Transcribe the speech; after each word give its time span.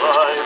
Bom 0.00 0.39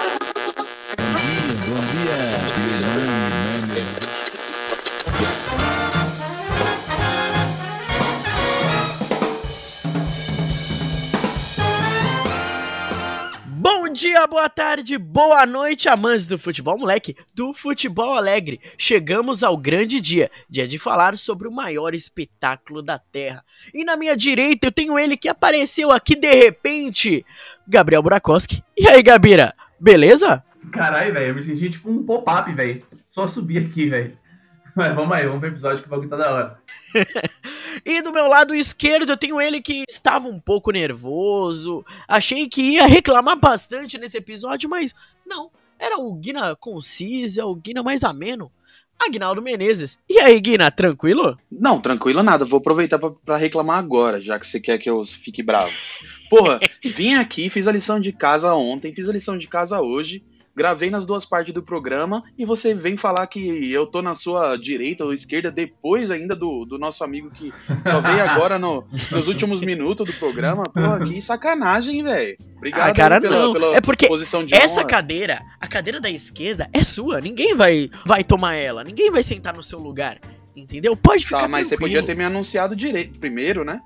dia, 13.95 14.27
boa 14.27 14.49
tarde, 14.49 14.99
boa 14.99 15.47
noite, 15.47 15.89
amantes 15.89 16.27
do 16.27 16.37
futebol, 16.37 16.77
moleque, 16.77 17.17
do 17.33 17.55
futebol 17.55 18.17
alegre. 18.17 18.61
Chegamos 18.77 19.45
ao 19.45 19.57
grande 19.57 20.01
dia, 20.01 20.29
dia 20.51 20.67
de 20.67 20.81
falar 20.81 21.17
sobre 21.17 21.47
o 21.47 21.53
maior 21.53 21.95
espetáculo 21.95 22.83
da 22.83 22.99
Terra. 22.99 23.45
E 23.73 23.85
na 23.85 23.97
minha 23.97 24.17
direita 24.17 24.67
eu 24.67 24.73
tenho 24.73 24.99
ele 24.99 25.17
que 25.17 25.29
apareceu 25.29 25.93
aqui 25.93 26.17
de 26.17 26.35
repente, 26.35 27.25
Gabriel 27.69 28.03
Burakoski. 28.03 28.65
E 28.77 28.89
aí, 28.89 29.01
Gabira, 29.01 29.55
beleza? 29.79 30.43
Caralho, 30.73 31.15
velho, 31.15 31.27
eu 31.27 31.35
me 31.37 31.43
senti 31.45 31.71
tipo 31.71 31.89
um 31.89 32.03
pop-up, 32.03 32.53
velho. 32.53 32.83
Só 33.07 33.29
subir 33.29 33.65
aqui, 33.65 33.89
velho. 33.89 34.19
Mas 34.77 34.95
vamos 34.95 35.17
aí, 35.17 35.25
vamos 35.25 35.41
pro 35.41 35.49
episódio 35.49 35.83
que 35.83 35.87
o 35.87 35.91
bagulho 35.91 36.09
tá 36.09 36.17
da 36.17 36.33
hora. 36.33 36.59
E 37.85 38.01
do 38.01 38.13
meu 38.13 38.29
lado 38.29 38.55
esquerdo 38.55 39.11
eu 39.11 39.17
tenho 39.17 39.41
ele 39.41 39.61
que 39.61 39.85
estava 39.89 40.29
um 40.29 40.39
pouco 40.39 40.71
nervoso. 40.71 41.85
Achei 42.07 42.49
que 42.49 42.63
ia 42.63 42.87
reclamar 42.87 43.37
bastante 43.37 43.99
nesse 43.99 44.17
episódio, 44.17 44.71
mas 44.71 44.95
não. 45.27 45.51
Era 45.77 45.99
o 45.99 46.15
Guina 46.15 46.55
Concisa, 46.55 47.45
o 47.45 47.55
Guina 47.55 47.83
mais 47.83 48.05
ameno. 48.05 48.51
Agnaldo 48.99 49.43
Menezes. 49.43 49.99
E 50.09 50.21
aí, 50.21 50.41
Guina, 50.41 50.71
tranquilo? 50.71 51.37
Não, 51.51 51.81
tranquilo 51.81 52.23
nada. 52.23 52.45
Vou 52.45 52.59
aproveitar 52.59 52.99
pra 52.99 53.37
reclamar 53.37 53.79
agora, 53.79 54.21
já 54.21 54.39
que 54.39 54.47
você 54.47 54.61
quer 54.61 54.79
que 54.79 54.89
eu 54.89 55.05
fique 55.05 55.43
bravo. 55.43 55.73
Porra, 56.31 56.61
vim 56.83 57.15
aqui, 57.15 57.51
fiz 57.51 57.67
a 57.67 57.73
lição 57.73 57.99
de 57.99 58.13
casa 58.13 58.55
ontem, 58.55 58.95
fiz 58.95 59.09
a 59.09 59.13
lição 59.13 59.37
de 59.37 59.49
casa 59.49 59.81
hoje, 59.81 60.25
gravei 60.57 60.89
nas 60.91 61.05
duas 61.05 61.25
partes 61.25 61.53
do 61.53 61.63
programa 61.63 62.23
e 62.39 62.45
você 62.45 62.73
vem 62.75 62.97
falar 62.97 63.27
que 63.27 63.73
eu 63.73 63.87
tô 63.87 64.01
na 64.01 64.15
sua 64.15 64.57
direita 64.57 65.05
ou 65.05 65.13
esquerda 65.13 65.51
depois 65.51 66.11
ainda 66.11 66.35
do, 66.37 66.65
do 66.65 66.79
nosso 66.79 67.03
amigo 67.03 67.31
que 67.31 67.53
só 67.89 68.01
veio 68.01 68.23
agora 68.29 68.59
no- 68.59 68.85
nos 68.93 69.27
últimos 69.29 69.61
minutos 69.61 70.07
do 70.07 70.13
programa. 70.15 70.63
Porra, 70.65 71.01
que 71.05 71.21
sacanagem, 71.21 72.03
velho. 72.03 72.37
Obrigado 72.57 72.91
Ah, 72.91 72.95
cara, 72.95 73.21
pela, 73.21 73.37
não. 73.37 73.53
pela 73.53 73.77
É 73.77 73.81
porque 73.81 74.07
posição 74.07 74.45
de 74.45 74.55
Essa 74.55 74.81
honra. 74.81 74.89
cadeira, 74.89 75.43
a 75.61 75.67
cadeira 75.67 76.01
da 76.01 76.09
esquerda, 76.11 76.69
é 76.73 76.83
sua. 76.83 77.21
Ninguém 77.21 77.55
vai, 77.55 77.91
vai 78.07 78.23
tomar 78.25 78.55
ela. 78.55 78.83
Ninguém 78.85 79.11
vai 79.11 79.23
sentar 79.23 79.55
no 79.55 79.63
seu 79.63 79.79
lugar. 79.79 80.19
Entendeu? 80.57 80.97
Pode 80.97 81.25
ficar 81.25 81.41
Tá, 81.41 81.49
mas 81.49 81.67
você 81.69 81.77
tranquilo. 81.77 81.97
podia 82.01 82.07
ter 82.07 82.17
me 82.17 82.25
anunciado 82.25 82.77
direito 82.77 83.19
primeiro, 83.19 83.65
né? 83.65 83.81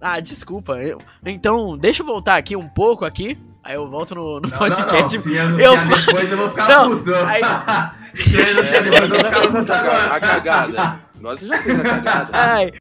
Ah, 0.00 0.20
desculpa. 0.20 0.74
eu- 0.82 0.98
Então, 1.26 1.76
deixa 1.76 2.02
eu 2.02 2.06
voltar 2.06 2.36
aqui 2.36 2.54
um 2.56 2.68
pouco 2.68 3.04
aqui. 3.04 3.36
Aí 3.64 3.74
eu 3.76 3.88
volto 3.88 4.14
no, 4.14 4.40
no 4.40 4.48
Não, 4.48 4.58
podcast. 4.58 5.16
não, 5.18 5.24
não. 5.24 5.32
Se 5.32 5.38
anunciar 5.38 5.60
Eu- 5.60 5.76
depois 6.06 6.30
eu 6.32 6.36
vou 6.38 6.50
ficar 6.50 6.68
Não, 6.68 6.90
puto. 6.98 7.14
aí- 7.14 7.42
Se 8.16 8.40
anunciar 8.50 8.82
depois 8.84 9.12
eu 9.12 9.18
vou 9.20 9.30
ficar 9.32 9.40
puto 9.48 9.72
a 9.72 10.20
cagada. 10.20 10.98
Você 11.22 11.46
já 11.46 11.58
fez 11.62 11.78
a 11.78 11.82
cagada. 11.84 12.28
Ai, 12.32 12.72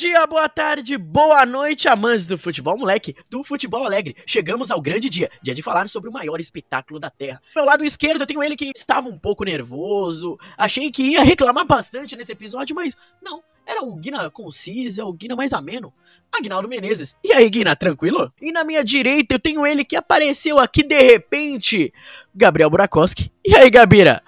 dia, 0.00 0.26
boa 0.26 0.48
tarde, 0.48 0.96
boa 0.96 1.44
noite, 1.44 1.86
amantes 1.86 2.24
do 2.24 2.38
futebol, 2.38 2.74
moleque, 2.78 3.14
do 3.28 3.44
futebol 3.44 3.84
alegre. 3.84 4.16
Chegamos 4.24 4.70
ao 4.70 4.80
grande 4.80 5.10
dia, 5.10 5.30
dia 5.42 5.54
de 5.54 5.62
falar 5.62 5.90
sobre 5.90 6.08
o 6.08 6.12
maior 6.12 6.40
espetáculo 6.40 6.98
da 6.98 7.10
Terra. 7.10 7.38
Meu 7.54 7.66
lado 7.66 7.84
esquerdo 7.84 8.22
eu 8.22 8.26
tenho 8.26 8.42
ele 8.42 8.56
que 8.56 8.72
estava 8.74 9.10
um 9.10 9.18
pouco 9.18 9.44
nervoso. 9.44 10.38
Achei 10.56 10.90
que 10.90 11.02
ia 11.02 11.22
reclamar 11.22 11.66
bastante 11.66 12.16
nesse 12.16 12.32
episódio, 12.32 12.74
mas 12.74 12.96
não. 13.20 13.42
Era 13.66 13.84
o 13.84 13.94
Guina 13.94 14.30
Concisa, 14.30 15.04
o 15.04 15.12
Guina 15.12 15.36
mais 15.36 15.52
ameno. 15.52 15.92
Agnaldo 16.32 16.66
Menezes. 16.66 17.14
E 17.22 17.30
aí, 17.30 17.50
Guina, 17.50 17.76
tranquilo? 17.76 18.32
E 18.40 18.50
na 18.50 18.64
minha 18.64 18.82
direita 18.82 19.34
eu 19.34 19.38
tenho 19.38 19.66
ele 19.66 19.84
que 19.84 19.96
apareceu 19.96 20.58
aqui 20.58 20.82
de 20.82 20.98
repente, 20.98 21.92
Gabriel 22.34 22.70
Burakoski. 22.70 23.30
E 23.44 23.54
aí, 23.54 23.68
Gabira? 23.68 24.22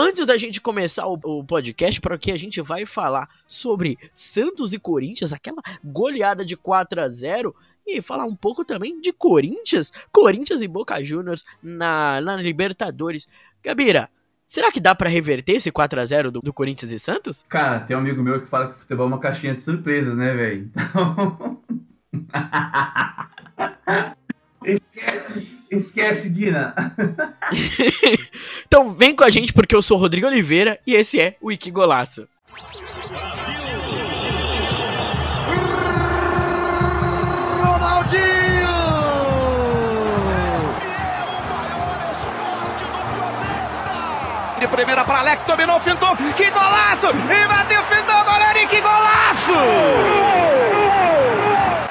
Antes 0.00 0.24
da 0.24 0.36
gente 0.36 0.60
começar 0.60 1.08
o, 1.08 1.18
o 1.24 1.42
podcast, 1.42 2.00
para 2.00 2.16
que 2.16 2.30
a 2.30 2.36
gente 2.36 2.62
vai 2.62 2.86
falar 2.86 3.28
sobre 3.48 3.98
Santos 4.14 4.72
e 4.72 4.78
Corinthians, 4.78 5.32
aquela 5.32 5.60
goleada 5.82 6.44
de 6.44 6.56
4 6.56 7.00
a 7.00 7.08
0 7.08 7.52
e 7.84 8.00
falar 8.00 8.24
um 8.24 8.36
pouco 8.36 8.64
também 8.64 9.00
de 9.00 9.12
Corinthians, 9.12 9.92
Corinthians 10.12 10.62
e 10.62 10.68
Boca 10.68 11.02
Juniors 11.02 11.44
na, 11.60 12.20
na 12.20 12.36
Libertadores. 12.36 13.26
Gabira, 13.60 14.08
será 14.46 14.70
que 14.70 14.78
dá 14.78 14.94
pra 14.94 15.10
reverter 15.10 15.56
esse 15.56 15.72
4 15.72 16.00
a 16.00 16.04
0 16.04 16.30
do, 16.30 16.40
do 16.42 16.52
Corinthians 16.52 16.92
e 16.92 16.98
Santos? 17.00 17.44
Cara, 17.48 17.80
tem 17.80 17.96
um 17.96 17.98
amigo 17.98 18.22
meu 18.22 18.40
que 18.40 18.46
fala 18.46 18.68
que 18.68 18.78
futebol 18.78 19.06
é 19.06 19.08
uma 19.08 19.18
caixinha 19.18 19.52
de 19.52 19.60
surpresas, 19.60 20.16
né, 20.16 20.32
velho? 20.32 20.70
Então... 20.76 21.60
esquece, 24.62 25.57
esquece, 25.70 26.28
Guina. 26.30 26.74
Então 28.66 28.90
vem 28.90 29.14
com 29.14 29.24
a 29.24 29.30
gente 29.30 29.52
porque 29.52 29.74
eu 29.74 29.82
sou 29.82 29.96
Rodrigo 29.96 30.26
Oliveira 30.26 30.78
e 30.86 30.94
esse 30.94 31.18
é 31.20 31.36
o 31.40 31.46
Wiki 31.48 31.70
Golaço. 31.70 32.28
De 44.58 44.66
primeira 44.66 45.04
para 45.04 45.20
Alex, 45.20 45.44
dominou, 45.46 45.78
fintou, 45.80 46.16
que 46.16 46.50
golaço! 46.50 47.06
E 47.06 47.48
bateu, 47.48 47.80
fintou, 47.84 48.24
goleiro, 48.24 48.58
e 48.58 48.66
que 48.66 48.80
golaço! 48.80 49.52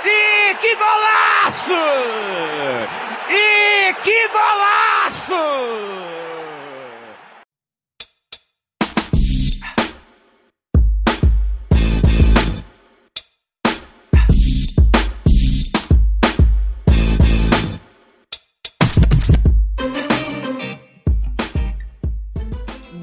E 0.03 0.55
que 0.55 0.75
golaço! 0.75 2.36
Que 4.03 4.27
golaço! 4.29 5.43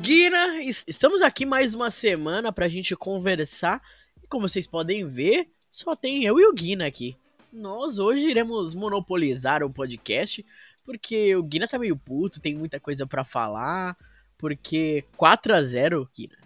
Guina, 0.01 0.63
es- 0.63 0.85
estamos 0.87 1.23
aqui 1.23 1.47
mais 1.47 1.75
uma 1.75 1.91
semana 1.91 2.53
pra 2.53 2.69
gente 2.69 2.95
conversar. 2.97 3.81
E 4.23 4.27
como 4.27 4.49
vocês 4.49 4.67
podem 4.67 5.07
ver, 5.07 5.49
só 5.71 5.95
tem 5.97 6.25
eu 6.25 6.39
e 6.39 6.47
o 6.47 6.53
Guina 6.53 6.87
aqui. 6.87 7.17
Nós 7.53 7.99
hoje 7.99 8.29
iremos 8.29 8.75
monopolizar 8.75 9.63
o 9.63 9.71
podcast, 9.71 10.45
porque 10.85 11.35
o 11.35 11.43
Guina 11.43 11.67
tá 11.67 11.79
meio 11.79 11.97
puto, 11.97 12.41
tem 12.41 12.55
muita 12.55 12.79
coisa 12.79 13.07
pra 13.07 13.25
falar. 13.25 13.97
Porque 14.37 15.05
4 15.17 15.55
a 15.55 15.63
0 15.63 16.09
Guina. 16.15 16.37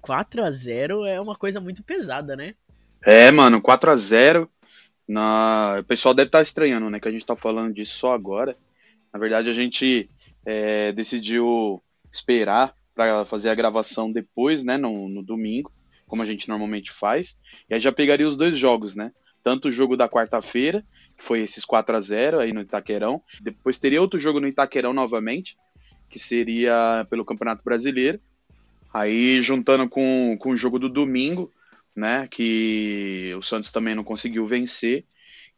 4 0.00 0.44
a 0.44 0.50
0 0.50 1.04
é 1.04 1.20
uma 1.20 1.34
coisa 1.34 1.60
muito 1.60 1.82
pesada, 1.82 2.36
né? 2.36 2.54
É, 3.04 3.30
mano, 3.30 3.60
4 3.60 3.90
a 3.90 3.96
0 3.96 4.50
na... 5.06 5.78
O 5.80 5.84
pessoal 5.84 6.14
deve 6.14 6.28
estar 6.28 6.42
estranhando, 6.42 6.90
né? 6.90 7.00
Que 7.00 7.08
a 7.08 7.10
gente 7.10 7.24
tá 7.24 7.36
falando 7.36 7.72
disso 7.72 7.98
só 7.98 8.12
agora. 8.12 8.56
Na 9.12 9.18
verdade, 9.18 9.48
a 9.48 9.54
gente 9.54 10.10
é, 10.44 10.92
decidiu 10.92 11.82
esperar 12.12 12.74
para 12.94 13.24
fazer 13.24 13.48
a 13.48 13.54
gravação 13.54 14.10
depois, 14.10 14.64
né? 14.64 14.76
No, 14.76 15.08
no 15.08 15.22
domingo, 15.22 15.72
como 16.06 16.22
a 16.22 16.26
gente 16.26 16.48
normalmente 16.48 16.90
faz. 16.90 17.38
E 17.70 17.74
aí 17.74 17.80
já 17.80 17.92
pegaria 17.92 18.28
os 18.28 18.36
dois 18.36 18.58
jogos, 18.58 18.94
né? 18.94 19.12
Tanto 19.42 19.68
o 19.68 19.72
jogo 19.72 19.96
da 19.96 20.08
quarta-feira, 20.08 20.84
que 21.18 21.24
foi 21.24 21.40
esses 21.40 21.64
4 21.64 21.96
a 21.96 22.00
0 22.00 22.38
aí 22.38 22.52
no 22.52 22.60
Itaquerão. 22.60 23.20
Depois 23.40 23.78
teria 23.78 24.00
outro 24.00 24.18
jogo 24.20 24.38
no 24.38 24.46
Itaquerão 24.46 24.94
novamente, 24.94 25.58
que 26.08 26.18
seria 26.18 27.06
pelo 27.10 27.24
Campeonato 27.24 27.62
Brasileiro. 27.64 28.20
Aí 28.94 29.42
juntando 29.42 29.88
com, 29.88 30.36
com 30.38 30.50
o 30.50 30.56
jogo 30.56 30.78
do 30.78 30.88
domingo, 30.88 31.52
né? 31.94 32.28
Que 32.30 33.34
o 33.36 33.42
Santos 33.42 33.72
também 33.72 33.94
não 33.94 34.04
conseguiu 34.04 34.46
vencer. 34.46 35.04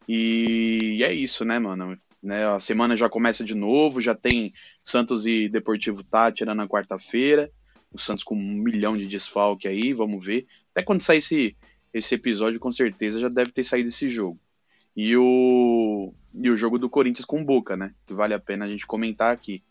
E 0.08 1.02
é 1.04 1.12
isso, 1.12 1.44
né, 1.44 1.58
mano? 1.58 1.96
Né, 2.22 2.46
a 2.46 2.60
semana 2.60 2.94
já 2.96 3.08
começa 3.08 3.42
de 3.42 3.54
novo, 3.54 3.98
já 3.98 4.14
tem 4.14 4.52
Santos 4.82 5.24
e 5.24 5.48
Deportivo 5.48 6.02
Tátira 6.02 6.54
na 6.54 6.66
quarta-feira. 6.66 7.50
O 7.92 7.98
Santos 7.98 8.24
com 8.24 8.34
um 8.34 8.62
milhão 8.62 8.96
de 8.96 9.06
desfalque 9.06 9.68
aí, 9.68 9.92
vamos 9.92 10.24
ver. 10.24 10.46
Até 10.74 10.84
quando 10.84 11.02
sair 11.02 11.18
esse, 11.18 11.56
esse 11.94 12.14
episódio, 12.14 12.60
com 12.60 12.70
certeza 12.70 13.20
já 13.20 13.28
deve 13.28 13.52
ter 13.52 13.64
saído 13.64 13.88
esse 13.88 14.08
jogo. 14.08 14.38
E 14.96 15.16
o, 15.16 16.12
e 16.34 16.50
o 16.50 16.56
jogo 16.56 16.78
do 16.78 16.90
Corinthians 16.90 17.24
com 17.24 17.44
Boca, 17.44 17.76
né? 17.76 17.94
Que 18.06 18.14
vale 18.14 18.34
a 18.34 18.38
pena 18.38 18.64
a 18.64 18.68
gente 18.68 18.86
comentar 18.86 19.32
aqui, 19.32 19.62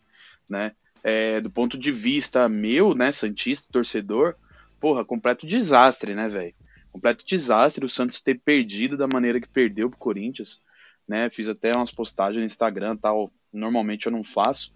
né? 0.48 0.72
É, 1.02 1.40
do 1.40 1.50
ponto 1.50 1.78
de 1.78 1.90
vista 1.90 2.48
meu, 2.48 2.94
né, 2.94 3.10
Santista, 3.10 3.68
torcedor, 3.72 4.34
porra, 4.78 5.04
completo 5.04 5.46
desastre, 5.46 6.14
né, 6.14 6.28
velho? 6.28 6.54
Completo 6.92 7.24
desastre 7.24 7.84
o 7.84 7.88
Santos 7.88 8.20
ter 8.20 8.34
perdido 8.34 8.96
da 8.96 9.06
maneira 9.06 9.40
que 9.40 9.48
perdeu 9.48 9.88
pro 9.88 9.98
Corinthians, 9.98 10.60
né? 11.06 11.30
Fiz 11.30 11.48
até 11.48 11.72
umas 11.74 11.90
postagens 11.90 12.38
no 12.38 12.44
Instagram 12.44 12.96
tal. 12.96 13.32
Normalmente 13.52 14.06
eu 14.06 14.12
não 14.12 14.24
faço, 14.24 14.72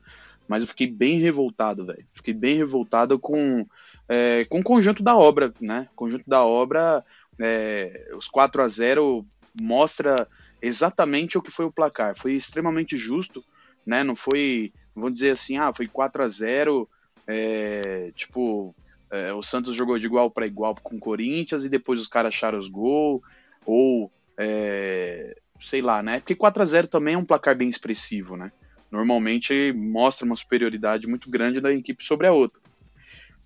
mas 0.49 0.63
eu 0.63 0.69
fiquei 0.69 0.87
bem 0.87 1.19
revoltado, 1.19 1.85
velho. 1.85 2.07
Fiquei 2.13 2.35
bem 2.35 2.57
revoltado 2.57 3.19
com, 3.19 3.67
é, 4.09 4.45
com 4.47 4.61
o 4.61 4.65
conjunto 4.65 5.03
da 5.03 5.17
obra, 5.17 5.53
né? 5.61 5.89
Conjunto 5.95 6.29
da 6.29 6.45
obra, 6.45 7.05
é, 7.41 8.11
os 8.17 8.29
4 8.29 8.63
a 8.63 8.69
0 8.69 9.27
mostra 9.61 10.29
exatamente 10.61 11.39
o 11.39 11.43
que 11.43 11.51
foi 11.51 11.65
o 11.65 11.73
placar. 11.73 12.17
Foi 12.17 12.33
extremamente 12.33 12.97
justo, 12.97 13.45
né? 13.87 14.03
Não 14.03 14.17
foi, 14.17 14.73
vou 14.95 15.11
dizer 15.11 15.31
assim, 15.31 15.57
ah, 15.59 15.73
foi 15.73 15.87
4 15.87 16.23
a 16.23 16.29
0 16.29 16.89
é, 17.27 18.13
tipo, 18.15 18.75
é, 19.11 19.33
o 19.33 19.43
Santos 19.43 19.75
jogou 19.75 19.99
de 19.99 20.07
igual 20.07 20.31
para 20.31 20.47
igual 20.47 20.75
com 20.75 20.97
o 20.97 21.01
Corinthians 21.01 21.65
e 21.65 21.69
depois 21.69 22.01
os 22.01 22.09
caras 22.09 22.35
acharam 22.35 22.59
os 22.59 22.69
gols, 22.69 23.23
ou 23.65 24.11
é, 24.37 25.37
sei 25.61 25.81
lá, 25.81 26.03
né? 26.03 26.21
Porque 26.21 26.35
4 26.35 26.63
a 26.63 26.67
0 26.67 26.89
também 26.89 27.15
é 27.15 27.19
um 27.19 27.25
placar 27.25 27.57
bem 27.57 27.69
expressivo, 27.69 28.37
né? 28.37 28.53
Normalmente 28.91 29.73
mostra 29.73 30.27
uma 30.27 30.37
superioridade 30.37 31.07
muito 31.07 31.31
grande 31.31 31.61
da 31.61 31.73
equipe 31.73 32.05
sobre 32.05 32.27
a 32.27 32.33
outra. 32.33 32.61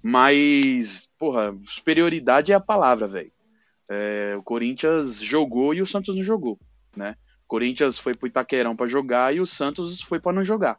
Mas, 0.03 1.11
porra, 1.19 1.57
superioridade 1.67 2.53
é 2.53 2.55
a 2.55 2.61
palavra, 2.61 3.09
velho. 3.09 3.33
É, 3.91 4.35
o 4.37 4.43
Corinthians 4.43 5.21
jogou 5.21 5.73
e 5.73 5.81
o 5.81 5.87
Santos 5.87 6.15
não 6.15 6.23
jogou 6.23 6.59
né? 6.99 7.17
O 7.45 7.49
Corinthians 7.49 7.99
foi 7.99 8.15
pro 8.15 8.27
Itaquerão 8.27 8.77
para 8.77 8.87
jogar 8.87 9.35
e 9.35 9.41
o 9.41 9.47
Santos 9.47 10.03
foi 10.03 10.21
para 10.21 10.35
não 10.35 10.45
jogar, 10.45 10.77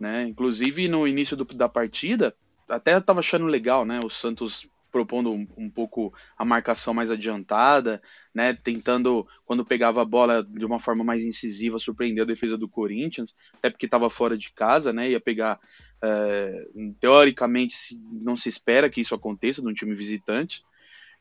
né? 0.00 0.24
Inclusive 0.24 0.88
no 0.88 1.06
início 1.06 1.36
do, 1.36 1.44
da 1.44 1.68
partida, 1.68 2.34
até 2.68 2.94
eu 2.94 3.02
tava 3.02 3.20
achando 3.20 3.46
legal, 3.46 3.84
né? 3.84 4.00
O 4.04 4.10
Santos 4.10 4.66
propondo 4.90 5.32
um, 5.32 5.46
um, 5.56 5.70
pouco 5.70 6.12
a 6.36 6.44
marcação 6.44 6.92
mais 6.92 7.10
adiantada, 7.10 8.02
né? 8.34 8.52
Tentando, 8.52 9.26
quando 9.44 9.64
pegava 9.64 10.02
a 10.02 10.04
bola 10.04 10.42
de 10.42 10.64
uma 10.64 10.80
forma 10.80 11.04
mais 11.04 11.22
incisiva, 11.22 11.78
surpreender 11.78 12.24
a 12.24 12.26
defesa 12.26 12.58
do 12.58 12.68
Corinthians, 12.68 13.36
até 13.54 13.70
porque 13.70 13.86
estava 13.86 14.10
fora 14.10 14.36
de 14.36 14.50
casa, 14.52 14.92
né? 14.92 15.10
Ia 15.10 15.20
pegar. 15.20 15.60
É, 16.04 16.66
teoricamente, 16.98 17.76
não 18.10 18.36
se 18.36 18.48
espera 18.48 18.90
que 18.90 19.00
isso 19.00 19.14
aconteça 19.14 19.62
num 19.62 19.72
time 19.72 19.94
visitante, 19.94 20.64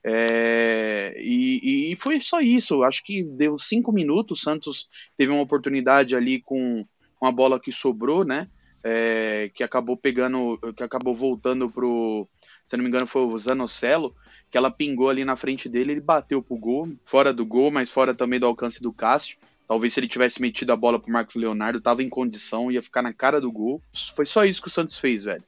é, 0.04 1.14
e, 1.18 1.92
e, 1.92 1.96
foi 1.96 2.20
só 2.20 2.42
isso. 2.42 2.84
Acho 2.84 3.04
que 3.04 3.24
deu 3.24 3.58
cinco 3.58 3.92
minutos. 3.92 4.40
O 4.40 4.44
Santos 4.44 4.90
teve 5.18 5.32
uma 5.32 5.42
oportunidade 5.42 6.16
ali 6.16 6.42
com 6.42 6.86
uma 7.20 7.32
bola 7.32 7.60
que 7.60 7.72
sobrou, 7.72 8.24
né? 8.24 8.48
É, 8.84 9.52
que 9.54 9.64
acabou 9.64 9.96
pegando, 9.96 10.58
que 10.76 10.82
acabou 10.82 11.16
voltando 11.16 11.70
pro, 11.70 12.28
se 12.66 12.76
não 12.76 12.84
me 12.84 12.90
engano, 12.90 13.06
foi 13.06 13.22
o 13.22 13.38
Zanocelo, 13.38 14.16
que 14.50 14.58
ela 14.58 14.72
pingou 14.72 15.08
ali 15.08 15.24
na 15.24 15.36
frente 15.36 15.70
dele, 15.70 15.92
ele 15.92 16.02
bateu 16.02 16.42
pro 16.42 16.58
gol, 16.58 16.90
fora 17.06 17.32
do 17.32 17.46
gol, 17.46 17.70
mas 17.70 17.92
fora 17.92 18.12
também 18.12 18.40
do 18.40 18.48
alcance 18.48 18.82
do 18.82 18.92
Cássio. 18.92 19.38
Talvez 19.68 19.94
se 19.94 20.00
ele 20.00 20.08
tivesse 20.08 20.42
metido 20.42 20.72
a 20.72 20.76
bola 20.76 21.00
pro 21.00 21.12
Marcos 21.12 21.36
Leonardo, 21.36 21.80
tava 21.80 22.02
em 22.02 22.10
condição, 22.10 22.72
ia 22.72 22.82
ficar 22.82 23.04
na 23.04 23.14
cara 23.14 23.40
do 23.40 23.52
gol. 23.52 23.82
Foi 24.16 24.26
só 24.26 24.44
isso 24.44 24.62
que 24.62 24.68
o 24.68 24.72
Santos 24.72 24.98
fez, 24.98 25.24
velho. 25.24 25.44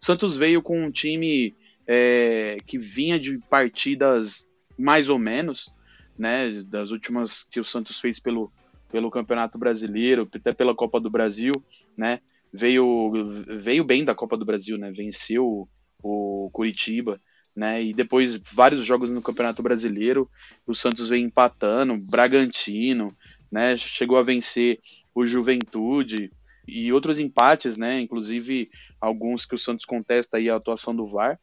O 0.00 0.04
Santos 0.04 0.38
veio 0.38 0.62
com 0.62 0.82
um 0.82 0.90
time 0.90 1.54
é, 1.86 2.56
que 2.66 2.78
vinha 2.78 3.18
de 3.18 3.38
partidas 3.50 4.48
mais 4.78 5.08
ou 5.08 5.18
menos, 5.18 5.70
né, 6.18 6.62
das 6.62 6.90
últimas 6.90 7.42
que 7.42 7.60
o 7.60 7.64
Santos 7.64 7.98
fez 8.00 8.18
pelo, 8.18 8.52
pelo 8.90 9.10
Campeonato 9.10 9.58
Brasileiro, 9.58 10.28
até 10.34 10.52
pela 10.52 10.74
Copa 10.74 11.00
do 11.00 11.10
Brasil, 11.10 11.52
né, 11.96 12.20
veio, 12.52 13.12
veio 13.46 13.84
bem 13.84 14.04
da 14.04 14.14
Copa 14.14 14.36
do 14.36 14.44
Brasil, 14.44 14.78
né, 14.78 14.90
venceu 14.90 15.46
o, 15.46 15.68
o 16.02 16.50
Curitiba, 16.50 17.20
né, 17.54 17.82
e 17.82 17.92
depois 17.92 18.40
vários 18.52 18.84
jogos 18.84 19.10
no 19.10 19.22
Campeonato 19.22 19.62
Brasileiro, 19.62 20.30
o 20.66 20.74
Santos 20.74 21.08
veio 21.08 21.24
empatando, 21.24 21.98
Bragantino, 22.08 23.14
né, 23.50 23.76
chegou 23.76 24.16
a 24.16 24.22
vencer 24.22 24.78
o 25.14 25.26
Juventude 25.26 26.30
e 26.66 26.92
outros 26.92 27.18
empates, 27.18 27.76
né, 27.76 28.00
inclusive 28.00 28.68
alguns 29.00 29.44
que 29.44 29.54
o 29.54 29.58
Santos 29.58 29.84
contesta 29.84 30.36
aí 30.36 30.48
a 30.48 30.56
atuação 30.56 30.94
do 30.94 31.06
VAR, 31.06 31.38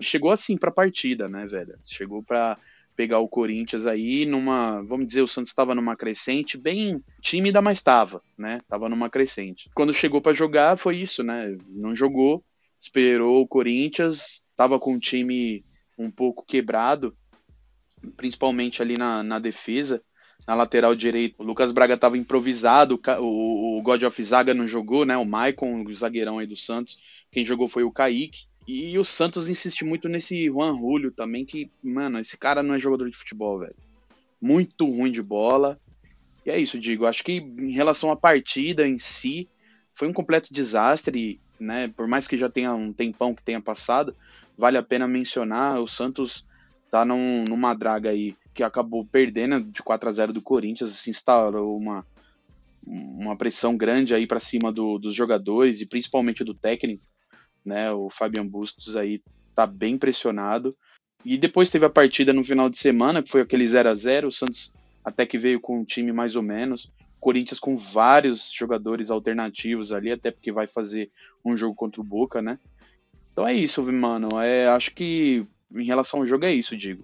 chegou 0.00 0.30
assim 0.30 0.56
para 0.56 0.70
a 0.70 0.74
partida, 0.74 1.28
né, 1.28 1.46
velho? 1.46 1.78
Chegou 1.84 2.22
para 2.22 2.58
pegar 2.96 3.18
o 3.18 3.28
Corinthians 3.28 3.86
aí 3.86 4.24
numa, 4.24 4.82
vamos 4.82 5.06
dizer, 5.06 5.20
o 5.20 5.28
Santos 5.28 5.50
estava 5.50 5.74
numa 5.74 5.94
crescente 5.94 6.56
bem 6.56 7.04
tímida, 7.20 7.60
mas 7.60 7.78
estava, 7.78 8.22
né? 8.38 8.60
Tava 8.66 8.88
numa 8.88 9.10
crescente. 9.10 9.70
Quando 9.74 9.92
chegou 9.92 10.20
para 10.20 10.32
jogar 10.32 10.78
foi 10.78 10.96
isso, 10.96 11.22
né? 11.22 11.56
Não 11.68 11.94
jogou, 11.94 12.42
esperou 12.80 13.42
o 13.42 13.46
Corinthians, 13.46 14.44
tava 14.56 14.78
com 14.78 14.94
o 14.94 15.00
time 15.00 15.62
um 15.98 16.10
pouco 16.10 16.44
quebrado, 16.44 17.14
principalmente 18.16 18.80
ali 18.80 18.96
na, 18.96 19.22
na 19.22 19.38
defesa. 19.38 20.02
Na 20.46 20.54
lateral 20.54 20.94
direito, 20.94 21.34
o 21.38 21.42
Lucas 21.42 21.72
Braga 21.72 21.94
estava 21.94 22.16
improvisado, 22.16 23.00
o, 23.18 23.78
o 23.78 23.82
God 23.82 24.04
of 24.04 24.22
Zaga 24.22 24.54
não 24.54 24.64
jogou, 24.64 25.04
né? 25.04 25.16
O 25.16 25.24
Maicon, 25.24 25.82
o 25.82 25.92
zagueirão 25.92 26.38
aí 26.38 26.46
do 26.46 26.56
Santos. 26.56 26.96
Quem 27.32 27.44
jogou 27.44 27.66
foi 27.66 27.82
o 27.82 27.90
Kaique. 27.90 28.46
E 28.66 28.98
o 28.98 29.04
Santos 29.04 29.48
insiste 29.48 29.84
muito 29.84 30.08
nesse 30.08 30.46
Juan 30.46 30.76
Julio 30.76 31.12
também, 31.12 31.44
que, 31.44 31.70
mano, 31.80 32.18
esse 32.18 32.36
cara 32.36 32.64
não 32.64 32.74
é 32.74 32.80
jogador 32.80 33.08
de 33.08 33.16
futebol, 33.16 33.60
velho. 33.60 33.76
Muito 34.40 34.90
ruim 34.90 35.12
de 35.12 35.22
bola. 35.22 35.78
E 36.44 36.50
é 36.50 36.58
isso, 36.58 36.78
digo. 36.78 37.06
Acho 37.06 37.22
que 37.22 37.34
em 37.34 37.70
relação 37.70 38.10
à 38.10 38.16
partida 38.16 38.86
em 38.86 38.98
si, 38.98 39.48
foi 39.94 40.08
um 40.08 40.12
completo 40.12 40.52
desastre, 40.52 41.40
né? 41.60 41.86
Por 41.88 42.08
mais 42.08 42.26
que 42.26 42.36
já 42.36 42.48
tenha 42.48 42.74
um 42.74 42.92
tempão 42.92 43.34
que 43.34 43.42
tenha 43.42 43.60
passado, 43.60 44.16
vale 44.58 44.76
a 44.76 44.82
pena 44.82 45.06
mencionar. 45.06 45.80
O 45.80 45.86
Santos 45.86 46.44
tá 46.90 47.04
num, 47.04 47.44
numa 47.48 47.72
draga 47.72 48.10
aí 48.10 48.36
que 48.52 48.64
acabou 48.64 49.04
perdendo 49.04 49.60
de 49.60 49.82
4 49.82 50.08
a 50.08 50.12
0 50.12 50.32
do 50.32 50.42
Corinthians, 50.42 50.90
se 50.90 51.08
instalou 51.08 51.76
uma, 51.76 52.04
uma 52.84 53.36
pressão 53.36 53.76
grande 53.76 54.14
aí 54.14 54.26
para 54.26 54.40
cima 54.40 54.72
do, 54.72 54.98
dos 54.98 55.14
jogadores 55.14 55.80
e 55.80 55.86
principalmente 55.86 56.42
do 56.42 56.54
técnico 56.54 57.04
né? 57.66 57.90
O 57.92 58.08
Fabian 58.08 58.46
Bustos 58.46 58.96
aí 58.96 59.20
tá 59.54 59.66
bem 59.66 59.98
pressionado. 59.98 60.74
E 61.24 61.36
depois 61.36 61.70
teve 61.70 61.84
a 61.84 61.90
partida 61.90 62.32
no 62.32 62.44
final 62.44 62.70
de 62.70 62.78
semana, 62.78 63.22
que 63.22 63.30
foi 63.30 63.40
aquele 63.40 63.66
0 63.66 63.88
a 63.88 63.94
0 63.94 64.28
o 64.28 64.32
Santos 64.32 64.72
até 65.04 65.26
que 65.26 65.38
veio 65.38 65.60
com 65.60 65.80
um 65.80 65.84
time 65.84 66.12
mais 66.12 66.36
ou 66.36 66.42
menos. 66.42 66.92
Corinthians 67.18 67.58
com 67.58 67.76
vários 67.76 68.50
jogadores 68.52 69.10
alternativos 69.10 69.92
ali, 69.92 70.12
até 70.12 70.30
porque 70.30 70.52
vai 70.52 70.66
fazer 70.66 71.10
um 71.44 71.56
jogo 71.56 71.74
contra 71.74 72.00
o 72.00 72.04
Boca, 72.04 72.40
né? 72.40 72.58
Então 73.32 73.46
é 73.46 73.52
isso, 73.52 73.82
mano. 73.92 74.28
É, 74.40 74.68
acho 74.68 74.94
que 74.94 75.44
em 75.74 75.84
relação 75.84 76.20
ao 76.20 76.26
jogo 76.26 76.44
é 76.44 76.54
isso, 76.54 76.76
digo. 76.76 77.02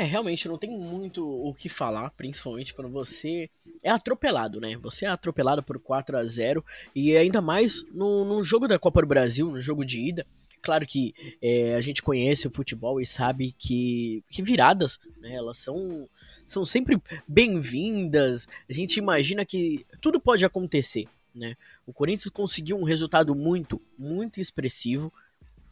É, 0.00 0.04
realmente 0.04 0.48
não 0.48 0.56
tem 0.56 0.70
muito 0.70 1.28
o 1.28 1.52
que 1.52 1.68
falar, 1.68 2.08
principalmente 2.12 2.72
quando 2.72 2.88
você 2.88 3.50
é 3.82 3.90
atropelado, 3.90 4.58
né? 4.58 4.74
Você 4.78 5.04
é 5.04 5.08
atropelado 5.08 5.62
por 5.62 5.78
4 5.78 6.16
a 6.16 6.24
0 6.24 6.64
e 6.94 7.14
ainda 7.14 7.42
mais 7.42 7.84
no, 7.92 8.24
no 8.24 8.42
jogo 8.42 8.66
da 8.66 8.78
Copa 8.78 9.02
do 9.02 9.06
Brasil, 9.06 9.50
no 9.50 9.60
jogo 9.60 9.84
de 9.84 10.00
ida. 10.00 10.26
Claro 10.62 10.86
que 10.86 11.14
é, 11.42 11.74
a 11.74 11.82
gente 11.82 12.02
conhece 12.02 12.48
o 12.48 12.50
futebol 12.50 12.98
e 12.98 13.06
sabe 13.06 13.54
que, 13.58 14.24
que 14.30 14.40
viradas, 14.40 14.98
né? 15.18 15.34
Elas 15.34 15.58
são, 15.58 16.08
são 16.46 16.64
sempre 16.64 16.98
bem-vindas. 17.28 18.48
A 18.70 18.72
gente 18.72 18.96
imagina 18.96 19.44
que 19.44 19.84
tudo 20.00 20.18
pode 20.18 20.46
acontecer, 20.46 21.08
né? 21.34 21.58
O 21.86 21.92
Corinthians 21.92 22.32
conseguiu 22.32 22.78
um 22.78 22.84
resultado 22.84 23.34
muito, 23.34 23.78
muito 23.98 24.40
expressivo 24.40 25.12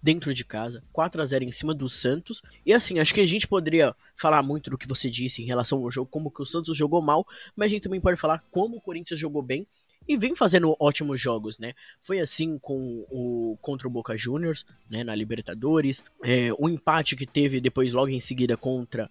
dentro 0.02 0.32
de 0.32 0.44
casa, 0.44 0.82
4 0.92 1.20
a 1.20 1.26
0 1.26 1.44
em 1.44 1.50
cima 1.50 1.74
do 1.74 1.88
Santos. 1.88 2.42
E 2.64 2.72
assim, 2.72 2.98
acho 2.98 3.12
que 3.12 3.20
a 3.20 3.26
gente 3.26 3.46
poderia 3.46 3.94
falar 4.16 4.42
muito 4.42 4.70
do 4.70 4.78
que 4.78 4.88
você 4.88 5.10
disse 5.10 5.42
em 5.42 5.46
relação 5.46 5.78
ao 5.78 5.90
jogo, 5.90 6.10
como 6.10 6.30
que 6.30 6.42
o 6.42 6.46
Santos 6.46 6.76
jogou 6.76 7.02
mal, 7.02 7.26
mas 7.56 7.66
a 7.66 7.70
gente 7.70 7.82
também 7.82 8.00
pode 8.00 8.18
falar 8.18 8.42
como 8.50 8.76
o 8.76 8.80
Corinthians 8.80 9.18
jogou 9.18 9.42
bem 9.42 9.66
e 10.06 10.16
vem 10.16 10.34
fazendo 10.34 10.74
ótimos 10.80 11.20
jogos, 11.20 11.58
né? 11.58 11.74
Foi 12.02 12.18
assim 12.18 12.58
com 12.58 13.04
o 13.10 13.58
contra 13.60 13.86
o 13.86 13.90
Boca 13.90 14.16
Juniors, 14.16 14.64
né, 14.88 15.04
na 15.04 15.14
Libertadores, 15.14 16.02
é, 16.24 16.48
o 16.58 16.68
empate 16.68 17.14
que 17.14 17.26
teve 17.26 17.60
depois 17.60 17.92
logo 17.92 18.08
em 18.08 18.20
seguida 18.20 18.56
contra 18.56 19.10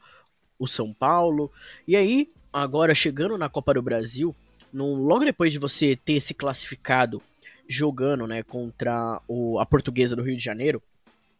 o 0.58 0.67
São 0.67 0.91
Paulo. 0.91 1.51
E 1.88 1.96
aí, 1.96 2.29
agora 2.51 2.96
chegando 2.96 3.38
na 3.38 3.48
Copa 3.48 3.75
do 3.75 3.82
Brasil, 3.82 4.36
no, 4.74 4.96
logo 4.96 5.24
depois 5.24 5.53
de 5.53 5.60
você 5.60 5.96
ter 5.96 6.20
se 6.20 6.34
classificado 6.34 7.22
jogando 7.67 8.25
né, 8.25 8.43
contra 8.43 9.21
o, 9.27 9.59
a 9.59 9.65
Portuguesa 9.65 10.15
do 10.15 10.24
Rio 10.24 10.38
de 10.38 10.43
Janeiro. 10.43 10.81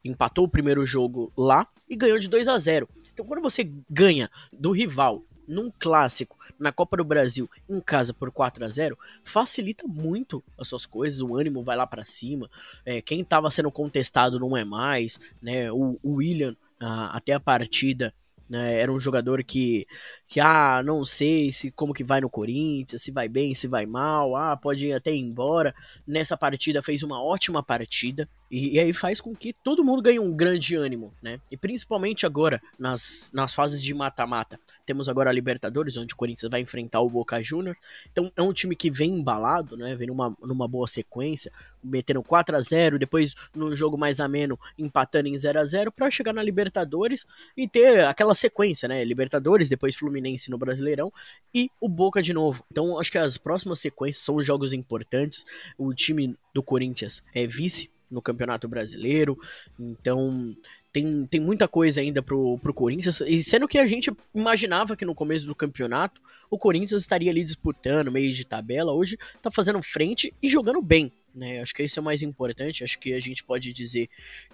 Empatou 0.04 0.46
o 0.46 0.50
primeiro 0.50 0.86
jogo 0.86 1.32
lá 1.36 1.68
e 1.90 1.96
ganhou 1.96 2.20
de 2.20 2.30
2 2.30 2.48
a 2.48 2.58
0 2.58 2.88
Então 3.14 3.26
quando 3.26 3.42
você 3.42 3.70
ganha 3.90 4.30
do 4.52 4.72
rival 4.72 5.24
num 5.48 5.72
clássico, 5.80 6.38
na 6.60 6.72
Copa 6.72 6.98
do 6.98 7.04
Brasil, 7.04 7.50
em 7.70 7.80
casa 7.80 8.14
por 8.14 8.32
4 8.32 8.66
a 8.66 8.70
0 8.70 8.98
facilita 9.24 9.88
muito 9.88 10.44
as 10.58 10.68
suas 10.68 10.86
coisas, 10.86 11.22
o 11.22 11.36
ânimo 11.36 11.64
vai 11.64 11.78
lá 11.78 11.86
para 11.86 12.04
cima. 12.04 12.50
É, 12.86 13.02
quem 13.02 13.24
tava 13.24 13.50
sendo 13.50 13.72
contestado 13.72 14.40
não 14.40 14.58
é 14.58 14.66
mais, 14.66 15.20
né? 15.42 15.72
O, 15.72 16.00
o 16.04 16.16
William, 16.16 16.56
ah, 16.80 17.16
até 17.16 17.34
a 17.34 17.40
partida, 17.40 18.14
né, 18.50 18.80
era 18.80 18.92
um 18.92 19.00
jogador 19.00 19.44
que, 19.44 19.86
que, 20.26 20.40
ah, 20.40 20.82
não 20.84 21.04
sei 21.04 21.52
se 21.52 21.72
como 21.72 21.94
que 21.94 22.04
vai 22.04 22.22
no 22.22 22.30
Corinthians, 22.30 23.02
se 23.02 23.12
vai 23.12 23.28
bem, 23.28 23.54
se 23.56 23.68
vai 23.68 23.86
mal, 23.86 24.36
ah, 24.36 24.56
pode 24.56 24.88
ir 24.88 24.94
até 24.94 25.12
embora. 25.14 25.74
Nessa 26.06 26.38
partida 26.38 26.82
fez 26.82 27.04
uma 27.04 27.22
ótima 27.24 27.64
partida 27.64 28.30
e, 28.50 28.76
e 28.76 28.80
aí 28.80 28.94
faz 28.94 29.20
com 29.20 29.36
que 29.36 29.54
todo 29.54 29.84
mundo 29.84 30.02
ganhe 30.02 30.20
um 30.20 30.36
grande 30.36 30.76
ânimo, 30.76 31.14
né? 31.22 31.40
E 31.52 31.58
principalmente 31.58 32.26
agora, 32.26 32.62
nas, 32.80 33.30
nas 33.34 33.54
fases 33.54 33.82
de 33.82 33.94
mata-mata. 33.94 34.60
Temos 34.86 35.10
agora 35.10 35.30
a 35.30 35.34
Libertadores, 35.34 35.98
onde 35.98 36.14
o 36.14 36.18
Corinthians 36.18 36.50
vai 36.50 36.62
enfrentar 36.62 37.02
o 37.02 37.10
Boca 37.10 37.42
Juniors. 37.42 37.78
Então 38.12 38.32
é 38.36 38.42
um 38.42 38.54
time 38.54 38.76
que 38.76 38.90
vem 38.90 39.12
embalado, 39.12 39.76
né? 39.76 39.96
Vem 39.96 40.08
numa, 40.08 40.36
numa 40.42 40.68
boa 40.68 40.88
sequência, 40.88 41.52
metendo 41.84 42.24
4 42.24 42.56
a 42.56 42.62
0 42.62 42.98
depois 42.98 43.36
no 43.54 43.76
jogo 43.76 43.98
mais 43.98 44.20
ameno, 44.20 44.58
empatando 44.78 45.28
em 45.28 45.38
0 45.38 45.60
a 45.60 45.66
0 45.66 45.92
para 45.92 46.10
chegar 46.10 46.34
na 46.34 46.42
Libertadores 46.42 47.26
e 47.56 47.68
ter 47.68 48.06
aquela 48.06 48.34
sequência, 48.34 48.88
né? 48.88 49.04
Libertadores, 49.04 49.68
depois 49.70 49.96
Fluminense 49.96 50.50
no 50.50 50.58
Brasileirão 50.58 51.12
e 51.54 51.70
o 51.82 51.90
Boca 51.90 52.22
de 52.22 52.34
novo. 52.34 52.64
Então 52.72 52.98
acho 53.00 53.12
que 53.12 53.18
as 53.18 53.38
próximas 53.38 53.80
sequências 53.80 54.24
são 54.24 54.42
jogos 54.42 54.72
importantes. 54.72 55.46
O 55.78 55.94
time 55.94 56.38
do 56.54 56.64
Corinthians 56.64 57.22
é 57.34 57.46
vice 57.46 57.90
no 58.10 58.22
Campeonato 58.22 58.68
Brasileiro, 58.68 59.38
então 59.80 60.56
tem, 60.92 61.26
tem 61.26 61.40
muita 61.40 61.68
coisa 61.68 62.02
ainda 62.02 62.22
pro, 62.22 62.58
pro 62.60 62.74
Corinthians, 62.74 63.22
e 63.22 63.44
sendo 63.44 63.68
que 63.68 63.78
a 63.78 63.86
gente 63.86 64.12
imaginava 64.34 64.96
que 64.96 65.06
no 65.06 65.14
começo 65.14 65.46
do 65.46 65.54
campeonato 65.54 66.22
o 66.50 66.58
Corinthians 66.58 67.02
estaria 67.02 67.30
ali 67.30 67.44
disputando, 67.44 68.12
meio 68.12 68.34
de 68.34 68.46
tabela, 68.46 68.94
hoje 68.94 69.18
tá 69.42 69.52
fazendo 69.52 69.82
frente 69.84 70.34
e 70.42 70.48
jogando 70.48 70.82
bem, 70.82 71.12
né? 71.36 71.60
Acho 71.60 71.74
que 71.74 71.84
isso 71.84 72.00
é 72.00 72.02
o 72.02 72.06
mais 72.06 72.24
importante, 72.24 72.84
acho 72.84 72.98
que 72.98 73.14
a 73.14 73.20
gente 73.20 73.44
pode 73.44 73.72
dizer 73.74 74.10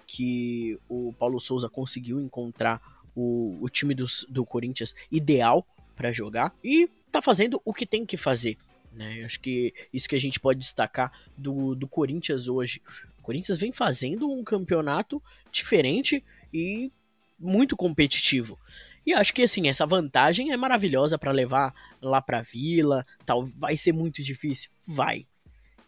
que 0.06 0.78
o 0.88 1.14
Paulo 1.18 1.40
Souza 1.40 1.68
conseguiu 1.68 2.20
encontrar 2.20 2.80
o, 3.14 3.56
o 3.60 3.68
time 3.68 3.94
do, 3.94 4.06
do 4.28 4.44
Corinthians 4.44 4.94
ideal 5.10 5.66
para 5.96 6.12
jogar 6.12 6.52
e 6.62 6.88
tá 7.10 7.22
fazendo 7.22 7.62
o 7.64 7.72
que 7.72 7.86
tem 7.86 8.04
que 8.04 8.16
fazer. 8.16 8.58
Né? 8.92 9.24
Acho 9.24 9.40
que 9.40 9.72
isso 9.92 10.08
que 10.08 10.16
a 10.16 10.20
gente 10.20 10.38
pode 10.38 10.60
destacar 10.60 11.12
do, 11.36 11.74
do 11.74 11.88
Corinthians 11.88 12.48
hoje. 12.48 12.80
Corinthians 13.24 13.58
vem 13.58 13.72
fazendo 13.72 14.30
um 14.30 14.44
campeonato 14.44 15.22
diferente 15.50 16.22
e 16.52 16.92
muito 17.38 17.76
competitivo. 17.76 18.58
E 19.06 19.12
acho 19.12 19.34
que 19.34 19.42
assim, 19.42 19.68
essa 19.68 19.84
vantagem 19.84 20.52
é 20.52 20.56
maravilhosa 20.56 21.18
para 21.18 21.32
levar 21.32 21.74
lá 22.00 22.22
pra 22.22 22.42
Vila, 22.42 23.04
tal, 23.26 23.46
vai 23.56 23.76
ser 23.76 23.92
muito 23.92 24.22
difícil, 24.22 24.70
vai. 24.86 25.26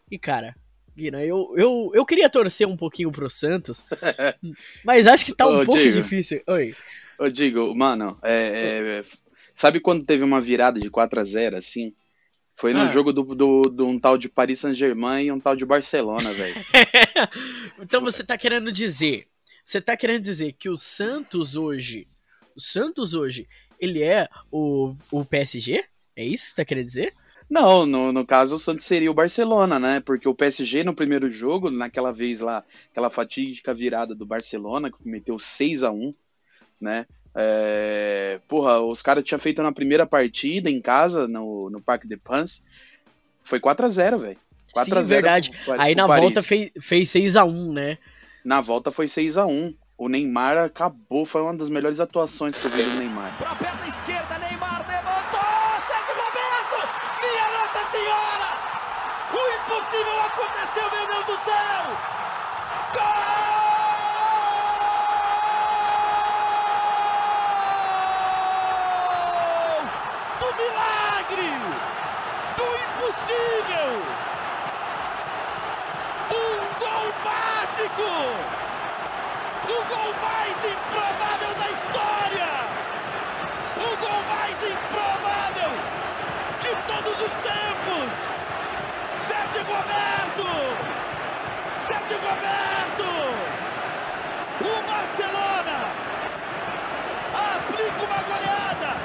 E 0.09 0.19
cara, 0.19 0.55
Guina, 0.95 1.23
eu, 1.23 1.53
eu, 1.55 1.91
eu 1.93 2.05
queria 2.05 2.29
torcer 2.29 2.67
um 2.67 2.75
pouquinho 2.75 3.11
pro 3.11 3.29
Santos, 3.29 3.83
mas 4.83 5.05
acho 5.07 5.25
que 5.25 5.35
tá 5.35 5.47
um 5.47 5.61
Ô, 5.61 5.65
pouco 5.65 5.79
Diego. 5.79 6.01
difícil. 6.01 6.41
Oi. 6.47 6.75
Eu 7.19 7.31
digo, 7.31 7.73
mano, 7.75 8.17
é, 8.23 8.33
é, 8.33 9.03
sabe 9.53 9.79
quando 9.79 10.05
teve 10.05 10.23
uma 10.23 10.41
virada 10.41 10.79
de 10.79 10.89
4 10.89 11.19
a 11.19 11.23
0 11.23 11.57
assim? 11.57 11.93
Foi 12.57 12.73
no 12.73 12.81
Ah. 12.81 12.87
jogo 12.87 13.13
do, 13.13 13.23
do, 13.23 13.61
do 13.63 13.87
um 13.87 13.99
tal 13.99 14.17
de 14.17 14.27
Paris 14.27 14.59
Saint-Germain 14.59 15.25
e 15.27 15.31
um 15.31 15.39
tal 15.39 15.55
de 15.55 15.63
Barcelona, 15.63 16.33
velho. 16.33 16.55
então 17.79 18.01
você 18.01 18.23
tá 18.23 18.35
querendo 18.37 18.71
dizer, 18.71 19.27
você 19.63 19.79
tá 19.79 19.95
querendo 19.95 20.23
dizer 20.23 20.53
que 20.53 20.67
o 20.67 20.75
Santos 20.75 21.55
hoje, 21.55 22.07
o 22.55 22.59
Santos 22.59 23.13
hoje, 23.13 23.47
ele 23.79 24.01
é 24.01 24.27
o, 24.51 24.95
o 25.11 25.23
PSG? 25.23 25.83
É 26.15 26.25
isso 26.25 26.45
que 26.45 26.49
você 26.49 26.55
tá 26.55 26.65
querendo 26.65 26.87
dizer? 26.87 27.13
Não, 27.47 27.85
no, 27.85 28.11
no 28.11 28.25
caso 28.25 28.55
o 28.55 28.59
Santos 28.59 28.87
seria 28.87 29.11
o 29.11 29.13
Barcelona, 29.13 29.79
né? 29.79 29.99
Porque 29.99 30.27
o 30.27 30.33
PSG 30.35 30.83
no 30.83 30.95
primeiro 30.95 31.29
jogo, 31.29 31.69
naquela 31.69 32.11
vez 32.11 32.39
lá, 32.39 32.63
aquela 32.91 33.09
fatídica 33.11 33.73
virada 33.73 34.15
do 34.15 34.25
Barcelona, 34.25 34.91
que 34.91 34.97
meteu 35.07 35.37
6 35.37 35.83
a 35.83 35.91
1 35.91 36.11
né? 36.79 37.05
É, 37.39 38.39
porra, 38.47 38.79
os 38.81 39.01
caras 39.03 39.23
tinham 39.23 39.37
feito 39.37 39.61
na 39.61 39.71
primeira 39.71 40.07
partida 40.07 40.71
em 40.71 40.81
casa, 40.81 41.27
no, 41.27 41.69
no 41.69 41.79
Parque 41.79 42.07
de 42.07 42.17
Pans, 42.17 42.63
foi 43.43 43.59
4 43.59 43.85
a 43.85 43.89
0 43.89 44.17
velho. 44.17 44.37
4 44.73 44.91
Sim, 44.91 44.99
a 44.99 45.03
0 45.03 45.21
verdade. 45.21 45.51
pro- 45.51 45.59
pro 45.75 45.81
Aí 45.81 45.93
na 45.93 46.07
Paris. 46.07 46.23
volta 46.23 46.41
fez, 46.41 46.71
fez 46.81 47.09
6x1, 47.09 47.71
né? 47.73 47.97
Na 48.43 48.59
volta 48.59 48.89
foi 48.91 49.07
6 49.07 49.37
a 49.37 49.45
1 49.45 49.73
O 49.97 50.09
Neymar 50.09 50.57
acabou, 50.57 51.25
foi 51.25 51.41
uma 51.43 51.53
das 51.55 51.69
melhores 51.69 51.99
atuações 51.99 52.57
que 52.57 52.65
eu 52.67 52.71
vi 52.71 52.81
do 52.83 52.97
Neymar. 52.97 53.37
Pra 53.37 53.55
perna 53.55 53.87
esquerda, 53.87 54.37
Neymar 54.39 54.85
levantou! 54.87 55.39
Sérgio 55.87 56.15
Roberto! 56.23 56.89
Minha 57.21 57.47
Nossa 57.57 57.91
Senhora! 57.91 58.49
O 59.33 59.41
impossível 59.57 60.19
aconteceu, 60.21 60.91
meu 60.91 61.07
Deus 61.07 61.25
do 61.25 61.37
céu! 61.45 61.83
Gol! 68.87 69.81
Do 70.39 70.47
milagre! 70.61 71.51
Do 72.57 72.67
impossível! 72.85 73.91
Um 76.31 76.79
gol 76.79 77.13
mágico! 77.77 78.01
O 79.63 79.83
gol 79.85 80.13
mais 80.21 80.57
improvável 80.65 81.53
da 81.59 81.69
história! 81.69 82.51
O 83.77 83.97
gol 83.97 84.23
mais 84.23 84.57
improvável 84.63 85.71
de 86.59 86.71
todos 86.87 87.21
os 87.21 87.37
tempos! 87.37 88.13
Sérgio 89.13 89.63
Roberto! 89.63 90.47
Sérgio 91.77 92.17
Roberto! 92.17 93.07
O 94.59 94.81
Barcelona 94.87 95.79
aplica 97.55 98.03
uma 98.03 98.23
goleada 98.23 98.97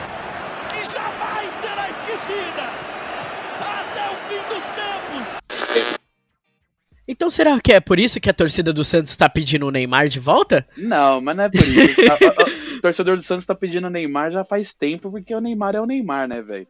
que 0.70 0.84
jamais 0.86 1.52
será 1.60 1.90
esquecida 1.90 2.70
até 3.60 4.10
o 4.10 4.16
fim 4.28 4.42
dos 4.48 4.64
tempos! 4.64 5.31
Então 7.22 7.30
será 7.30 7.60
que 7.60 7.72
é 7.72 7.78
por 7.78 8.00
isso 8.00 8.18
que 8.20 8.28
a 8.28 8.34
torcida 8.34 8.72
do 8.72 8.82
Santos 8.82 9.14
tá 9.14 9.28
pedindo 9.28 9.64
o 9.64 9.70
Neymar 9.70 10.08
de 10.08 10.18
volta? 10.18 10.66
Não, 10.76 11.20
mas 11.20 11.36
não 11.36 11.44
é 11.44 11.48
por 11.48 11.68
isso. 11.68 12.00
O 12.78 12.80
torcedor 12.82 13.16
do 13.16 13.22
Santos 13.22 13.46
tá 13.46 13.54
pedindo 13.54 13.86
o 13.86 13.90
Neymar 13.90 14.32
já 14.32 14.42
faz 14.42 14.74
tempo, 14.74 15.08
porque 15.08 15.32
o 15.32 15.40
Neymar 15.40 15.76
é 15.76 15.80
o 15.80 15.86
Neymar, 15.86 16.26
né, 16.26 16.42
velho? 16.42 16.66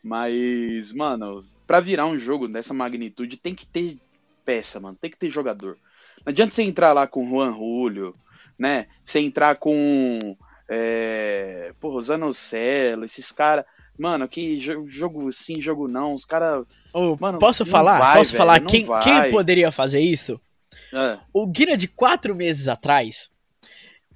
Mas, 0.00 0.92
mano, 0.92 1.40
pra 1.66 1.80
virar 1.80 2.06
um 2.06 2.16
jogo 2.16 2.46
dessa 2.46 2.72
magnitude, 2.72 3.36
tem 3.36 3.52
que 3.52 3.66
ter 3.66 3.98
peça, 4.44 4.78
mano. 4.78 4.96
Tem 5.00 5.10
que 5.10 5.16
ter 5.16 5.28
jogador. 5.28 5.76
Não 6.24 6.30
adianta 6.30 6.54
você 6.54 6.62
entrar 6.62 6.92
lá 6.92 7.08
com 7.08 7.26
o 7.26 7.28
Juan 7.28 7.50
Julio, 7.50 8.14
né? 8.56 8.86
Você 9.04 9.18
entrar 9.18 9.56
com. 9.56 10.36
É, 10.68 11.72
pô, 11.80 12.00
Zanocelo, 12.00 13.04
esses 13.04 13.32
caras. 13.32 13.64
Mano, 13.98 14.28
que 14.28 14.56
jo- 14.58 14.86
jogo 14.88 15.32
sim, 15.32 15.60
jogo 15.60 15.88
não. 15.88 16.14
Os 16.14 16.24
caras. 16.24 16.64
Mano, 17.20 17.38
posso 17.38 17.64
falar? 17.64 17.98
vai, 17.98 18.16
posso 18.18 18.32
velho, 18.32 18.38
falar 18.38 18.60
quem, 18.60 18.86
quem 19.02 19.30
poderia 19.30 19.72
fazer 19.72 20.00
isso? 20.00 20.40
ah, 20.92 21.18
O 21.32 21.46
Guina 21.46 21.76
de 21.76 21.88
quatro 21.88 22.34
meses 22.34 22.68
atrás 22.68 23.30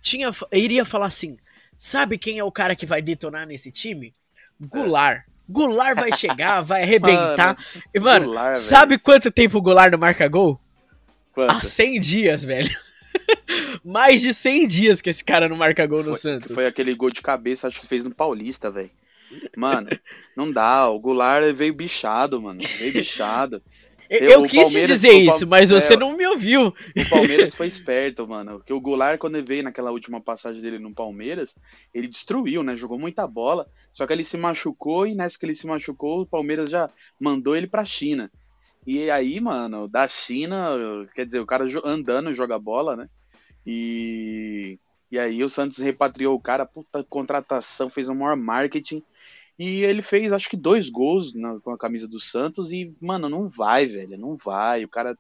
tinha, 0.01 0.31
iria 0.53 0.85
falar 0.85 1.07
assim: 1.07 1.37
sabe 1.77 2.19
quem 2.19 2.39
é 2.39 2.45
o 2.45 2.53
cara 2.53 2.75
que 2.77 2.87
vai 2.87 3.01
detonar 3.03 3.47
nesse 3.47 3.71
time? 3.73 4.13
Goulart. 4.61 5.25
Goulart 5.49 5.97
vai 5.99 6.13
chegar, 6.17 6.61
vai 6.63 6.83
arrebentar. 6.83 7.57
e, 7.95 7.99
mano, 7.99 8.27
Goulart, 8.27 8.55
velho. 8.55 8.57
sabe 8.57 8.99
quanto 8.99 9.31
tempo 9.33 9.59
o 9.59 9.63
Goulart 9.63 9.91
não 9.91 9.99
marca 9.99 10.29
gol? 10.29 10.61
quanto? 11.33 11.51
Há 11.57 11.61
100 11.61 12.01
dias, 12.01 12.45
velho. 12.45 12.71
Mais 13.85 14.21
de 14.21 14.33
100 14.33 14.69
dias 14.69 15.01
que 15.01 15.11
esse 15.11 15.25
cara 15.25 15.49
não 15.49 15.57
marca 15.57 15.85
gol 15.87 15.99
no 16.05 16.11
Foi- 16.11 16.19
Santos. 16.19 16.55
Foi 16.55 16.67
aquele 16.67 16.95
gol 16.95 17.11
de 17.11 17.21
cabeça, 17.23 17.67
acho 17.69 17.81
que 17.81 17.87
fez 17.87 18.05
no 18.05 18.15
Paulista, 18.15 18.71
velho. 18.71 18.91
Mano, 19.57 19.89
não 20.37 20.51
dá. 20.51 20.89
O 20.89 20.99
Goulart 20.99 21.53
veio 21.55 21.75
bichado, 21.75 22.41
mano. 22.41 22.61
Veio 22.79 22.93
bichado. 22.93 23.63
Eu, 24.13 24.29
eu- 24.29 24.43
quis 24.43 24.51
te 24.51 24.57
Palmeiras- 24.65 24.89
dizer 24.91 25.13
isso, 25.13 25.47
mas 25.47 25.71
você 25.71 25.95
é, 25.95 25.97
não 25.97 26.17
me 26.17 26.27
ouviu. 26.27 26.75
O 26.97 27.09
Palmeiras 27.09 27.55
foi 27.55 27.69
esperto, 27.69 28.27
mano. 28.27 28.57
Porque 28.57 28.73
o 28.73 28.81
Goulart, 28.81 29.21
quando 29.21 29.37
ele 29.37 29.47
veio 29.47 29.63
naquela 29.63 29.93
última 29.93 30.21
passagem 30.21 30.61
dele 30.61 30.81
no 30.81 30.93
Palmeiras, 30.93 31.57
ele 31.95 32.09
destruiu, 32.09 32.65
né? 32.65 32.75
Jogou 32.75 32.99
muita 32.99 33.25
bola. 33.25 33.69
Só 33.93 34.09
que 34.09 34.13
ele 34.13 34.25
se 34.25 34.37
machucou 34.37 35.07
e 35.07 35.15
nessa 35.15 35.39
que 35.39 35.47
ele 35.47 35.55
se 35.55 35.65
machucou, 35.65 36.23
o 36.23 36.27
Palmeiras 36.27 36.69
já 36.71 36.91
mandou 37.21 37.55
ele 37.55 37.69
pra 37.69 37.85
China. 37.85 38.29
E 38.85 39.09
aí, 39.13 39.39
mano, 39.39 39.87
da 39.87 40.09
China, 40.09 40.77
quer 41.15 41.25
dizer, 41.25 41.39
o 41.39 41.47
cara 41.47 41.65
andando 41.85 42.35
joga 42.35 42.59
bola, 42.59 42.97
né? 42.97 43.09
E, 43.65 44.77
e 45.09 45.21
aí 45.21 45.45
o 45.45 45.49
Santos 45.49 45.79
repatriou 45.79 46.35
o 46.35 46.41
cara, 46.41 46.67
puta 46.67 47.05
contratação, 47.09 47.89
fez 47.89 48.09
o 48.09 48.15
maior 48.17 48.37
marketing. 48.37 49.05
E 49.61 49.85
ele 49.85 50.00
fez, 50.00 50.33
acho 50.33 50.49
que, 50.49 50.57
dois 50.57 50.88
gols 50.88 51.35
na- 51.35 51.61
com 51.61 51.71
a 51.71 51.76
camisa 51.76 52.09
do 52.09 52.19
Santos 52.19 52.73
e, 52.73 52.95
mano, 52.99 53.29
não 53.29 53.47
vai, 53.47 53.85
velho, 53.85 54.17
não 54.17 54.35
vai. 54.35 54.83
O 54.87 54.88
cara 54.88 55.14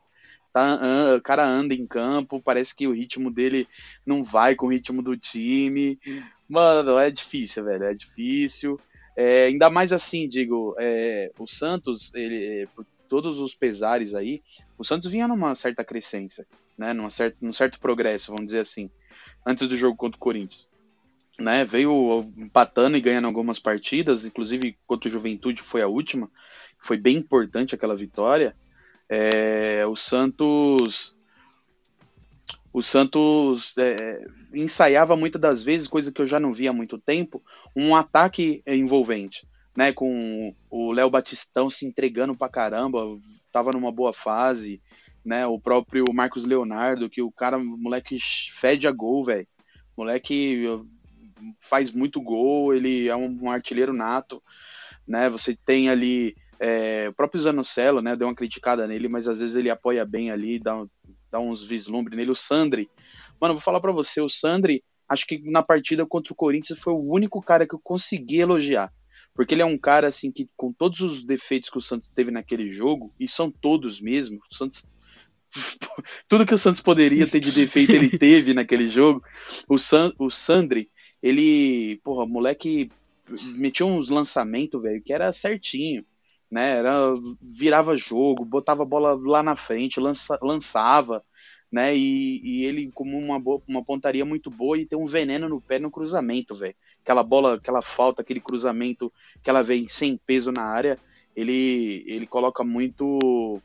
tá, 0.50 0.78
o 1.14 1.20
cara 1.20 1.46
anda 1.46 1.74
em 1.74 1.86
campo, 1.86 2.40
parece 2.42 2.74
que 2.74 2.86
o 2.86 2.92
ritmo 2.92 3.30
dele 3.30 3.68
não 4.04 4.24
vai 4.24 4.54
com 4.54 4.64
o 4.64 4.70
ritmo 4.70 5.02
do 5.02 5.14
time. 5.14 5.98
Mano, 6.48 6.96
é 6.98 7.10
difícil, 7.10 7.64
velho, 7.64 7.84
é 7.84 7.92
difícil. 7.92 8.80
É, 9.14 9.44
ainda 9.44 9.68
mais 9.68 9.92
assim, 9.92 10.26
digo, 10.26 10.74
é, 10.78 11.30
o 11.38 11.46
Santos, 11.46 12.14
ele, 12.14 12.66
por 12.74 12.86
todos 13.10 13.38
os 13.40 13.54
pesares 13.54 14.14
aí, 14.14 14.42
o 14.78 14.84
Santos 14.84 15.10
vinha 15.10 15.28
numa 15.28 15.54
certa 15.54 15.84
crescência, 15.84 16.46
né? 16.78 16.94
Numa 16.94 17.10
certa, 17.10 17.36
num 17.42 17.52
certo 17.52 17.78
progresso, 17.78 18.30
vamos 18.32 18.46
dizer 18.46 18.60
assim, 18.60 18.88
antes 19.46 19.68
do 19.68 19.76
jogo 19.76 19.98
contra 19.98 20.16
o 20.16 20.20
Corinthians. 20.20 20.66
Né, 21.40 21.64
veio 21.64 22.30
empatando 22.36 22.98
e 22.98 23.00
ganhando 23.00 23.26
algumas 23.26 23.58
partidas, 23.58 24.26
inclusive 24.26 24.76
contra 24.86 25.08
o 25.08 25.12
Juventude 25.12 25.62
foi 25.62 25.80
a 25.80 25.88
última, 25.88 26.30
foi 26.78 26.98
bem 26.98 27.16
importante 27.16 27.74
aquela 27.74 27.96
vitória. 27.96 28.54
É, 29.08 29.86
o 29.86 29.96
Santos 29.96 31.16
o 32.72 32.82
Santos 32.82 33.74
é, 33.76 34.24
ensaiava 34.54 35.16
muitas 35.16 35.40
das 35.40 35.62
vezes, 35.62 35.88
coisa 35.88 36.12
que 36.12 36.22
eu 36.22 36.26
já 36.26 36.38
não 36.38 36.54
via 36.54 36.70
há 36.70 36.72
muito 36.72 36.98
tempo, 36.98 37.42
um 37.74 37.96
ataque 37.96 38.62
envolvente, 38.64 39.46
né? 39.76 39.92
Com 39.92 40.54
o 40.70 40.92
Léo 40.92 41.10
Batistão 41.10 41.68
se 41.68 41.84
entregando 41.84 42.36
pra 42.36 42.48
caramba, 42.48 43.18
tava 43.50 43.72
numa 43.72 43.90
boa 43.90 44.12
fase, 44.12 44.80
né? 45.24 45.46
O 45.46 45.58
próprio 45.58 46.04
Marcos 46.12 46.44
Leonardo, 46.44 47.10
que 47.10 47.20
o 47.20 47.32
cara, 47.32 47.58
moleque 47.58 48.16
fede 48.52 48.86
a 48.86 48.92
gol, 48.92 49.24
velho. 49.24 49.48
Moleque 49.96 50.66
faz 51.60 51.92
muito 51.92 52.20
gol, 52.20 52.74
ele 52.74 53.08
é 53.08 53.16
um, 53.16 53.38
um 53.42 53.50
artilheiro 53.50 53.92
nato, 53.92 54.42
né? 55.06 55.28
Você 55.30 55.56
tem 55.56 55.88
ali 55.88 56.36
é, 56.58 57.08
o 57.08 57.12
próprio 57.12 57.40
Zanocelo, 57.40 58.02
né? 58.02 58.14
Deu 58.14 58.28
uma 58.28 58.34
criticada 58.34 58.86
nele, 58.86 59.08
mas 59.08 59.26
às 59.26 59.40
vezes 59.40 59.56
ele 59.56 59.70
apoia 59.70 60.04
bem 60.04 60.30
ali, 60.30 60.58
dá, 60.58 60.84
dá 61.30 61.40
uns 61.40 61.64
vislumbres 61.64 62.16
nele. 62.16 62.30
O 62.30 62.36
Sandri, 62.36 62.88
mano, 63.40 63.54
vou 63.54 63.62
falar 63.62 63.80
para 63.80 63.92
você, 63.92 64.20
o 64.20 64.28
Sandri, 64.28 64.84
acho 65.08 65.26
que 65.26 65.40
na 65.50 65.62
partida 65.62 66.06
contra 66.06 66.32
o 66.32 66.36
Corinthians 66.36 66.78
foi 66.78 66.92
o 66.92 67.12
único 67.12 67.40
cara 67.42 67.66
que 67.66 67.74
eu 67.74 67.80
consegui 67.82 68.40
elogiar. 68.40 68.92
Porque 69.34 69.54
ele 69.54 69.62
é 69.62 69.66
um 69.66 69.78
cara, 69.78 70.08
assim, 70.08 70.30
que 70.30 70.48
com 70.56 70.72
todos 70.72 71.00
os 71.00 71.24
defeitos 71.24 71.70
que 71.70 71.78
o 71.78 71.80
Santos 71.80 72.10
teve 72.14 72.30
naquele 72.30 72.68
jogo, 72.68 73.14
e 73.18 73.28
são 73.28 73.50
todos 73.50 74.00
mesmo, 74.00 74.38
o 74.50 74.54
Santos 74.54 74.86
tudo 76.28 76.46
que 76.46 76.54
o 76.54 76.58
Santos 76.58 76.80
poderia 76.80 77.26
ter 77.26 77.40
de 77.40 77.50
defeito 77.52 77.92
ele 77.92 78.10
teve 78.18 78.54
naquele 78.54 78.88
jogo. 78.88 79.22
O, 79.68 79.78
San, 79.78 80.12
o 80.18 80.30
Sandri, 80.30 80.88
ele, 81.22 82.00
porra, 82.02 82.26
moleque 82.26 82.90
metia 83.54 83.86
uns 83.86 84.08
lançamentos, 84.08 84.80
velho, 84.82 85.02
que 85.02 85.12
era 85.12 85.32
certinho 85.32 86.04
né? 86.50 86.78
Era, 86.78 87.14
virava 87.40 87.96
jogo, 87.96 88.44
botava 88.44 88.82
a 88.82 88.86
bola 88.86 89.14
lá 89.14 89.42
na 89.42 89.54
frente, 89.54 90.00
lança, 90.00 90.38
lançava, 90.42 91.24
né? 91.70 91.96
E, 91.96 92.40
e, 92.42 92.64
ele 92.64 92.90
como 92.92 93.16
uma, 93.16 93.38
boa, 93.38 93.62
uma 93.68 93.84
pontaria 93.84 94.24
muito 94.24 94.50
boa 94.50 94.76
e 94.78 94.84
tem 94.84 94.98
um 94.98 95.06
veneno 95.06 95.48
no 95.48 95.60
pé 95.60 95.78
no 95.78 95.90
cruzamento, 95.90 96.54
velho. 96.54 96.74
Aquela 97.02 97.22
bola, 97.22 97.54
aquela 97.54 97.80
falta, 97.80 98.22
aquele 98.22 98.40
cruzamento 98.40 99.12
que 99.42 99.48
ela 99.48 99.62
vem 99.62 99.88
sem 99.88 100.16
peso 100.16 100.50
na 100.50 100.64
área, 100.64 100.98
ele 101.36 102.04
ele 102.06 102.26
coloca 102.26 102.64
muito 102.64 103.62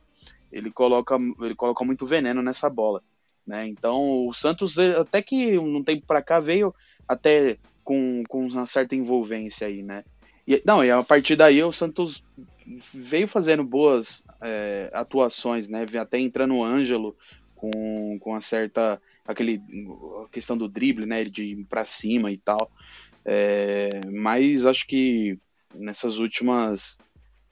ele 0.51 0.71
coloca 0.71 1.17
ele 1.41 1.55
coloca 1.55 1.83
muito 1.83 2.05
veneno 2.05 2.41
nessa 2.43 2.69
bola, 2.69 3.01
né? 3.45 3.67
Então 3.67 4.27
o 4.27 4.33
Santos 4.33 4.77
até 4.77 5.21
que 5.21 5.57
um 5.57 5.83
tempo 5.83 6.05
para 6.05 6.21
cá 6.21 6.39
veio 6.39 6.73
até 7.07 7.57
com, 7.83 8.23
com 8.27 8.47
uma 8.47 8.65
certa 8.65 8.95
envolvência 8.95 9.67
aí, 9.67 9.83
né? 9.83 10.03
E, 10.47 10.61
não, 10.65 10.83
e 10.83 10.91
a 10.91 11.01
partir 11.03 11.35
daí 11.35 11.63
o 11.63 11.71
Santos 11.71 12.23
veio 12.93 13.27
fazendo 13.27 13.63
boas 13.63 14.23
é, 14.41 14.89
atuações, 14.93 15.69
né? 15.69 15.85
Até 15.99 16.19
entrando 16.19 16.55
o 16.55 16.63
Ângelo 16.63 17.15
com, 17.55 18.17
com 18.19 18.31
uma 18.31 18.41
certa. 18.41 19.01
aquele 19.27 19.61
a 20.23 20.29
questão 20.29 20.57
do 20.57 20.67
drible, 20.67 21.05
né? 21.05 21.23
De 21.23 21.43
ir 21.43 21.65
pra 21.65 21.85
cima 21.85 22.31
e 22.31 22.37
tal. 22.37 22.71
É, 23.23 23.89
mas 24.11 24.65
acho 24.65 24.85
que 24.87 25.37
nessas 25.73 26.19
últimas. 26.19 26.97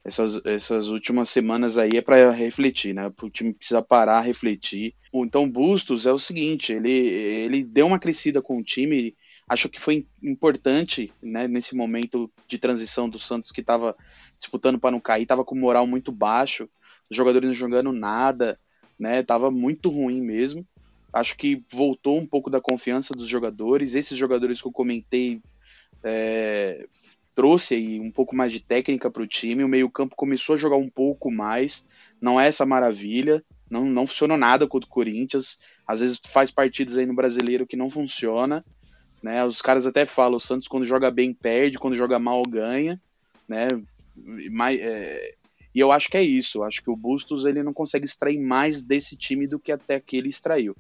Essas, 0.06 0.46
essas 0.46 0.90
últimas 0.90 1.30
semanas 1.30 1.78
aí 1.78 1.92
é 1.96 2.02
para 2.02 2.30
refletir, 2.30 2.94
né? 2.94 3.10
O 3.22 3.30
time 3.30 3.54
precisa 3.54 3.82
parar, 3.82 4.20
refletir. 4.20 4.94
Então, 5.14 5.50
Bustos 5.50 6.06
é 6.06 6.12
o 6.12 6.20
seguinte: 6.20 6.74
ele, 6.74 6.92
ele 6.92 7.64
deu 7.64 7.88
uma 7.88 7.98
crescida 7.98 8.42
com 8.42 8.58
o 8.58 8.64
time, 8.64 9.16
acho 9.54 9.70
que 9.70 9.80
foi 9.80 10.08
importante 10.22 11.14
né, 11.22 11.48
nesse 11.48 11.76
momento 11.76 12.30
de 12.48 12.58
transição 12.58 13.08
do 13.08 13.20
Santos 13.20 13.52
que 13.52 13.62
estava 13.62 13.96
disputando 14.40 14.80
para 14.80 14.92
não 14.92 15.00
cair, 15.00 15.24
estava 15.24 15.46
com 15.46 15.56
moral 15.56 15.86
muito 15.86 16.12
baixo, 16.12 16.68
os 17.10 17.16
jogadores 17.16 17.48
não 17.48 17.54
jogando 17.54 17.92
nada, 17.94 18.60
né? 19.00 19.22
Tava 19.22 19.52
muito 19.52 19.90
ruim 19.90 20.22
mesmo. 20.22 20.66
Acho 21.12 21.38
que 21.38 21.64
voltou 21.72 22.18
um 22.18 22.26
pouco 22.26 22.50
da 22.50 22.60
confiança 22.60 23.14
dos 23.14 23.28
jogadores. 23.28 23.94
Esses 23.94 24.18
jogadores 24.18 24.62
que 24.62 24.68
eu 24.68 24.72
comentei 24.72 25.42
é, 26.04 26.88
trouxe 27.36 27.76
aí 27.76 28.00
um 28.00 28.10
pouco 28.10 28.36
mais 28.36 28.52
de 28.52 28.60
técnica 28.60 29.12
para 29.12 29.22
o 29.22 29.28
time. 29.28 29.64
O 29.64 29.70
meio-campo 29.70 30.16
começou 30.16 30.56
a 30.56 30.58
jogar 30.58 30.78
um 30.78 30.90
pouco 30.90 31.30
mais. 31.30 31.86
Não 32.20 32.42
é 32.42 32.48
essa 32.48 32.66
maravilha. 32.66 33.44
Não, 33.70 33.86
não 33.86 34.08
funcionou 34.08 34.38
nada 34.38 34.68
contra 34.68 34.88
o 34.88 34.92
Corinthians. 34.92 35.60
Às 35.86 36.00
vezes 36.00 36.20
faz 36.28 36.50
partidas 36.50 36.98
aí 36.98 37.06
no 37.06 37.14
brasileiro 37.14 37.68
que 37.68 37.76
não 37.76 37.90
funciona. 37.90 38.66
Né? 39.24 39.44
Os 39.46 39.62
caras 39.62 39.88
até 39.88 40.06
falam: 40.06 40.36
o 40.36 40.42
Santos, 40.42 40.68
quando 40.68 40.84
joga 40.84 41.10
bem, 41.10 41.34
perde, 41.34 41.80
quando 41.80 41.96
joga 41.96 42.20
mal, 42.20 42.44
ganha. 42.44 43.02
Né? 43.48 43.68
mais, 44.52 44.80
é, 44.80 45.36
e 45.74 45.80
eu 45.80 45.92
acho 45.92 46.10
que 46.10 46.18
é 46.18 46.22
isso. 46.22 46.60
Eu 46.60 46.64
acho 46.64 46.84
que 46.84 46.90
o 46.90 46.96
Bustos 46.96 47.46
ele 47.46 47.64
não 47.64 47.74
consegue 47.74 48.06
extrair 48.06 48.40
mais 48.40 48.84
desse 48.84 49.16
time 49.16 49.48
do 49.48 49.58
que 49.58 49.72
até 49.72 50.00
que 50.00 50.18
ele 50.18 50.30
extraiu. 50.30 50.76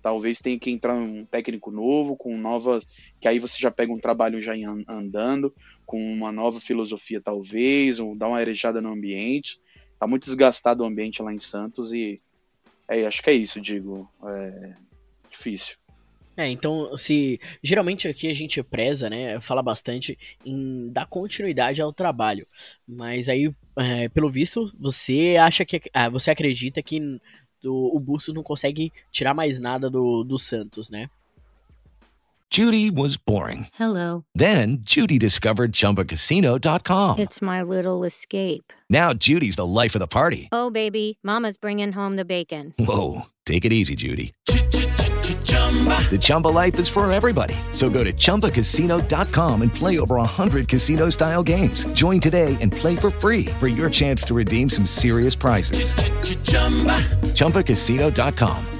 Talvez 0.00 0.38
tenha 0.38 0.58
que 0.58 0.70
entrar 0.70 0.94
um 0.94 1.26
técnico 1.26 1.70
novo, 1.70 2.16
com 2.16 2.38
novas. 2.38 2.86
Que 3.20 3.28
aí 3.28 3.38
você 3.38 3.58
já 3.58 3.70
pega 3.70 3.92
um 3.92 3.98
trabalho 3.98 4.40
já 4.40 4.54
andando, 4.88 5.54
com 5.84 6.00
uma 6.00 6.32
nova 6.32 6.58
filosofia, 6.58 7.20
talvez, 7.20 7.98
ou 7.98 8.16
dar 8.16 8.28
uma 8.28 8.38
arejada 8.38 8.80
no 8.80 8.92
ambiente. 8.92 9.60
Tá 9.98 10.06
muito 10.06 10.24
desgastado 10.24 10.82
o 10.82 10.86
ambiente 10.86 11.22
lá 11.22 11.34
em 11.34 11.40
Santos 11.40 11.92
e. 11.92 12.22
É, 12.88 13.06
acho 13.06 13.22
que 13.22 13.30
é 13.30 13.34
isso, 13.34 13.60
digo. 13.60 14.08
É 14.24 14.74
difícil. 15.30 15.76
É, 16.40 16.48
então, 16.48 16.96
se 16.96 17.38
geralmente 17.62 18.08
aqui 18.08 18.26
a 18.26 18.34
gente 18.34 18.62
preza, 18.62 19.10
né, 19.10 19.38
fala 19.42 19.62
bastante 19.62 20.18
em 20.42 20.88
dar 20.90 21.06
continuidade 21.06 21.82
ao 21.82 21.92
trabalho, 21.92 22.46
mas 22.88 23.28
aí, 23.28 23.52
é, 23.76 24.08
pelo 24.08 24.30
visto, 24.30 24.72
você 24.80 25.36
acha 25.38 25.66
que, 25.66 25.82
ah, 25.92 26.08
você 26.08 26.30
acredita 26.30 26.82
que 26.82 27.20
do, 27.62 27.94
o 27.94 28.00
Bustos 28.00 28.32
não 28.32 28.42
consegue 28.42 28.90
tirar 29.10 29.34
mais 29.34 29.58
nada 29.58 29.90
do, 29.90 30.24
do 30.24 30.38
Santos, 30.38 30.88
né? 30.88 31.10
Judy 32.50 32.90
was 32.90 33.18
boring. 33.18 33.68
Hello. 33.74 34.24
Then 34.34 34.78
Judy 34.82 35.18
discovered 35.18 35.72
ChumbaCasino.com. 35.72 37.18
It's 37.18 37.42
my 37.42 37.62
little 37.62 38.02
escape. 38.02 38.72
Now 38.88 39.12
Judy's 39.12 39.56
the 39.56 39.66
life 39.66 39.94
of 39.94 40.00
the 40.00 40.08
party. 40.08 40.48
Oh 40.50 40.70
baby, 40.70 41.18
Mama's 41.22 41.58
bringing 41.58 41.92
home 41.92 42.16
the 42.16 42.24
bacon. 42.24 42.74
Whoa, 42.78 43.26
take 43.44 43.66
it 43.66 43.72
easy, 43.72 43.94
Judy. 43.94 44.32
The 46.10 46.18
Chumba 46.20 46.48
life 46.48 46.76
is 46.80 46.88
for 46.88 47.10
everybody. 47.12 47.54
So 47.70 47.88
go 47.88 48.02
to 48.02 48.12
ChumbaCasino.com 48.12 49.62
and 49.62 49.72
play 49.72 50.00
over 50.00 50.16
100 50.16 50.66
casino 50.66 51.10
style 51.10 51.44
games. 51.44 51.84
Join 51.92 52.18
today 52.18 52.56
and 52.60 52.72
play 52.72 52.96
for 52.96 53.10
free 53.10 53.44
for 53.60 53.68
your 53.68 53.88
chance 53.88 54.24
to 54.24 54.34
redeem 54.34 54.68
some 54.68 54.84
serious 54.84 55.36
prizes. 55.36 55.94
ChumbaCasino.com. 57.34 58.79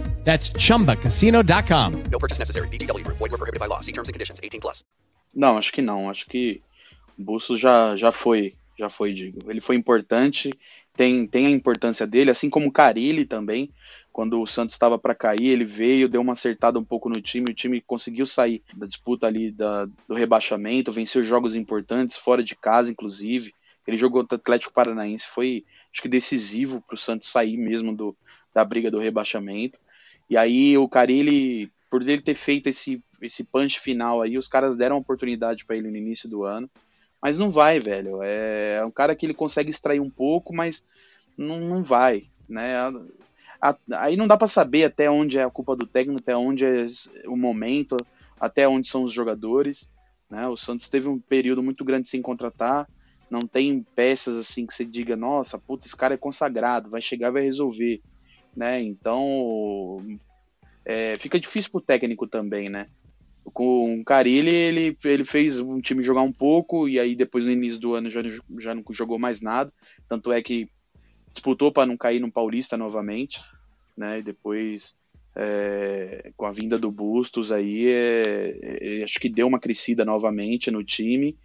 That's 0.23 0.51
chumbacasino.com. 0.51 2.03
No 2.09 2.19
purchase 2.19 2.39
necessary. 2.39 2.67
VGW 2.69 3.03
Group. 3.03 3.17
Void 3.17 3.31
were 3.31 3.37
prohibited 3.37 3.59
by 3.59 3.67
law. 3.67 3.81
See 3.81 3.91
terms 3.91 4.07
and 4.07 4.13
conditions. 4.13 4.39
18 4.41 4.61
plus. 4.61 4.83
Não, 5.33 5.57
acho 5.57 5.71
que 5.71 5.81
não. 5.81 6.09
Acho 6.09 6.27
que 6.27 6.61
o 7.17 7.23
Bustos 7.23 7.59
já, 7.59 7.95
já 7.95 8.11
foi, 8.11 8.55
já 8.77 8.89
foi, 8.89 9.13
digo. 9.13 9.39
Ele 9.49 9.61
foi 9.61 9.75
importante, 9.75 10.51
tem, 10.95 11.25
tem 11.25 11.45
a 11.47 11.49
importância 11.49 12.05
dele, 12.05 12.31
assim 12.31 12.49
como 12.49 12.67
o 12.67 12.71
Carilli 12.71 13.25
também. 13.25 13.71
Quando 14.11 14.41
o 14.41 14.47
Santos 14.47 14.75
estava 14.75 14.99
para 14.99 15.15
cair, 15.15 15.47
ele 15.47 15.63
veio, 15.63 16.09
deu 16.09 16.19
uma 16.19 16.33
acertada 16.33 16.77
um 16.77 16.83
pouco 16.83 17.07
no 17.07 17.21
time, 17.21 17.49
o 17.49 17.53
time 17.53 17.79
conseguiu 17.79 18.25
sair 18.25 18.61
da 18.75 18.85
disputa 18.85 19.25
ali 19.25 19.51
da, 19.51 19.85
do 19.85 20.13
rebaixamento, 20.13 20.91
venceu 20.91 21.23
jogos 21.23 21.55
importantes, 21.55 22.17
fora 22.17 22.43
de 22.43 22.53
casa, 22.53 22.91
inclusive. 22.91 23.53
Ele 23.87 23.95
jogou 23.95 24.21
o 24.21 24.35
Atlético 24.35 24.73
Paranaense, 24.73 25.27
foi 25.27 25.63
acho 25.91 26.01
que 26.01 26.09
decisivo 26.09 26.81
para 26.81 26.95
o 26.95 26.97
Santos 26.97 27.29
sair 27.29 27.55
mesmo 27.55 27.95
do, 27.95 28.15
da 28.53 28.65
briga 28.65 28.91
do 28.91 28.99
rebaixamento. 28.99 29.79
E 30.31 30.37
aí 30.37 30.77
o 30.77 30.87
Carilli, 30.87 31.69
por 31.89 32.01
ele 32.01 32.21
ter 32.21 32.35
feito 32.35 32.67
esse, 32.67 33.03
esse 33.21 33.43
punch 33.43 33.81
final 33.81 34.21
aí, 34.21 34.37
os 34.37 34.47
caras 34.47 34.77
deram 34.77 34.95
oportunidade 34.95 35.65
para 35.65 35.75
ele 35.75 35.91
no 35.91 35.97
início 35.97 36.29
do 36.29 36.45
ano, 36.45 36.71
mas 37.21 37.37
não 37.37 37.49
vai, 37.49 37.81
velho. 37.81 38.23
É, 38.23 38.75
é 38.75 38.85
um 38.85 38.91
cara 38.91 39.13
que 39.13 39.25
ele 39.25 39.33
consegue 39.33 39.69
extrair 39.69 39.99
um 39.99 40.09
pouco, 40.09 40.55
mas 40.55 40.87
não, 41.37 41.59
não 41.59 41.83
vai, 41.83 42.27
né? 42.47 42.75
Aí 43.97 44.15
não 44.15 44.25
dá 44.25 44.37
para 44.37 44.47
saber 44.47 44.85
até 44.85 45.11
onde 45.11 45.37
é 45.37 45.43
a 45.43 45.49
culpa 45.49 45.75
do 45.75 45.85
técnico, 45.85 46.21
até 46.21 46.33
onde 46.33 46.63
é 46.63 46.87
o 47.27 47.35
momento, 47.35 47.97
até 48.39 48.65
onde 48.65 48.87
são 48.87 49.03
os 49.03 49.11
jogadores. 49.11 49.91
Né? 50.29 50.47
O 50.47 50.55
Santos 50.55 50.87
teve 50.87 51.09
um 51.09 51.19
período 51.19 51.61
muito 51.61 51.83
grande 51.83 52.07
sem 52.07 52.21
contratar, 52.21 52.87
não 53.29 53.41
tem 53.41 53.85
peças 53.93 54.37
assim 54.37 54.65
que 54.65 54.73
você 54.73 54.85
diga, 54.85 55.17
nossa, 55.17 55.59
puta, 55.59 55.85
esse 55.85 55.95
cara 55.95 56.13
é 56.13 56.17
consagrado, 56.17 56.89
vai 56.89 57.01
chegar 57.01 57.31
vai 57.31 57.43
resolver. 57.43 58.01
Né? 58.55 58.81
Então 58.81 60.05
é, 60.85 61.15
fica 61.15 61.39
difícil 61.39 61.71
pro 61.71 61.81
técnico 61.81 62.27
também, 62.27 62.69
né? 62.69 62.87
Com 63.53 63.99
o 63.99 64.03
Carilli, 64.03 64.51
ele, 64.51 64.97
ele 65.03 65.25
fez 65.25 65.59
um 65.59 65.81
time 65.81 66.03
jogar 66.03 66.21
um 66.21 66.31
pouco, 66.31 66.87
e 66.87 66.99
aí 66.99 67.15
depois 67.15 67.43
no 67.43 67.51
início 67.51 67.79
do 67.79 67.95
ano 67.95 68.09
já, 68.09 68.21
já 68.59 68.75
não 68.75 68.83
jogou 68.91 69.17
mais 69.17 69.41
nada. 69.41 69.73
Tanto 70.07 70.31
é 70.31 70.41
que 70.41 70.69
disputou 71.33 71.71
para 71.71 71.85
não 71.85 71.97
cair 71.97 72.19
no 72.19 72.31
Paulista 72.31 72.77
novamente, 72.77 73.39
né? 73.97 74.19
E 74.19 74.23
depois, 74.23 74.95
é, 75.35 76.31
com 76.37 76.45
a 76.45 76.51
vinda 76.51 76.77
do 76.77 76.91
Bustos 76.91 77.51
aí, 77.51 77.87
é, 77.87 78.99
é, 78.99 79.03
acho 79.03 79.19
que 79.19 79.29
deu 79.29 79.47
uma 79.47 79.59
crescida 79.59 80.05
novamente 80.05 80.69
no 80.69 80.83
time. 80.83 81.35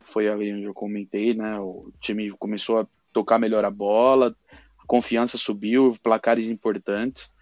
Foi 0.00 0.28
ali 0.28 0.52
onde 0.52 0.66
eu 0.66 0.74
comentei, 0.74 1.34
né? 1.34 1.58
O 1.58 1.90
time 2.00 2.30
começou 2.32 2.78
a 2.78 2.86
tocar 3.12 3.38
melhor 3.38 3.64
a 3.64 3.70
bola, 3.70 4.34
confiança 4.90 5.38
subiu, 5.38 5.96
placares 6.02 6.48
importantes. 6.48 7.32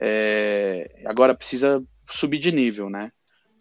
É, 0.00 1.02
agora 1.04 1.34
precisa 1.34 1.84
subir 2.08 2.38
de 2.38 2.50
nível, 2.50 2.88
né? 2.88 3.12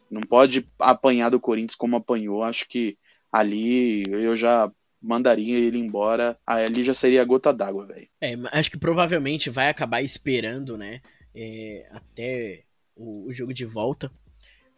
Não 0.09 0.21
pode 0.21 0.65
apanhar 0.79 1.29
do 1.29 1.41
Corinthians 1.41 1.75
como 1.75 1.97
apanhou. 1.97 2.41
Acho 2.41 2.65
que 2.69 2.97
ali 3.29 4.03
eu 4.07 4.33
já 4.33 4.71
mandaria 5.01 5.57
ele 5.57 5.77
embora, 5.77 6.37
ali 6.47 6.85
já 6.85 6.93
seria 6.93 7.21
a 7.21 7.25
gota 7.25 7.51
d'água, 7.51 7.85
velho. 7.85 8.07
É, 8.21 8.33
acho 8.53 8.71
que 8.71 8.77
provavelmente 8.77 9.49
vai 9.49 9.67
acabar 9.67 10.01
esperando, 10.01 10.77
né, 10.77 11.01
é, 11.35 11.85
até 11.91 12.63
o, 12.95 13.27
o, 13.27 13.33
jogo 13.33 13.53
de 13.53 13.65
volta. 13.65 14.09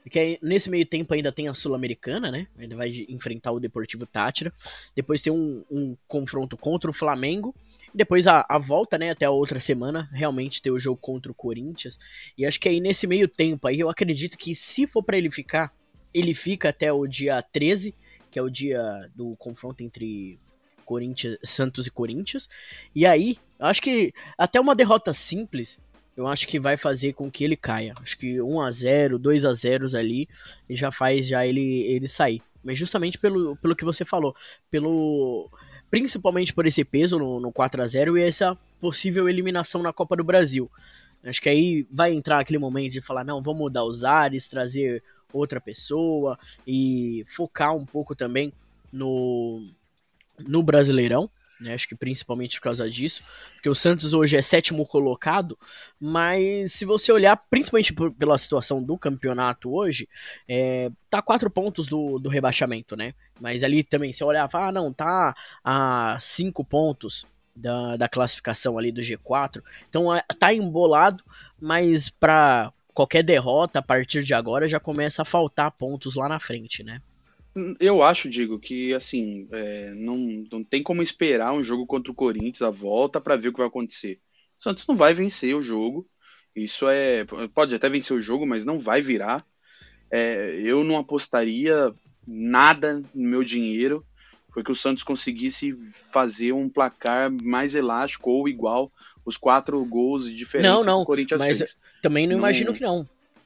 Porque 0.02 0.40
nesse 0.42 0.72
meio 0.72 0.88
tempo 0.88 1.14
ainda 1.14 1.32
tem 1.32 1.48
a 1.48 1.54
Sul-Americana, 1.54 2.32
né? 2.32 2.48
Ainda 2.58 2.76
vai 2.76 3.06
enfrentar 3.10 3.52
o 3.52 3.60
Deportivo 3.60 4.08
Tátira. 4.08 4.52
Depois 4.96 5.22
tem 5.22 5.32
um, 5.32 5.64
um 5.70 5.96
confronto 6.08 6.58
contra 6.58 6.90
o 6.90 6.94
Flamengo. 6.94 7.54
Depois 7.96 8.28
a, 8.28 8.46
a, 8.50 8.58
volta, 8.58 8.98
né, 8.98 9.12
até 9.12 9.26
a 9.26 9.32
outra 9.32 9.60
semana, 9.60 10.10
realmente 10.12 10.62
ter 10.62 10.72
o 10.72 10.80
jogo 10.80 11.00
contra 11.02 11.32
o 11.32 11.36
Corinthians. 11.36 11.98
E 12.38 12.46
acho 12.46 12.60
que 12.60 12.68
aí 12.68 12.80
nesse 12.80 13.08
meio 13.08 13.28
tempo 13.28 13.68
aí, 13.68 13.80
eu 13.80 13.90
acredito 13.90 14.38
que 14.38 14.54
se 14.54 14.86
for 14.86 15.02
para 15.02 15.18
ele 15.18 15.32
ficar, 15.32 15.74
ele 16.14 16.34
fica 16.34 16.70
até 16.70 16.92
o 16.92 17.08
dia 17.08 17.42
13 17.42 17.96
que 18.36 18.40
é 18.40 18.42
o 18.42 18.50
dia 18.50 19.10
do 19.16 19.34
confronto 19.38 19.82
entre 19.82 20.38
Corinthians, 20.84 21.38
Santos 21.42 21.88
e 21.88 21.90
Corinthians. 21.90 22.50
E 22.94 23.06
aí, 23.06 23.38
acho 23.58 23.82
que 23.82 24.14
até 24.38 24.60
uma 24.60 24.76
derrota 24.76 25.14
simples, 25.14 25.80
eu 26.18 26.28
acho 26.28 26.46
que 26.46 26.60
vai 26.60 26.76
fazer 26.76 27.14
com 27.14 27.32
que 27.32 27.46
ele 27.46 27.56
caia. 27.56 27.94
Acho 28.02 28.18
que 28.18 28.42
1 28.42 28.60
a 28.60 28.70
0, 28.72 29.18
2 29.18 29.46
a 29.46 29.54
0 29.54 29.86
ali 29.98 30.28
já 30.70 30.92
faz 30.92 31.26
já 31.26 31.48
ele 31.48 31.84
ele 31.84 32.10
sair. 32.10 32.42
Mas 32.62 32.78
justamente 32.78 33.18
pelo, 33.18 33.56
pelo 33.56 33.74
que 33.74 33.86
você 33.86 34.04
falou, 34.04 34.36
pelo 34.70 35.50
principalmente 35.96 36.54
por 36.54 36.68
esse 36.68 36.84
peso 36.84 37.18
no, 37.18 37.40
no 37.40 37.54
4 37.54 37.82
a 37.82 37.88
0 37.88 38.18
e 38.18 38.22
essa 38.22 38.58
possível 38.82 39.30
eliminação 39.30 39.82
na 39.82 39.94
Copa 39.94 40.18
do 40.18 40.26
Brasil. 40.26 40.70
Acho 41.24 41.42
que 41.42 41.48
aí 41.48 41.88
vai 41.90 42.12
entrar 42.12 42.38
aquele 42.38 42.60
momento 42.60 42.92
de 42.92 43.00
falar, 43.00 43.24
não, 43.24 43.42
vamos 43.42 43.62
mudar 43.62 43.86
os 43.86 44.04
ares, 44.04 44.50
trazer 44.50 45.02
outra 45.32 45.62
pessoa 45.62 46.38
e 46.68 47.24
focar 47.30 47.74
um 47.74 47.86
pouco 47.86 48.14
também 48.14 48.52
no, 48.92 49.72
no 50.38 50.62
Brasileirão. 50.62 51.30
Né, 51.60 51.74
acho 51.74 51.88
que 51.88 51.96
principalmente 51.96 52.58
por 52.58 52.64
causa 52.64 52.90
disso, 52.90 53.24
porque 53.54 53.70
o 53.70 53.76
Santos 53.76 54.14
hoje 54.14 54.36
é 54.36 54.42
sétimo 54.42 54.86
colocado, 54.86 55.58
mas 55.98 56.74
se 56.74 56.84
você 56.84 57.14
olhar, 57.14 57.42
principalmente 57.50 57.94
por, 57.94 58.12
pela 58.12 58.38
situação 58.38 58.84
do 58.84 58.98
campeonato 58.98 59.74
hoje, 59.74 60.10
é, 60.50 60.92
tá 61.10 61.22
quatro 61.22 61.50
pontos 61.50 61.88
do, 61.88 62.20
do 62.20 62.28
rebaixamento, 62.28 62.98
né? 62.98 63.14
Mas 63.40 63.64
ali 63.64 63.84
também, 63.84 64.12
se 64.12 64.22
olhar, 64.22 64.50
ah, 64.52 64.72
não, 64.72 64.92
tá 64.92 65.34
a 65.64 66.18
cinco 66.20 66.66
pontos 66.66 67.26
da, 67.56 67.96
da 67.96 68.10
classificação 68.10 68.78
ali 68.78 68.92
do 68.92 69.02
G4, 69.02 69.64
então 69.90 70.14
é, 70.14 70.22
tá 70.38 70.54
embolado, 70.54 71.24
mas 71.58 72.10
para 72.10 72.74
qualquer 72.94 73.24
derrota 73.24 73.80
a 73.80 73.82
partir 73.82 74.24
de 74.24 74.34
agora 74.34 74.68
já 74.68 74.80
começa 74.80 75.22
a 75.22 75.26
faltar 75.26 75.72
pontos 75.72 76.16
lá 76.16 76.28
na 76.28 76.40
frente, 76.40 76.84
né? 76.84 77.02
Eu 77.80 78.04
acho, 78.04 78.30
digo, 78.30 78.60
que 78.60 78.94
assim, 78.94 79.48
é, 79.52 79.94
não, 79.96 80.18
não 80.52 80.64
tem 80.64 80.84
como 80.84 81.02
esperar 81.02 81.54
um 81.54 81.64
jogo 81.64 81.86
contra 81.86 82.12
o 82.12 82.16
Corinthians 82.16 82.62
a 82.62 82.70
volta 82.70 83.22
para 83.22 83.38
ver 83.38 83.50
o 83.50 83.52
que 83.54 83.60
vai 83.60 83.68
acontecer. 83.68 84.20
O 84.60 84.64
Santos 84.64 84.86
não 84.88 84.96
vai 84.96 85.14
vencer 85.14 85.56
o 85.56 85.64
jogo. 85.64 86.08
Isso 86.56 86.88
é. 86.90 87.26
Pode 87.54 87.76
até 87.76 87.90
vencer 87.90 88.16
o 88.16 88.22
jogo, 88.22 88.46
mas 88.46 88.66
não 88.66 88.80
vai 88.80 89.02
virar. 89.02 89.46
É, 90.12 90.60
eu 90.62 90.84
não 90.84 90.98
apostaria 90.98 91.94
nada 92.28 93.02
no 93.14 93.30
meu 93.30 93.44
dinheiro 93.44 94.06
porque 94.56 94.72
o 94.72 94.76
Santos 94.76 95.04
conseguisse 95.04 95.78
fazer 95.92 96.54
um 96.54 96.70
placar 96.70 97.30
mais 97.44 97.76
elástico 97.76 98.32
ou 98.32 98.48
igual 98.48 98.90
os 99.26 99.36
quatro 99.36 99.84
gols 99.84 100.24
de 100.24 100.34
diferença 100.34 100.70
não, 100.70 100.84
não, 100.86 100.98
que 101.00 101.04
o 101.04 101.06
Corinthians 101.08 101.42
mas 101.42 101.58
fez. 101.58 101.80
Também 102.02 102.26
não, 102.26 102.36
não 102.36 102.40
imagino 102.40 102.74
que 102.74 102.80
não. 102.80 103.06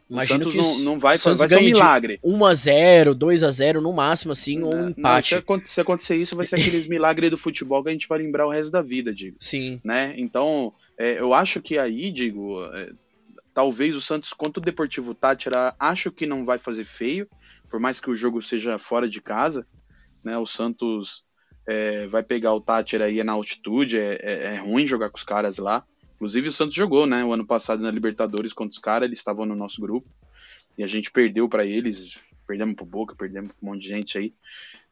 Imagino 0.09 0.45
Santos 0.45 0.53
que 0.53 0.57
não, 0.57 0.79
não 0.79 0.99
vai, 0.99 1.17
vai 1.17 1.49
ser 1.49 1.57
um 1.57 1.61
milagre. 1.61 2.19
1x0, 2.23 3.13
2x0 3.13 3.73
no 3.79 3.93
máximo, 3.93 4.31
assim, 4.31 4.63
ou 4.63 4.75
um 4.75 4.89
empate. 4.89 5.35
Não, 5.35 5.61
se, 5.65 5.81
acontecer 5.81 6.15
isso, 6.15 6.35
vai 6.35 6.45
ser 6.45 6.55
aqueles 6.59 6.87
milagres 6.87 7.29
do 7.29 7.37
futebol 7.37 7.83
que 7.83 7.89
a 7.89 7.91
gente 7.91 8.07
vai 8.07 8.17
lembrar 8.17 8.47
o 8.47 8.51
resto 8.51 8.71
da 8.71 8.81
vida, 8.81 9.13
digo. 9.13 9.37
Sim. 9.39 9.79
Né? 9.83 10.15
Então, 10.17 10.73
é, 10.97 11.19
eu 11.19 11.33
acho 11.33 11.61
que 11.61 11.77
aí, 11.77 12.09
digo, 12.09 12.63
é, 12.73 12.91
talvez 13.53 13.95
o 13.95 14.01
Santos 14.01 14.33
contra 14.33 14.59
o 14.59 14.63
Deportivo 14.63 15.13
Tátira, 15.13 15.75
acho 15.79 16.11
que 16.11 16.25
não 16.25 16.43
vai 16.43 16.57
fazer 16.57 16.85
feio, 16.85 17.27
por 17.69 17.79
mais 17.79 17.99
que 17.99 18.09
o 18.09 18.15
jogo 18.15 18.41
seja 18.41 18.79
fora 18.79 19.07
de 19.07 19.21
casa, 19.21 19.67
né? 20.23 20.37
O 20.37 20.45
Santos 20.45 21.23
é, 21.67 22.07
vai 22.07 22.23
pegar 22.23 22.53
o 22.53 22.61
Tátira 22.61 23.05
aí 23.05 23.23
na 23.23 23.33
altitude, 23.33 23.97
é, 23.97 24.19
é, 24.23 24.33
é, 24.45 24.55
ruim 24.55 24.87
jogar 24.87 25.09
com 25.09 25.17
os 25.17 25.23
caras 25.23 25.57
lá. 25.57 25.83
Inclusive 26.19 26.49
o 26.49 26.51
Santos 26.51 26.75
jogou, 26.75 27.07
né? 27.07 27.23
O 27.23 27.31
ano 27.31 27.45
passado 27.45 27.81
na 27.81 27.89
Libertadores 27.89 28.51
contra 28.51 28.73
os 28.73 28.77
caras, 28.77 29.07
eles 29.07 29.19
estavam 29.19 29.45
no 29.45 29.55
nosso 29.55 29.79
grupo 29.79 30.05
e 30.77 30.83
a 30.83 30.87
gente 30.87 31.09
perdeu 31.09 31.47
para 31.47 31.65
eles, 31.65 32.21
perdemos 32.45 32.75
pro 32.75 32.85
Boca, 32.85 33.15
perdemos 33.15 33.53
pra 33.53 33.57
um 33.63 33.71
monte 33.71 33.83
de 33.83 33.87
gente 33.87 34.17
aí. 34.17 34.33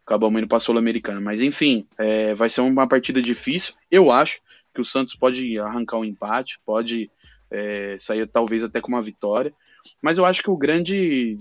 Acabamos 0.06 0.40
indo 0.40 0.48
pra 0.48 0.58
Sul-Americana. 0.58 1.20
Mas 1.20 1.42
enfim, 1.42 1.86
é, 1.98 2.34
vai 2.34 2.50
ser 2.50 2.62
uma 2.62 2.88
partida 2.88 3.22
difícil. 3.22 3.74
Eu 3.92 4.10
acho 4.10 4.40
que 4.74 4.80
o 4.80 4.86
Santos 4.86 5.16
pode 5.16 5.60
arrancar 5.60 5.98
um 5.98 6.06
empate, 6.06 6.62
pode 6.66 7.12
é, 7.52 7.98
sair 8.00 8.26
talvez 8.26 8.64
até 8.64 8.80
com 8.80 8.88
uma 8.88 9.02
vitória. 9.02 9.54
Mas 10.02 10.18
eu 10.18 10.24
acho 10.24 10.42
que 10.42 10.50
o 10.50 10.56
grande, 10.56 11.38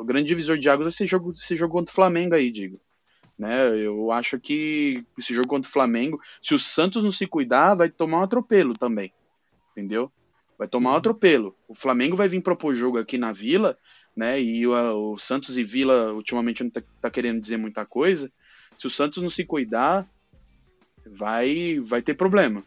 o 0.00 0.04
grande 0.04 0.28
divisor 0.28 0.56
de 0.56 0.70
águas 0.70 0.86
é 0.86 0.88
esse 0.88 1.06
jogo, 1.06 1.30
esse 1.30 1.54
jogo 1.54 1.74
contra 1.74 1.92
o 1.92 1.94
Flamengo 1.94 2.34
aí, 2.34 2.50
digo. 2.50 2.80
Né? 3.40 3.74
Eu 3.74 4.12
acho 4.12 4.38
que 4.38 5.02
esse 5.16 5.32
jogo 5.32 5.48
contra 5.48 5.66
o 5.66 5.72
Flamengo, 5.72 6.20
se 6.42 6.52
o 6.52 6.58
Santos 6.58 7.02
não 7.02 7.10
se 7.10 7.26
cuidar, 7.26 7.74
vai 7.74 7.88
tomar 7.88 8.18
um 8.18 8.22
atropelo 8.22 8.76
também. 8.76 9.14
Entendeu? 9.72 10.12
Vai 10.58 10.68
tomar 10.68 10.92
um 10.92 10.96
atropelo. 10.96 11.56
O 11.66 11.74
Flamengo 11.74 12.14
vai 12.14 12.28
vir 12.28 12.42
propor 12.42 12.74
jogo 12.74 12.98
aqui 12.98 13.16
na 13.16 13.32
Vila, 13.32 13.78
né? 14.14 14.38
E 14.38 14.66
o, 14.66 15.14
o 15.14 15.18
Santos 15.18 15.56
e 15.56 15.64
Vila 15.64 16.12
ultimamente 16.12 16.62
não 16.62 16.68
tá, 16.68 16.82
tá, 17.00 17.10
querendo 17.10 17.40
dizer 17.40 17.56
muita 17.56 17.86
coisa. 17.86 18.30
Se 18.76 18.86
o 18.86 18.90
Santos 18.90 19.22
não 19.22 19.30
se 19.30 19.42
cuidar, 19.46 20.06
vai 21.06 21.80
vai 21.80 22.02
ter 22.02 22.12
problema. 22.12 22.62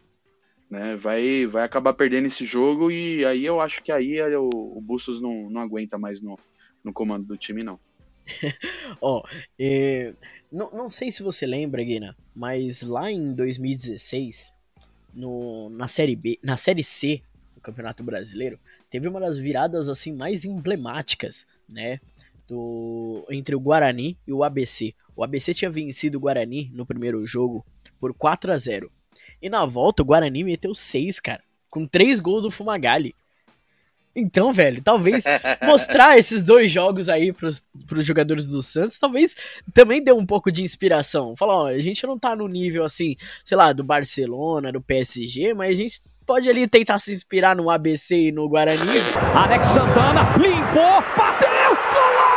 Né? 0.68 0.96
Vai, 0.96 1.46
vai 1.46 1.62
acabar 1.62 1.94
perdendo 1.94 2.26
esse 2.26 2.44
jogo 2.44 2.90
e 2.90 3.24
aí 3.24 3.44
eu 3.44 3.60
acho 3.60 3.80
que 3.80 3.92
aí 3.92 4.20
o, 4.34 4.50
o 4.52 4.80
Bustos 4.80 5.20
não, 5.20 5.48
não 5.48 5.60
aguenta 5.60 5.96
mais 5.96 6.20
no, 6.20 6.36
no 6.82 6.92
comando 6.92 7.28
do 7.28 7.36
time, 7.36 7.62
não. 7.62 7.78
Ó, 9.00 9.18
oh, 9.18 10.14
não, 10.50 10.70
não 10.70 10.88
sei 10.88 11.10
se 11.10 11.22
você 11.22 11.46
lembra, 11.46 11.82
Guina, 11.82 12.16
mas 12.34 12.82
lá 12.82 13.10
em 13.10 13.34
2016, 13.34 14.52
no, 15.12 15.68
na 15.70 15.88
série 15.88 16.16
B, 16.16 16.38
na 16.42 16.56
série 16.56 16.84
C 16.84 17.22
do 17.54 17.60
Campeonato 17.60 18.02
Brasileiro, 18.02 18.58
teve 18.90 19.08
uma 19.08 19.20
das 19.20 19.38
viradas 19.38 19.88
assim 19.88 20.12
mais 20.12 20.44
emblemáticas, 20.44 21.46
né, 21.68 22.00
do 22.46 23.26
entre 23.30 23.54
o 23.54 23.60
Guarani 23.60 24.16
e 24.26 24.32
o 24.32 24.44
ABC. 24.44 24.94
O 25.16 25.22
ABC 25.22 25.54
tinha 25.54 25.70
vencido 25.70 26.18
o 26.18 26.20
Guarani 26.20 26.70
no 26.72 26.86
primeiro 26.86 27.26
jogo 27.26 27.64
por 27.98 28.12
4 28.14 28.52
a 28.52 28.58
0. 28.58 28.90
E 29.40 29.48
na 29.48 29.64
volta 29.64 30.02
o 30.02 30.04
Guarani 30.04 30.44
meteu 30.44 30.74
6, 30.74 31.20
cara, 31.20 31.42
com 31.70 31.86
3 31.86 32.20
gols 32.20 32.42
do 32.42 32.50
Fumagalli. 32.50 33.14
Então, 34.16 34.52
velho, 34.52 34.80
talvez 34.82 35.24
mostrar 35.62 36.18
esses 36.18 36.42
dois 36.42 36.70
jogos 36.70 37.08
aí 37.08 37.32
pros, 37.32 37.62
pros 37.86 38.06
jogadores 38.06 38.48
do 38.48 38.62
Santos, 38.62 38.98
talvez 38.98 39.36
também 39.72 40.02
dê 40.02 40.12
um 40.12 40.24
pouco 40.24 40.52
de 40.52 40.62
inspiração. 40.62 41.34
Falar, 41.36 41.54
ó, 41.54 41.66
a 41.66 41.78
gente 41.78 42.06
não 42.06 42.18
tá 42.18 42.36
no 42.36 42.46
nível 42.46 42.84
assim, 42.84 43.16
sei 43.44 43.56
lá, 43.56 43.72
do 43.72 43.82
Barcelona, 43.82 44.70
do 44.70 44.80
PSG, 44.80 45.54
mas 45.54 45.70
a 45.70 45.74
gente 45.74 46.00
pode 46.24 46.48
ali 46.48 46.66
tentar 46.66 46.98
se 46.98 47.12
inspirar 47.12 47.54
no 47.56 47.70
ABC 47.70 48.28
e 48.28 48.32
no 48.32 48.48
Guarani. 48.48 48.80
Alex 49.34 49.66
Santana 49.68 50.36
limpou, 50.38 51.02
bateu! 51.16 51.54
do 51.54 52.33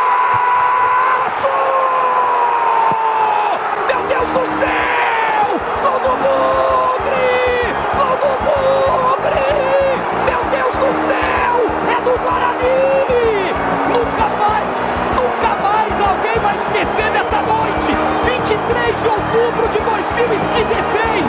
esquecer 16.68 17.10
dessa 17.12 17.42
noite! 17.42 17.96
23 18.26 19.02
de 19.02 19.08
outubro 19.08 19.68
de 19.70 19.80
2016! 19.80 21.26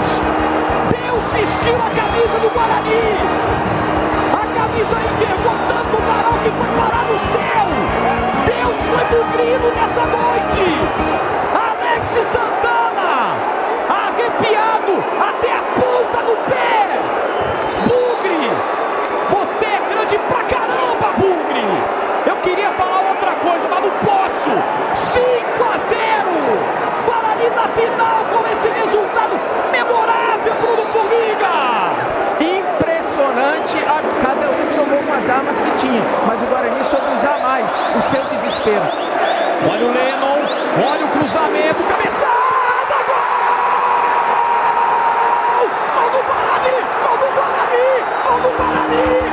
Deus 0.91 1.23
vestiu 1.33 1.77
a 1.77 1.91
camisa 1.91 2.39
do 2.41 2.51
Guarani! 2.51 3.15
A 4.35 4.45
camisa 4.59 4.97
envergou 4.99 5.57
tanto 5.69 5.95
o 5.95 6.03
varal 6.03 6.35
que 6.43 6.51
foi 6.51 6.71
parar 6.77 7.05
no 7.07 7.19
céu! 7.31 7.67
Deus 8.47 8.77
foi 8.91 9.05
bugrino 9.15 9.69
nessa 9.75 10.05
noite! 10.07 10.67
Alex 11.55 12.09
Santana! 12.33 13.39
Arrepiado 13.89 14.95
até 15.21 15.53
a 15.53 15.63
ponta 15.79 16.19
do 16.25 16.35
pé! 16.51 16.99
Bugre! 17.87 18.51
Você 19.31 19.67
é 19.67 19.81
grande 19.89 20.19
pra 20.19 20.43
caramba, 20.45 21.09
Bugre! 21.17 21.98
Eu 22.29 22.37
queria 22.43 22.71
falar 22.73 23.09
outra 23.09 23.33
coisa, 23.37 23.67
mas 23.71 23.83
não 23.83 23.91
posso! 24.05 24.51
5 24.95 25.65
a 25.65 25.79
0! 25.79 26.29
Guarani 27.07 27.49
na 27.57 27.67
final 27.69 28.19
com 28.31 28.47
esse 28.53 28.69
resultado 28.69 29.41
memorável, 29.73 30.53
Bruno 30.61 30.85
Formiga! 30.93 31.49
Impressionante, 32.39 33.79
a, 33.79 34.03
cada 34.23 34.47
um 34.47 34.71
jogou 34.77 35.03
com 35.05 35.13
as 35.15 35.27
armas 35.27 35.59
que 35.59 35.71
tinha, 35.79 36.03
mas 36.27 36.43
o 36.43 36.47
Guarani 36.47 36.85
soube 36.85 37.07
usar 37.15 37.39
mais 37.39 37.71
o 37.97 38.03
seu 38.03 38.23
desespero. 38.25 38.85
Olha 39.65 39.87
o 39.87 39.91
Lennon, 39.91 40.45
olha 40.87 41.07
o 41.07 41.09
cruzamento, 41.13 41.83
cabeçada, 41.85 42.95
gol! 43.07 43.25
Gol 45.97 46.11
do 46.11 46.21
Guarani, 46.29 46.77
gol 47.09 47.17
do 47.17 47.29
Guarani, 47.33 48.05
gol 48.27 48.37
do 48.37 48.51
Guarani, 48.59 49.29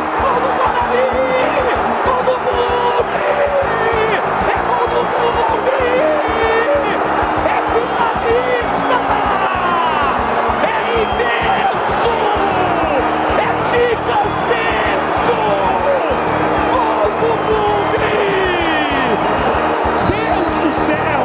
Deus 20.09 20.53
do 20.61 20.71
céu! 20.85 21.23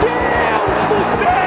Deus 0.00 0.78
do 0.88 1.18
céu! 1.18 1.45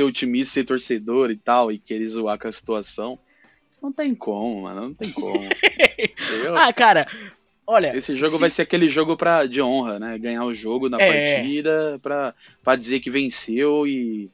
Ser 0.00 0.04
otimista, 0.04 0.54
ser 0.54 0.64
torcedor 0.64 1.30
e 1.30 1.36
tal, 1.36 1.70
e 1.70 1.78
querer 1.78 2.08
zoar 2.08 2.38
com 2.38 2.48
a 2.48 2.52
situação. 2.52 3.18
Não 3.82 3.92
tem 3.92 4.14
como, 4.14 4.62
mano, 4.62 4.80
não 4.82 4.94
tem 4.94 5.10
como. 5.12 5.48
Ah, 6.56 6.72
cara, 6.72 7.06
olha. 7.66 7.96
Esse 7.96 8.14
jogo 8.16 8.34
se- 8.36 8.40
vai 8.40 8.50
ser 8.50 8.62
aquele 8.62 8.88
jogo 8.88 9.16
pra, 9.16 9.46
de 9.46 9.60
honra, 9.60 9.98
né? 9.98 10.18
Ganhar 10.18 10.44
o 10.44 10.54
jogo 10.54 10.88
na 10.88 10.98
É. 11.00 11.36
partida 11.36 11.98
pra, 12.02 12.34
pra 12.62 12.76
dizer 12.76 13.00
que 13.00 13.10
venceu 13.10 13.86
e, 13.86 14.30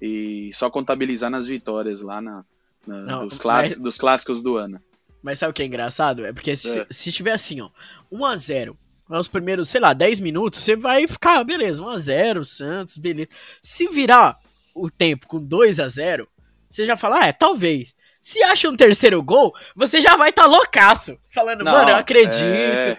e 0.00 0.50
só 0.52 0.70
contabilizar 0.70 1.30
nas 1.30 1.46
vitórias 1.46 2.00
lá 2.00 2.20
na, 2.20 2.44
na- 2.86 3.00
Não, 3.02 3.26
dos, 3.28 3.38
cláss- 3.38 3.70
mas- 3.70 3.78
dos 3.78 3.98
clássicos 3.98 4.42
do 4.42 4.56
ano. 4.56 4.80
Mas 5.22 5.38
sabe 5.38 5.50
o 5.50 5.54
que 5.54 5.62
é 5.62 5.66
engraçado? 5.66 6.24
É 6.24 6.32
porque 6.32 6.56
se, 6.56 6.80
É. 6.80 6.86
se 6.90 7.12
tiver 7.12 7.32
assim, 7.32 7.60
ó, 7.60 7.68
1x0, 8.10 8.74
nos 9.08 9.28
primeiros, 9.28 9.68
sei 9.68 9.80
lá, 9.80 9.92
10 9.92 10.18
minutos, 10.20 10.60
você 10.60 10.76
vai 10.76 11.06
ficar, 11.06 11.42
beleza, 11.44 11.82
1x0, 11.82 12.44
Santos, 12.44 12.96
beleza. 12.96 13.28
Se 13.60 13.86
virar 13.88 14.38
o 14.74 14.90
tempo 14.90 15.26
com 15.26 15.40
2x0, 15.40 16.26
você 16.68 16.86
já 16.86 16.96
fala, 16.96 17.24
ah, 17.24 17.26
é, 17.28 17.32
talvez. 17.32 17.94
Se 18.20 18.42
acha 18.42 18.68
um 18.68 18.76
terceiro 18.76 19.22
gol, 19.22 19.54
você 19.74 20.00
já 20.00 20.14
vai 20.16 20.28
estar 20.30 20.42
tá 20.44 20.48
loucaço. 20.48 21.16
Falando, 21.30 21.64
Não, 21.64 21.72
mano, 21.72 21.90
eu 21.90 21.96
acredito. 21.96 22.44
é. 22.44 22.96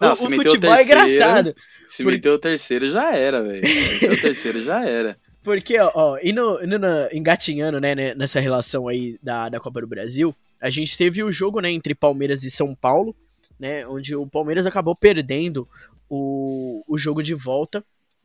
O- 0.00 0.04
Não, 0.04 0.10
o, 0.10 0.12
o 0.12 0.16
futebol 0.16 0.72
é 0.74 0.76
terceiro, 0.76 0.82
engraçado. 0.84 1.54
Se 1.88 2.04
Por- 2.04 2.12
meteu 2.12 2.34
o 2.34 2.38
terceiro, 2.38 2.88
já 2.88 3.12
era, 3.16 3.42
velho. 3.42 3.66
Se 3.66 3.92
meteu 4.06 4.12
o 4.12 4.20
terceiro, 4.20 4.62
já 4.62 4.84
era. 4.84 5.18
Porque, 5.42 5.78
ó, 5.78 5.90
ó 5.94 6.18
indo, 6.22 6.62
indo 6.62 6.78
na- 6.78 7.08
engatinhando, 7.12 7.80
né, 7.80 7.94
né, 7.94 8.14
nessa 8.14 8.38
relação 8.38 8.86
aí 8.86 9.18
da, 9.22 9.48
da 9.48 9.58
Copa 9.58 9.80
do 9.80 9.86
Brasil, 9.88 10.34
a 10.60 10.68
gente 10.70 10.96
teve 10.98 11.22
o 11.22 11.32
jogo, 11.32 11.60
né, 11.60 11.70
entre 11.70 11.94
Palmeiras 11.94 12.44
e 12.44 12.50
São 12.50 12.74
Paulo, 12.74 13.16
né, 13.58 13.86
onde 13.88 14.14
o 14.14 14.26
Palmeiras 14.26 14.66
acabou 14.66 14.94
perdendo 14.94 15.66
o, 16.08 16.84
o 16.86 16.98
jogo 16.98 17.22
de 17.22 17.34
volta, 17.34 17.82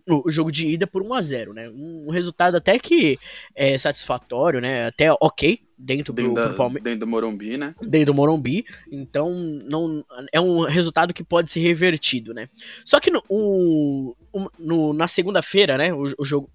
o, 0.08 0.30
jogo 0.32 0.52
de 0.52 0.68
ida 0.68 0.86
por 0.88 1.02
1 1.02 1.14
a 1.14 1.22
0 1.22 1.54
né, 1.54 1.70
um, 1.70 2.10
resultado 2.10 2.56
até 2.58 2.78
que 2.78 3.18
é 3.56 3.78
satisfatório, 3.78 4.60
né, 4.60 4.88
até 4.88 5.12
ok 5.20 5.60
dentro 5.78 6.14
do, 6.14 6.22
Dentro, 6.22 6.44
do 6.44 6.50
da, 6.50 6.56
Palmeiras 6.56 6.84
dentro 6.84 7.00
do 7.02 7.08
Morumbi, 7.08 7.58
né? 7.58 7.76
dentro 7.82 8.06
do 8.08 8.14
Morumbi, 8.14 8.66
então 8.92 9.34
não 9.34 10.04
é 10.32 10.40
um 10.40 10.62
resultado 10.66 11.14
que 11.14 11.24
pode 11.24 11.52
ser 11.52 11.60
revertido, 11.60 12.34
né? 12.34 12.48
Só 12.86 13.00
que 13.02 13.12
no, 13.12 13.22
o- 13.28 14.16
no- 14.58 14.94
na 14.94 15.08
segunda-feira, 15.08 15.78
né, 15.78 15.94
o, 15.94 16.14
o 16.18 16.24
jogo, 16.24 16.50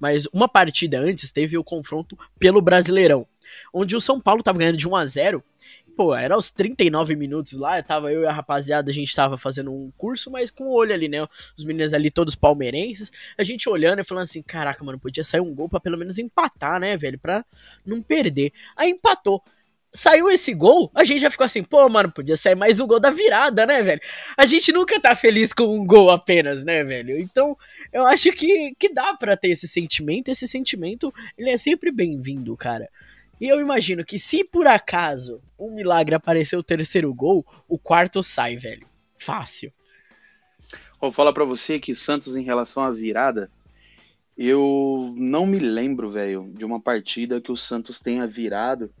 mas 0.00 0.26
uma 0.32 0.48
partida 0.48 0.98
antes 0.98 1.30
teve 1.30 1.56
o 1.56 1.62
confronto 1.64 2.18
pelo 2.38 2.60
Brasileirão, 2.60 3.26
onde 3.72 3.94
o 3.96 4.00
São 4.00 4.20
Paulo 4.20 4.42
tava 4.42 4.58
ganhando 4.58 4.78
de 4.78 4.88
1 4.88 4.96
a 4.96 5.04
0. 5.06 5.44
Pô, 6.02 6.16
era 6.16 6.34
aos 6.34 6.50
39 6.50 7.14
minutos 7.14 7.52
lá, 7.52 7.80
tava 7.80 8.12
eu 8.12 8.22
e 8.22 8.26
a 8.26 8.32
rapaziada, 8.32 8.90
a 8.90 8.92
gente 8.92 9.14
tava 9.14 9.38
fazendo 9.38 9.72
um 9.72 9.88
curso, 9.96 10.32
mas 10.32 10.50
com 10.50 10.64
o 10.64 10.72
olho 10.72 10.92
ali, 10.92 11.06
né? 11.06 11.24
Os 11.56 11.64
meninos 11.64 11.94
ali 11.94 12.10
todos 12.10 12.34
palmeirenses, 12.34 13.12
a 13.38 13.44
gente 13.44 13.68
olhando 13.68 14.00
e 14.00 14.04
falando 14.04 14.24
assim, 14.24 14.42
caraca, 14.42 14.82
mano, 14.82 14.98
podia 14.98 15.22
sair 15.22 15.40
um 15.40 15.54
gol 15.54 15.68
pra 15.68 15.78
pelo 15.78 15.96
menos 15.96 16.18
empatar, 16.18 16.80
né, 16.80 16.96
velho, 16.96 17.20
pra 17.20 17.44
não 17.86 18.02
perder. 18.02 18.52
Aí 18.76 18.90
empatou 18.90 19.40
saiu 19.94 20.28
esse 20.28 20.52
gol, 20.54 20.90
a 20.92 21.04
gente 21.04 21.20
já 21.20 21.30
ficou 21.30 21.44
assim, 21.44 21.62
pô, 21.62 21.88
mano, 21.88 22.10
podia 22.10 22.36
sair 22.36 22.56
mais 22.56 22.80
um 22.80 22.86
gol 22.86 22.98
da 22.98 23.10
virada, 23.10 23.64
né, 23.64 23.80
velho? 23.82 24.00
A 24.36 24.44
gente 24.44 24.72
nunca 24.72 24.98
tá 24.98 25.14
feliz 25.14 25.52
com 25.52 25.64
um 25.64 25.86
gol 25.86 26.10
apenas, 26.10 26.64
né, 26.64 26.82
velho? 26.82 27.16
Então, 27.16 27.56
eu 27.92 28.04
acho 28.06 28.32
que, 28.32 28.74
que 28.76 28.92
dá 28.92 29.14
pra 29.14 29.36
ter 29.36 29.50
esse 29.50 29.68
sentimento, 29.68 30.30
esse 30.30 30.48
sentimento, 30.48 31.14
ele 31.38 31.50
é 31.50 31.58
sempre 31.58 31.92
bem-vindo, 31.92 32.56
cara. 32.56 32.88
E 33.42 33.48
eu 33.48 33.60
imagino 33.60 34.04
que 34.04 34.20
se 34.20 34.44
por 34.44 34.68
acaso 34.68 35.42
um 35.58 35.74
milagre 35.74 36.14
aparecer 36.14 36.56
o 36.56 36.62
terceiro 36.62 37.12
gol, 37.12 37.44
o 37.68 37.76
quarto 37.76 38.22
sai, 38.22 38.56
velho. 38.56 38.86
Fácil. 39.18 39.72
Vou 41.00 41.10
falar 41.10 41.32
para 41.32 41.44
você 41.44 41.80
que 41.80 41.92
Santos 41.92 42.36
em 42.36 42.44
relação 42.44 42.84
à 42.84 42.92
virada, 42.92 43.50
eu 44.38 45.12
não 45.16 45.44
me 45.44 45.58
lembro, 45.58 46.12
velho, 46.12 46.52
de 46.56 46.64
uma 46.64 46.80
partida 46.80 47.40
que 47.40 47.50
o 47.50 47.56
Santos 47.56 47.98
tenha 47.98 48.28
virado 48.28 48.94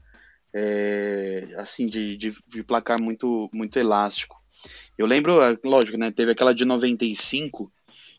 é, 0.52 1.46
assim 1.56 1.86
de, 1.86 2.16
de, 2.16 2.36
de, 2.48 2.64
placar 2.64 3.00
muito 3.00 3.48
muito 3.54 3.78
elástico. 3.78 4.42
Eu 4.98 5.06
lembro, 5.06 5.40
é, 5.40 5.56
lógico, 5.62 5.96
né? 5.96 6.10
Teve 6.10 6.32
aquela 6.32 6.52
de 6.52 6.64
95 6.64 7.72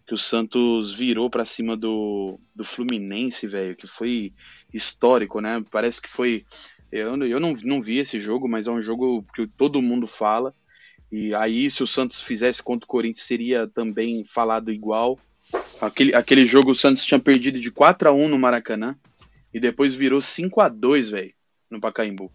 que 0.05 0.13
o 0.13 0.17
Santos 0.17 0.93
virou 0.93 1.29
para 1.29 1.45
cima 1.45 1.77
do, 1.77 2.39
do 2.53 2.63
Fluminense, 2.63 3.47
velho, 3.47 3.75
que 3.75 3.87
foi 3.87 4.33
histórico, 4.73 5.39
né? 5.39 5.63
Parece 5.71 6.01
que 6.01 6.09
foi. 6.09 6.45
Eu, 6.91 7.15
eu 7.25 7.39
não, 7.39 7.53
não 7.63 7.81
vi 7.81 7.99
esse 7.99 8.19
jogo, 8.19 8.47
mas 8.47 8.67
é 8.67 8.71
um 8.71 8.81
jogo 8.81 9.25
que 9.33 9.47
todo 9.47 9.81
mundo 9.81 10.05
fala. 10.05 10.53
E 11.11 11.33
aí, 11.35 11.69
se 11.69 11.81
o 11.81 11.87
Santos 11.87 12.21
fizesse 12.21 12.61
contra 12.61 12.85
o 12.85 12.87
Corinthians, 12.87 13.25
seria 13.25 13.67
também 13.67 14.25
falado 14.25 14.71
igual. 14.71 15.19
Aquele, 15.79 16.15
aquele 16.15 16.45
jogo 16.45 16.71
o 16.71 16.75
Santos 16.75 17.05
tinha 17.05 17.19
perdido 17.19 17.59
de 17.59 17.71
4 17.71 18.09
a 18.09 18.11
1 18.11 18.29
no 18.29 18.39
Maracanã 18.39 18.95
e 19.53 19.59
depois 19.59 19.93
virou 19.93 20.21
5 20.21 20.59
a 20.61 20.69
2 20.69 21.09
velho, 21.09 21.33
no 21.69 21.79
Pacaembu, 21.79 22.31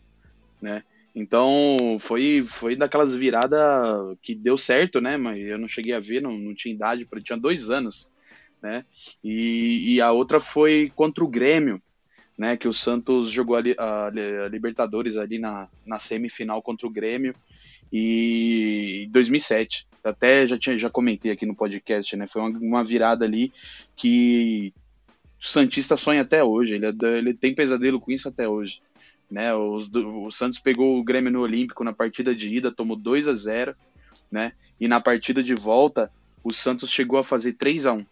né? 0.60 0.84
Então 1.18 1.96
foi 1.98 2.44
foi 2.44 2.76
daquelas 2.76 3.12
viradas 3.12 4.16
que 4.22 4.36
deu 4.36 4.56
certo, 4.56 5.00
né? 5.00 5.16
Mas 5.16 5.40
eu 5.40 5.58
não 5.58 5.66
cheguei 5.66 5.92
a 5.92 5.98
ver, 5.98 6.22
não, 6.22 6.38
não 6.38 6.54
tinha 6.54 6.72
idade, 6.72 7.04
para 7.04 7.20
tinha 7.20 7.36
dois 7.36 7.70
anos, 7.70 8.08
né? 8.62 8.84
E, 9.22 9.94
e, 9.94 10.00
a 10.00 10.12
outra 10.12 10.38
foi 10.38 10.92
contra 10.94 11.24
o 11.24 11.28
Grêmio, 11.28 11.82
né? 12.38 12.56
Que 12.56 12.68
o 12.68 12.72
Santos 12.72 13.32
jogou 13.32 13.56
a, 13.56 13.62
a, 13.78 14.06
a 14.06 14.48
Libertadores 14.48 15.16
ali 15.16 15.40
na, 15.40 15.68
na 15.84 15.98
semifinal 15.98 16.62
contra 16.62 16.86
o 16.86 16.90
Grêmio 16.90 17.34
e 17.92 19.08
2007. 19.10 19.88
Até 20.04 20.46
já 20.46 20.56
tinha 20.56 20.78
já 20.78 20.88
comentei 20.88 21.32
aqui 21.32 21.44
no 21.44 21.56
podcast, 21.56 22.16
né? 22.16 22.28
Foi 22.28 22.42
uma, 22.42 22.56
uma 22.60 22.84
virada 22.84 23.24
ali 23.24 23.52
que 23.96 24.72
o 25.42 25.46
Santista 25.46 25.96
sonha 25.96 26.22
até 26.22 26.44
hoje. 26.44 26.76
Ele, 26.76 26.86
é, 26.86 27.18
ele 27.18 27.34
tem 27.34 27.56
pesadelo 27.56 28.00
com 28.00 28.12
isso 28.12 28.28
até 28.28 28.48
hoje. 28.48 28.80
Né, 29.30 29.54
os, 29.54 29.90
o 29.92 30.30
Santos 30.30 30.58
pegou 30.58 30.98
o 30.98 31.04
Grêmio 31.04 31.30
no 31.30 31.40
Olímpico 31.40 31.84
na 31.84 31.92
partida 31.92 32.34
de 32.34 32.48
ida, 32.56 32.72
tomou 32.72 32.96
2 32.96 33.28
a 33.28 33.34
0 33.34 33.76
né? 34.30 34.52
E 34.80 34.86
na 34.86 35.00
partida 35.00 35.42
de 35.42 35.54
volta, 35.54 36.10
o 36.42 36.52
Santos 36.52 36.90
chegou 36.90 37.18
a 37.18 37.24
fazer 37.24 37.54
3 37.54 37.86
a 37.86 37.92
1 37.92 38.06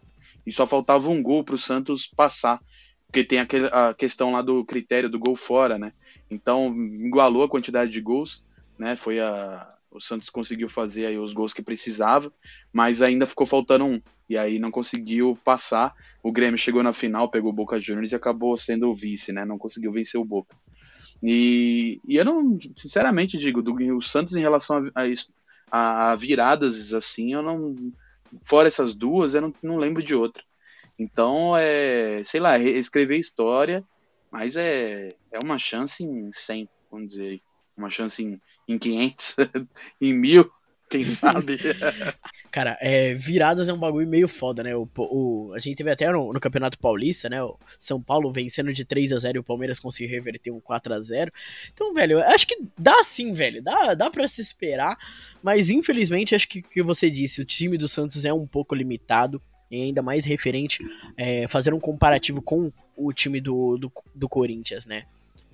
E 0.46 0.52
só 0.52 0.66
faltava 0.66 1.08
um 1.10 1.22
gol 1.22 1.44
para 1.44 1.54
o 1.54 1.58
Santos 1.58 2.06
passar, 2.06 2.60
porque 3.06 3.24
tem 3.24 3.38
aquele, 3.38 3.66
a 3.66 3.94
questão 3.94 4.32
lá 4.32 4.42
do 4.42 4.64
critério 4.64 5.08
do 5.08 5.18
gol 5.18 5.36
fora, 5.36 5.78
né? 5.78 5.92
Então, 6.30 6.74
igualou 6.76 7.44
a 7.44 7.48
quantidade 7.48 7.90
de 7.90 8.00
gols, 8.00 8.44
né? 8.78 8.96
Foi 8.96 9.20
a, 9.20 9.68
o 9.90 10.00
Santos 10.00 10.28
conseguiu 10.28 10.68
fazer 10.68 11.06
aí 11.06 11.18
os 11.18 11.32
gols 11.32 11.52
que 11.52 11.62
precisava, 11.62 12.32
mas 12.72 13.00
ainda 13.00 13.26
ficou 13.26 13.46
faltando 13.46 13.84
um. 13.84 14.02
E 14.28 14.36
aí 14.36 14.58
não 14.58 14.70
conseguiu 14.70 15.38
passar. 15.44 15.94
O 16.22 16.32
Grêmio 16.32 16.58
chegou 16.58 16.82
na 16.82 16.92
final, 16.92 17.30
pegou 17.30 17.50
o 17.50 17.54
Boca 17.54 17.80
Juniors 17.80 18.12
e 18.12 18.16
acabou 18.16 18.58
sendo 18.58 18.90
o 18.90 18.94
vice, 18.94 19.32
né? 19.32 19.44
Não 19.44 19.58
conseguiu 19.58 19.92
vencer 19.92 20.20
o 20.20 20.24
Boca. 20.24 20.56
E, 21.22 22.00
e 22.06 22.16
eu 22.16 22.24
não, 22.24 22.58
sinceramente 22.76 23.38
digo, 23.38 23.62
do, 23.62 23.74
o 23.96 24.02
Santos 24.02 24.36
em 24.36 24.40
relação 24.40 24.90
a, 24.94 25.02
a, 25.70 26.12
a, 26.12 26.16
viradas 26.16 26.92
assim, 26.94 27.32
eu 27.32 27.42
não. 27.42 27.74
Fora 28.42 28.68
essas 28.68 28.94
duas, 28.94 29.34
eu 29.34 29.40
não, 29.40 29.54
não 29.62 29.76
lembro 29.76 30.02
de 30.02 30.14
outra. 30.14 30.42
Então, 30.98 31.56
é, 31.56 32.22
sei 32.24 32.40
lá, 32.40 32.58
escrever 32.58 33.18
história, 33.18 33.84
mas 34.30 34.56
é, 34.56 35.10
é 35.30 35.38
uma 35.42 35.58
chance 35.58 36.02
em 36.04 36.30
100, 36.32 36.68
vamos 36.90 37.08
dizer. 37.08 37.40
Uma 37.76 37.90
chance 37.90 38.22
em, 38.22 38.40
em 38.66 38.78
500, 38.78 39.36
em 40.00 40.12
mil, 40.14 40.50
quem 40.96 41.04
sabe? 41.04 41.58
Cara, 42.50 42.78
é, 42.80 43.14
viradas 43.14 43.68
é 43.68 43.72
um 43.72 43.78
bagulho 43.78 44.06
meio 44.06 44.28
foda, 44.28 44.62
né? 44.62 44.74
O, 44.74 44.88
o 44.96 45.52
a 45.54 45.58
gente 45.58 45.76
teve 45.76 45.90
até 45.90 46.10
no, 46.10 46.32
no, 46.32 46.40
Campeonato 46.40 46.78
Paulista, 46.78 47.28
né? 47.28 47.42
O 47.42 47.58
São 47.78 48.02
Paulo 48.02 48.32
vencendo 48.32 48.72
de 48.72 48.84
3 48.84 49.12
a 49.12 49.18
0 49.18 49.38
e 49.38 49.40
o 49.40 49.44
Palmeiras 49.44 49.78
conseguiu 49.78 50.14
reverter 50.14 50.50
um 50.50 50.60
4 50.60 50.94
a 50.94 51.00
0 51.00 51.30
Então, 51.72 51.92
velho, 51.92 52.20
acho 52.24 52.46
que 52.46 52.58
dá 52.78 53.02
sim, 53.04 53.32
velho. 53.32 53.62
Dá, 53.62 53.94
dá 53.94 54.10
pra 54.10 54.26
se 54.28 54.40
esperar. 54.40 54.96
Mas, 55.42 55.70
infelizmente, 55.70 56.34
acho 56.34 56.48
que 56.48 56.60
o 56.60 56.62
que 56.62 56.82
você 56.82 57.10
disse, 57.10 57.40
o 57.40 57.44
time 57.44 57.76
do 57.76 57.88
Santos 57.88 58.24
é 58.24 58.32
um 58.32 58.46
pouco 58.46 58.74
limitado. 58.74 59.40
E 59.68 59.82
ainda 59.82 60.00
mais 60.00 60.24
referente, 60.24 60.78
é, 61.16 61.48
fazer 61.48 61.74
um 61.74 61.80
comparativo 61.80 62.40
com 62.40 62.72
o 62.96 63.12
time 63.12 63.40
do, 63.40 63.76
do, 63.76 63.92
do 64.14 64.28
Corinthians, 64.28 64.86
né? 64.86 65.06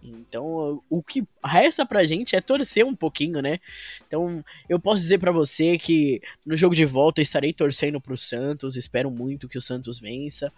Então, 0.02 0.82
o 0.90 1.02
que 1.02 1.24
resta 1.44 1.86
pra 1.86 2.02
gente 2.02 2.34
é 2.34 2.40
torcer 2.40 2.84
um 2.84 2.94
pouquinho, 2.94 3.40
né? 3.40 3.60
Então, 4.06 4.44
eu 4.68 4.80
posso 4.80 5.00
dizer 5.00 5.18
para 5.18 5.30
você 5.30 5.78
que 5.78 6.20
no 6.44 6.56
jogo 6.56 6.74
de 6.74 6.84
volta 6.84 7.22
estarei 7.22 7.52
torcendo 7.52 8.00
pro 8.00 8.16
Santos, 8.16 8.76
espero 8.76 9.10
muito 9.10 9.48
que 9.48 9.56
o 9.56 9.60
Santos 9.60 10.00
vença. 10.00 10.52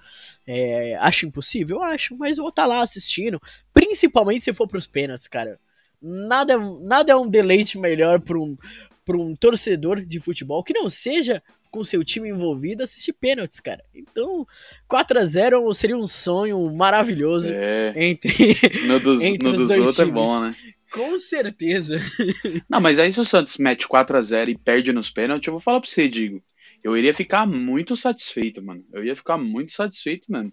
É, 0.46 0.96
acho 0.96 1.26
impossível? 1.26 1.82
Acho, 1.82 2.16
mas 2.16 2.38
vou 2.38 2.48
estar 2.48 2.62
tá 2.62 2.68
lá 2.68 2.80
assistindo, 2.80 3.40
principalmente 3.74 4.44
se 4.44 4.54
for 4.54 4.66
pros 4.66 4.86
pênaltis, 4.86 5.28
cara. 5.28 5.60
Nada, 6.00 6.56
nada 6.80 7.12
é 7.12 7.16
um 7.16 7.28
deleite 7.28 7.78
melhor 7.78 8.20
para 8.20 8.38
um, 8.38 8.56
pra 9.04 9.16
um 9.16 9.36
torcedor 9.36 10.04
de 10.04 10.20
futebol 10.20 10.64
que 10.64 10.72
não 10.72 10.88
seja 10.88 11.42
com 11.74 11.82
seu 11.82 12.04
time 12.04 12.28
envolvido 12.28 12.84
assistir 12.84 13.12
pênaltis, 13.12 13.58
cara. 13.58 13.84
Então, 13.92 14.46
4 14.86 15.18
a 15.18 15.24
0 15.24 15.74
seria 15.74 15.96
um 15.96 16.06
sonho 16.06 16.72
maravilhoso 16.72 17.52
é. 17.52 17.92
entre, 17.96 18.30
no 18.86 19.00
dos, 19.00 19.20
entre 19.20 19.42
no 19.42 19.54
os 19.54 19.58
dos 19.58 19.68
dois 19.68 19.80
outros 19.80 19.98
é 19.98 20.04
times. 20.04 20.14
bom, 20.14 20.40
né? 20.40 20.56
Com 20.92 21.16
certeza. 21.16 21.96
Não, 22.70 22.80
mas 22.80 23.00
aí 23.00 23.12
se 23.12 23.18
o 23.18 23.24
Santos 23.24 23.58
mete 23.58 23.88
4 23.88 24.16
a 24.16 24.22
0 24.22 24.52
e 24.52 24.56
perde 24.56 24.92
nos 24.92 25.10
pênaltis, 25.10 25.48
eu 25.48 25.54
vou 25.54 25.60
falar 25.60 25.80
pra 25.80 25.90
você, 25.90 26.08
Digo. 26.08 26.40
Eu 26.84 26.96
iria 26.96 27.12
ficar 27.12 27.44
muito 27.44 27.96
satisfeito, 27.96 28.62
mano. 28.62 28.84
Eu 28.92 29.04
ia 29.04 29.16
ficar 29.16 29.36
muito 29.36 29.72
satisfeito, 29.72 30.30
mano. 30.30 30.52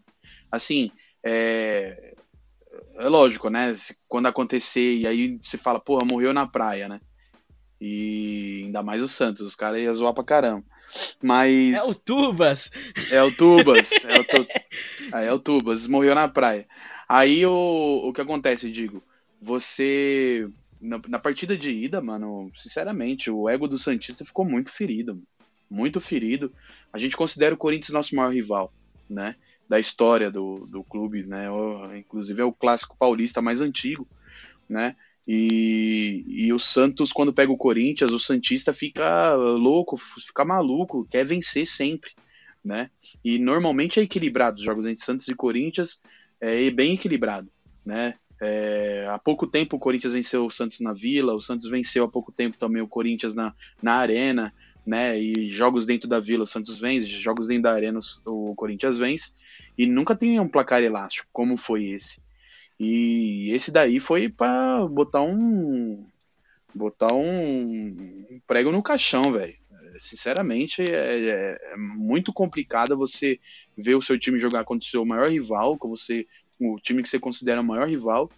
Assim, 0.52 0.90
é. 1.24 2.16
É 2.98 3.08
lógico, 3.08 3.48
né? 3.48 3.76
Quando 4.08 4.26
acontecer 4.26 4.96
e 4.96 5.06
aí 5.06 5.38
você 5.40 5.58
fala, 5.58 5.80
porra, 5.80 6.04
morreu 6.04 6.34
na 6.34 6.48
praia, 6.48 6.90
né? 6.90 7.00
E 7.80 8.64
ainda 8.66 8.82
mais 8.82 9.04
o 9.04 9.08
Santos, 9.08 9.42
os 9.42 9.56
caras 9.56 9.82
iam 9.82 9.94
zoar 9.94 10.16
pra 10.16 10.24
caramba. 10.24 10.66
Mas. 11.22 11.76
É 11.76 11.84
o 11.84 11.94
Tubas! 11.94 12.72
É 13.12 13.24
o 13.24 13.36
Tubas. 13.36 13.92
é, 14.06 14.20
o 14.20 14.24
tu... 14.24 14.48
é 15.14 15.34
o 15.34 15.40
Tubas, 15.40 15.88
morreu 15.88 16.16
na 16.16 16.28
praia. 16.28 16.68
Aí 17.08 17.46
o, 17.46 18.02
o 18.06 18.14
que 18.14 18.22
acontece, 18.22 18.72
digo, 18.72 19.04
você. 19.42 20.48
Na, 20.80 21.00
na, 21.08 21.20
partida 21.20 21.56
de 21.56 21.72
ida, 21.72 22.02
mano, 22.02 22.52
sinceramente, 22.56 23.30
o 23.30 23.48
ego 23.48 23.68
do 23.68 23.78
Santista 23.78 24.26
ficou 24.26 24.44
muito 24.44 24.72
ferido. 24.72 25.22
Muito 25.70 26.02
ferido. 26.02 26.52
A 26.92 26.98
gente 26.98 27.16
considera 27.16 27.54
o 27.54 27.58
Corinthians 27.58 27.94
nosso 27.94 28.16
maior 28.16 28.34
rival, 28.34 28.74
né? 29.10 29.36
Da 29.70 29.80
história 29.80 30.32
do, 30.32 30.68
do 30.70 30.84
clube, 30.84 31.24
né? 31.24 31.50
O, 31.52 31.96
inclusive 31.96 32.42
é 32.42 32.46
o 32.46 32.52
clássico 32.52 32.98
paulista 32.98 33.42
mais 33.42 33.62
antigo, 33.62 34.08
né? 34.68 34.96
E, 35.28 36.24
e 36.28 36.54
o 36.54 36.60
Santos, 36.60 37.12
quando 37.12 37.34
pega 37.34 37.52
o 37.52 37.58
Corinthians, 37.58 38.12
o 38.12 38.20
Santista 38.20 38.74
fica 38.74 39.34
louco, 39.36 39.98
fica 39.98 40.44
maluco, 40.44 41.08
quer 41.10 41.26
vencer 41.26 41.68
sempre, 41.68 42.12
né? 42.64 42.90
E 43.24 43.38
normalmente 43.38 44.00
é 44.00 44.04
equilibrado, 44.04 44.58
os 44.58 44.64
jogos 44.64 44.86
entre 44.86 45.04
Santos 45.04 45.28
e 45.28 45.36
Corinthians 45.36 46.02
é 46.40 46.70
bem 46.72 46.94
equilibrado, 46.94 47.50
né? 47.86 48.16
É, 48.42 49.06
há 49.08 49.20
pouco 49.20 49.46
tempo 49.46 49.76
o 49.76 49.80
Corinthians 49.80 50.14
venceu 50.14 50.48
o 50.48 50.50
Santos 50.50 50.80
na 50.80 50.94
Vila, 50.94 51.36
o 51.36 51.42
Santos 51.42 51.70
venceu 51.70 52.04
há 52.04 52.10
pouco 52.10 52.32
tempo 52.32 52.58
também 52.58 52.82
o 52.82 52.88
Corinthians 52.88 53.36
na, 53.36 53.54
na 53.82 53.98
Arena, 53.98 54.52
né? 54.84 55.20
E 55.20 55.52
jogos 55.52 55.86
dentro 55.86 56.10
da 56.10 56.20
Vila 56.20 56.44
o 56.44 56.48
Santos 56.48 56.80
vence, 56.80 57.06
jogos 57.06 57.48
dentro 57.48 57.64
da 57.64 57.74
Arena 57.74 58.00
o 58.26 58.56
Corinthians 58.56 58.98
vence, 58.98 59.36
e 59.78 59.86
nunca 59.86 60.16
tem 60.16 60.40
um 60.40 60.48
placar 60.48 60.84
elástico 60.84 61.30
como 61.32 61.56
foi 61.56 61.86
esse. 61.86 62.24
E 62.84 63.52
esse 63.52 63.72
daí 63.72 64.00
foi 64.00 64.28
para 64.28 64.88
botar 64.88 65.22
um 65.22 66.04
botar 66.74 67.14
um, 67.14 68.40
prego 68.48 68.72
no 68.72 68.82
caixão, 68.82 69.22
velho. 69.32 69.54
Sinceramente, 70.00 70.82
é, 70.82 71.30
é, 71.30 71.74
é, 71.74 71.78
muito 71.78 72.34
complicado 72.34 72.98
você 72.98 73.40
ver 73.78 73.94
o 73.94 74.02
seu 74.02 74.18
time 74.18 74.40
jogar 74.40 74.64
contra 74.64 74.84
o 74.84 74.90
seu 74.90 75.06
maior 75.06 75.30
rival, 75.30 75.78
com 75.78 75.90
você, 75.90 76.26
o 76.60 76.80
time 76.80 77.04
que 77.04 77.10
você 77.10 77.20
considera 77.20 77.62
o 77.62 77.64
maior 77.64 77.88
rival, 77.88 78.32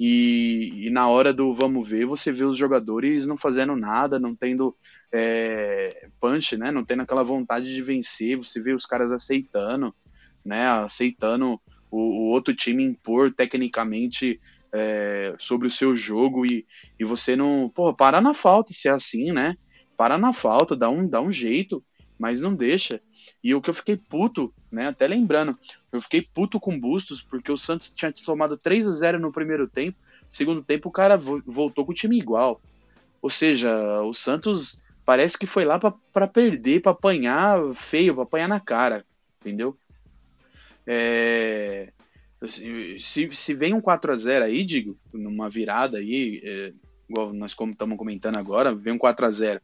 e, 0.00 0.86
e, 0.86 0.90
na 0.90 1.06
hora 1.06 1.30
do 1.30 1.52
vamos 1.52 1.86
ver, 1.86 2.06
você 2.06 2.32
vê 2.32 2.44
os 2.44 2.56
jogadores 2.56 3.26
não 3.26 3.36
fazendo 3.36 3.76
nada, 3.76 4.18
não 4.18 4.34
tendo 4.34 4.74
é, 5.12 6.08
punch, 6.18 6.56
né? 6.56 6.70
Não 6.70 6.82
tendo 6.82 7.02
aquela 7.02 7.22
vontade 7.22 7.74
de 7.74 7.82
vencer, 7.82 8.38
você 8.38 8.58
vê 8.58 8.72
os 8.72 8.86
caras 8.86 9.12
aceitando, 9.12 9.94
né? 10.42 10.66
Aceitando 10.66 11.60
o, 11.92 11.98
o 11.98 12.30
outro 12.30 12.54
time 12.54 12.82
impor 12.82 13.30
tecnicamente 13.30 14.40
é, 14.72 15.34
sobre 15.38 15.68
o 15.68 15.70
seu 15.70 15.94
jogo 15.94 16.46
e, 16.46 16.66
e 16.98 17.04
você 17.04 17.36
não. 17.36 17.68
Pô, 17.68 17.94
para 17.94 18.20
na 18.20 18.32
falta 18.32 18.72
se 18.72 18.88
é 18.88 18.90
assim, 18.90 19.30
né? 19.30 19.56
Para 19.96 20.16
na 20.16 20.32
falta, 20.32 20.74
dá 20.74 20.88
um, 20.88 21.06
dá 21.06 21.20
um 21.20 21.30
jeito, 21.30 21.84
mas 22.18 22.40
não 22.40 22.54
deixa. 22.54 23.00
E 23.44 23.54
o 23.54 23.60
que 23.60 23.68
eu 23.68 23.74
fiquei 23.74 23.96
puto, 23.96 24.52
né? 24.70 24.88
Até 24.88 25.06
lembrando, 25.06 25.56
eu 25.92 26.00
fiquei 26.00 26.22
puto 26.22 26.58
com 26.58 26.80
Bustos, 26.80 27.22
porque 27.22 27.52
o 27.52 27.58
Santos 27.58 27.92
tinha 27.92 28.10
tomado 28.10 28.56
3 28.56 28.88
a 28.88 28.92
0 28.92 29.20
no 29.20 29.30
primeiro 29.30 29.68
tempo. 29.68 29.98
Segundo 30.30 30.62
tempo, 30.62 30.88
o 30.88 30.92
cara 30.92 31.18
voltou 31.18 31.84
com 31.84 31.92
o 31.92 31.94
time 31.94 32.18
igual. 32.18 32.60
Ou 33.20 33.28
seja, 33.28 34.00
o 34.00 34.14
Santos 34.14 34.80
parece 35.04 35.36
que 35.36 35.46
foi 35.46 35.66
lá 35.66 35.78
pra 35.78 36.26
perder, 36.26 36.80
pra 36.80 36.92
apanhar 36.92 37.60
feio, 37.74 38.14
pra 38.14 38.22
apanhar 38.22 38.48
na 38.48 38.58
cara, 38.58 39.04
entendeu? 39.40 39.76
É, 40.86 41.92
se, 42.48 43.28
se 43.32 43.54
vem 43.54 43.74
um 43.74 43.80
4 43.80 44.12
a 44.12 44.16
0 44.16 44.44
aí, 44.44 44.64
digo, 44.64 44.98
numa 45.12 45.48
virada 45.48 45.98
aí, 45.98 46.40
é, 46.44 46.72
igual 47.08 47.32
nós 47.32 47.54
como 47.54 47.72
estamos 47.72 47.96
comentando 47.96 48.38
agora, 48.38 48.74
vem 48.74 48.94
um 48.94 48.98
4 48.98 49.26
a 49.26 49.30
0 49.30 49.60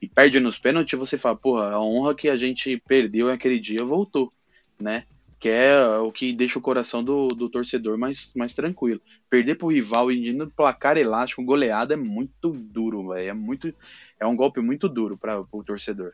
e 0.00 0.08
perde 0.08 0.40
nos 0.40 0.58
pênaltis, 0.58 0.98
você 0.98 1.18
fala, 1.18 1.36
porra, 1.36 1.70
a 1.70 1.80
honra 1.80 2.14
que 2.14 2.28
a 2.28 2.36
gente 2.36 2.76
perdeu 2.88 3.28
naquele 3.28 3.58
dia 3.58 3.84
voltou, 3.84 4.32
né? 4.80 5.04
Que 5.38 5.48
é 5.48 5.98
o 5.98 6.12
que 6.12 6.32
deixa 6.32 6.58
o 6.58 6.62
coração 6.62 7.02
do, 7.02 7.28
do 7.28 7.48
torcedor 7.48 7.98
mais, 7.98 8.32
mais 8.36 8.54
tranquilo. 8.54 9.00
Perder 9.28 9.56
pro 9.56 9.68
rival 9.68 10.10
e 10.10 10.28
indo 10.28 10.48
placar 10.50 10.96
elástico, 10.96 11.44
goleada 11.44 11.94
é 11.94 11.96
muito 11.96 12.50
duro, 12.50 13.08
velho. 13.08 13.28
É 13.28 13.32
muito. 13.32 13.74
É 14.20 14.26
um 14.26 14.36
golpe 14.36 14.60
muito 14.60 14.88
duro 14.88 15.16
para 15.16 15.40
o 15.40 15.64
torcedor. 15.64 16.12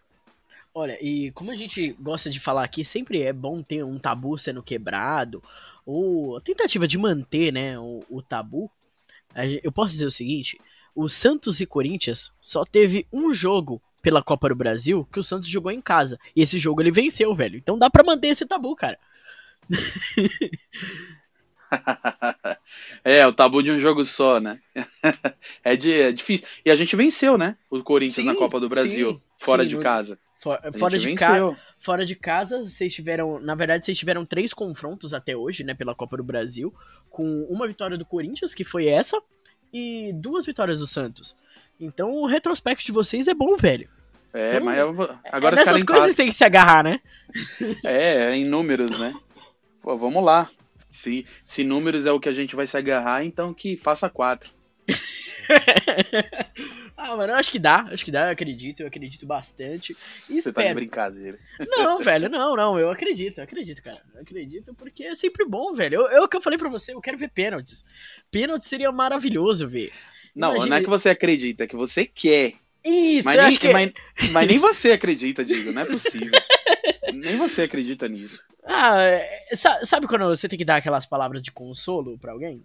Olha, 0.74 0.98
e 1.02 1.32
como 1.32 1.50
a 1.50 1.56
gente 1.56 1.92
gosta 2.00 2.30
de 2.30 2.38
falar 2.38 2.64
aqui, 2.64 2.84
sempre 2.84 3.22
é 3.22 3.32
bom 3.32 3.62
ter 3.62 3.84
um 3.84 3.98
tabu 3.98 4.36
sendo 4.38 4.62
quebrado, 4.62 5.42
ou 5.84 6.36
a 6.36 6.40
tentativa 6.40 6.86
de 6.86 6.98
manter, 6.98 7.52
né, 7.52 7.78
o, 7.78 8.04
o 8.08 8.22
tabu. 8.22 8.70
Eu 9.62 9.72
posso 9.72 9.90
dizer 9.90 10.06
o 10.06 10.10
seguinte: 10.10 10.60
o 10.94 11.08
Santos 11.08 11.60
e 11.60 11.66
Corinthians 11.66 12.32
só 12.40 12.64
teve 12.64 13.06
um 13.12 13.32
jogo 13.32 13.80
pela 14.02 14.22
Copa 14.22 14.48
do 14.48 14.54
Brasil 14.54 15.06
que 15.12 15.20
o 15.20 15.24
Santos 15.24 15.48
jogou 15.48 15.72
em 15.72 15.80
casa. 15.80 16.18
E 16.34 16.42
esse 16.42 16.58
jogo 16.58 16.80
ele 16.80 16.90
venceu, 16.90 17.34
velho. 17.34 17.56
Então 17.56 17.78
dá 17.78 17.90
para 17.90 18.04
manter 18.04 18.28
esse 18.28 18.46
tabu, 18.46 18.74
cara. 18.74 18.98
é, 23.04 23.26
o 23.26 23.32
tabu 23.32 23.62
de 23.62 23.70
um 23.70 23.80
jogo 23.80 24.04
só, 24.04 24.40
né? 24.40 24.60
é, 25.62 25.76
de, 25.76 26.00
é 26.00 26.12
difícil. 26.12 26.48
E 26.64 26.70
a 26.70 26.76
gente 26.76 26.96
venceu, 26.96 27.38
né? 27.38 27.56
O 27.70 27.82
Corinthians 27.82 28.26
sim, 28.26 28.32
na 28.32 28.34
Copa 28.34 28.58
do 28.58 28.68
Brasil, 28.68 29.12
sim, 29.12 29.20
fora 29.38 29.62
sim, 29.62 29.68
de 29.68 29.78
casa. 29.78 30.18
For, 30.38 30.60
fora, 30.78 30.98
de 30.98 31.14
ca... 31.14 31.56
fora 31.80 32.06
de 32.06 32.14
casa, 32.14 32.64
vocês 32.64 32.94
tiveram. 32.94 33.40
Na 33.40 33.56
verdade, 33.56 33.84
vocês 33.84 33.98
tiveram 33.98 34.24
três 34.24 34.54
confrontos 34.54 35.12
até 35.12 35.36
hoje, 35.36 35.64
né? 35.64 35.74
Pela 35.74 35.94
Copa 35.94 36.16
do 36.16 36.22
Brasil. 36.22 36.72
Com 37.10 37.42
uma 37.50 37.66
vitória 37.66 37.98
do 37.98 38.04
Corinthians, 38.04 38.54
que 38.54 38.64
foi 38.64 38.86
essa, 38.86 39.20
e 39.72 40.12
duas 40.14 40.46
vitórias 40.46 40.78
do 40.78 40.86
Santos. 40.86 41.36
Então 41.80 42.12
o 42.12 42.26
retrospecto 42.26 42.84
de 42.84 42.92
vocês 42.92 43.28
é 43.28 43.34
bom, 43.34 43.56
velho. 43.56 43.88
É, 44.32 44.48
então, 44.48 44.64
mas 44.64 44.78
eu, 44.78 45.18
agora 45.32 45.56
é 45.56 45.64
nessas 45.64 45.82
coisas 45.82 46.14
tem 46.14 46.28
que 46.28 46.34
se 46.34 46.44
agarrar, 46.44 46.84
né? 46.84 47.00
É, 47.84 48.30
é 48.30 48.36
em 48.36 48.44
números, 48.44 48.96
né? 48.98 49.14
Pô, 49.82 49.96
vamos 49.96 50.22
lá. 50.24 50.50
Se, 50.90 51.26
se 51.44 51.64
números 51.64 52.06
é 52.06 52.12
o 52.12 52.20
que 52.20 52.28
a 52.28 52.32
gente 52.32 52.54
vai 52.54 52.66
se 52.66 52.76
agarrar, 52.76 53.24
então 53.24 53.54
que 53.54 53.76
faça 53.76 54.08
quatro. 54.08 54.50
ah, 56.96 57.16
mano, 57.16 57.32
eu 57.32 57.36
acho 57.36 57.50
que 57.50 57.58
dá, 57.58 57.88
acho 57.90 58.04
que 58.04 58.10
dá, 58.10 58.26
eu 58.26 58.32
acredito, 58.32 58.80
eu 58.80 58.86
acredito 58.86 59.26
bastante. 59.26 59.94
Você 59.94 60.38
espero. 60.38 60.54
tá 60.54 60.68
de 60.68 60.74
brincadeira. 60.74 61.38
Não, 61.68 62.00
velho, 62.00 62.28
não, 62.28 62.56
não, 62.56 62.78
eu 62.78 62.90
acredito, 62.90 63.38
eu 63.38 63.44
acredito, 63.44 63.82
cara. 63.82 64.02
Eu 64.14 64.22
acredito 64.22 64.74
porque 64.74 65.04
é 65.04 65.14
sempre 65.14 65.46
bom, 65.46 65.74
velho. 65.74 65.96
Eu, 65.96 66.08
eu 66.08 66.28
que 66.28 66.36
eu 66.36 66.40
falei 66.40 66.58
pra 66.58 66.68
você, 66.68 66.92
eu 66.92 67.00
quero 67.00 67.18
ver 67.18 67.30
pênaltis. 67.30 67.84
Pênaltis 68.30 68.68
seria 68.68 68.90
maravilhoso 68.92 69.68
ver. 69.68 69.92
Não, 70.34 70.50
Imagine... 70.50 70.70
não 70.70 70.76
é 70.76 70.80
que 70.80 70.90
você 70.90 71.10
acredita, 71.10 71.64
é 71.64 71.66
que 71.66 71.76
você 71.76 72.06
quer. 72.06 72.54
Isso, 72.84 73.24
mas, 73.24 73.36
nem, 73.36 73.56
que... 73.56 73.72
mas, 73.72 73.92
mas 74.32 74.46
nem 74.46 74.58
você 74.58 74.92
acredita, 74.92 75.44
digo, 75.44 75.72
não 75.72 75.82
é 75.82 75.84
possível. 75.84 76.30
nem 77.12 77.36
você 77.36 77.62
acredita 77.62 78.08
nisso. 78.08 78.44
Ah, 78.64 79.00
é, 79.00 79.40
sabe 79.82 80.06
quando 80.06 80.28
você 80.28 80.48
tem 80.48 80.58
que 80.58 80.64
dar 80.64 80.76
aquelas 80.76 81.06
palavras 81.06 81.42
de 81.42 81.50
consolo 81.50 82.18
para 82.18 82.32
alguém? 82.32 82.64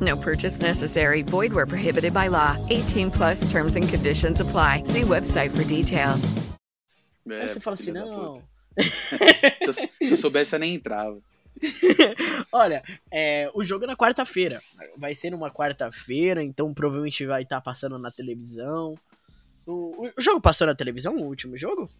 No 0.00 0.16
purchase 0.16 0.60
necessary. 0.60 1.22
Void 1.22 1.52
where 1.52 1.66
prohibited 1.66 2.12
by 2.12 2.28
law. 2.28 2.56
18 2.70 3.10
plus 3.10 3.50
terms 3.50 3.76
and 3.76 3.88
conditions 3.88 4.40
apply. 4.40 4.82
See 4.84 5.02
website 5.02 5.56
for 5.56 5.64
details. 5.64 6.34
É, 7.28 7.42
Aí 7.42 7.48
você 7.48 7.60
fala 7.60 7.74
assim, 7.74 7.92
não. 7.92 8.42
se, 9.72 9.90
eu 10.00 10.16
soubesse, 10.16 10.54
eu 10.54 10.58
nem 10.60 10.74
entrava. 10.74 11.20
Olha, 12.52 12.82
é, 13.10 13.50
o 13.54 13.64
jogo 13.64 13.84
é 13.84 13.86
na 13.86 13.96
quarta-feira. 13.96 14.60
Vai 14.96 15.14
ser 15.14 15.30
numa 15.30 15.50
quarta-feira, 15.50 16.42
então 16.42 16.72
provavelmente 16.74 17.24
vai 17.26 17.42
estar 17.42 17.56
tá 17.56 17.62
passando 17.62 17.98
na 17.98 18.10
televisão. 18.10 18.94
O, 19.66 20.08
o, 20.16 20.20
jogo 20.20 20.40
passou 20.40 20.66
na 20.66 20.74
televisão, 20.74 21.16
o 21.16 21.24
último 21.24 21.56
jogo? 21.56 21.90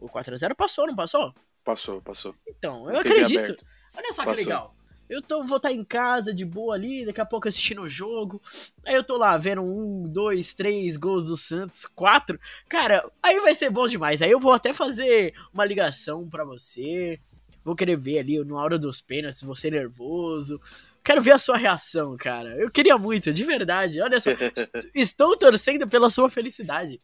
O 0.00 0.08
4x0 0.08 0.54
passou, 0.56 0.86
não 0.86 0.96
passou? 0.96 1.32
Passou, 1.64 2.00
passou. 2.00 2.34
Então, 2.48 2.90
eu 2.90 2.98
acredito. 2.98 3.56
Olha 3.94 4.12
só 4.12 4.24
que 4.24 4.34
legal. 4.34 4.74
Eu 5.12 5.20
tô, 5.20 5.44
vou 5.44 5.58
estar 5.58 5.68
tá 5.68 5.74
em 5.74 5.84
casa 5.84 6.32
de 6.32 6.42
boa 6.42 6.74
ali, 6.74 7.04
daqui 7.04 7.20
a 7.20 7.26
pouco 7.26 7.46
assistindo 7.46 7.82
o 7.82 7.88
jogo. 7.88 8.40
Aí 8.82 8.94
eu 8.94 9.04
tô 9.04 9.18
lá 9.18 9.36
vendo 9.36 9.60
um, 9.60 10.08
dois, 10.08 10.54
três 10.54 10.96
gols 10.96 11.22
do 11.22 11.36
Santos, 11.36 11.84
quatro. 11.84 12.40
Cara, 12.66 13.04
aí 13.22 13.38
vai 13.40 13.54
ser 13.54 13.68
bom 13.68 13.86
demais. 13.86 14.22
Aí 14.22 14.30
eu 14.30 14.40
vou 14.40 14.54
até 14.54 14.72
fazer 14.72 15.34
uma 15.52 15.66
ligação 15.66 16.26
para 16.26 16.46
você. 16.46 17.18
Vou 17.62 17.76
querer 17.76 17.98
ver 17.98 18.20
ali 18.20 18.42
na 18.42 18.56
hora 18.56 18.78
dos 18.78 19.02
pênaltis, 19.02 19.42
você 19.42 19.70
nervoso. 19.70 20.58
Quero 21.04 21.20
ver 21.20 21.32
a 21.32 21.38
sua 21.38 21.58
reação, 21.58 22.16
cara. 22.16 22.56
Eu 22.56 22.70
queria 22.70 22.96
muito, 22.96 23.34
de 23.34 23.44
verdade. 23.44 24.00
Olha 24.00 24.18
só, 24.18 24.30
estou 24.94 25.36
torcendo 25.36 25.86
pela 25.86 26.08
sua 26.08 26.30
felicidade. 26.30 26.98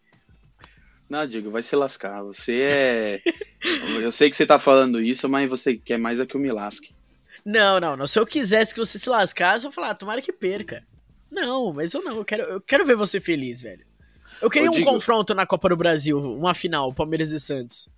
Não, 1.10 1.26
digo, 1.26 1.50
vai 1.50 1.62
se 1.62 1.76
lascar. 1.76 2.22
Você 2.22 2.62
é. 2.62 3.20
eu 4.00 4.10
sei 4.10 4.30
que 4.30 4.36
você 4.36 4.46
tá 4.46 4.58
falando 4.58 4.98
isso, 4.98 5.28
mas 5.28 5.50
você 5.50 5.76
quer 5.76 5.98
mais 5.98 6.18
é 6.20 6.24
que 6.24 6.34
eu 6.34 6.40
me 6.40 6.50
lasque. 6.50 6.96
Não, 7.44 7.80
não, 7.80 7.96
não. 7.96 8.06
Se 8.06 8.18
eu 8.18 8.26
quisesse 8.26 8.72
que 8.72 8.80
você 8.80 8.98
se 8.98 9.08
lascasse, 9.08 9.64
eu 9.64 9.70
ia 9.70 9.74
falar, 9.74 9.90
ah, 9.90 9.94
tomara 9.94 10.22
que 10.22 10.32
perca. 10.32 10.84
Não, 11.30 11.72
mas 11.72 11.94
eu 11.94 12.02
não. 12.02 12.16
Eu 12.16 12.24
quero, 12.24 12.42
eu 12.42 12.60
quero 12.60 12.86
ver 12.86 12.96
você 12.96 13.20
feliz, 13.20 13.62
velho. 13.62 13.86
Eu 14.40 14.50
queria 14.50 14.68
eu 14.68 14.72
um 14.72 14.74
digo... 14.74 14.90
confronto 14.90 15.34
na 15.34 15.46
Copa 15.46 15.68
do 15.68 15.76
Brasil, 15.76 16.18
uma 16.18 16.54
final, 16.54 16.92
Palmeiras 16.92 17.30
e 17.30 17.40
Santos. 17.40 17.88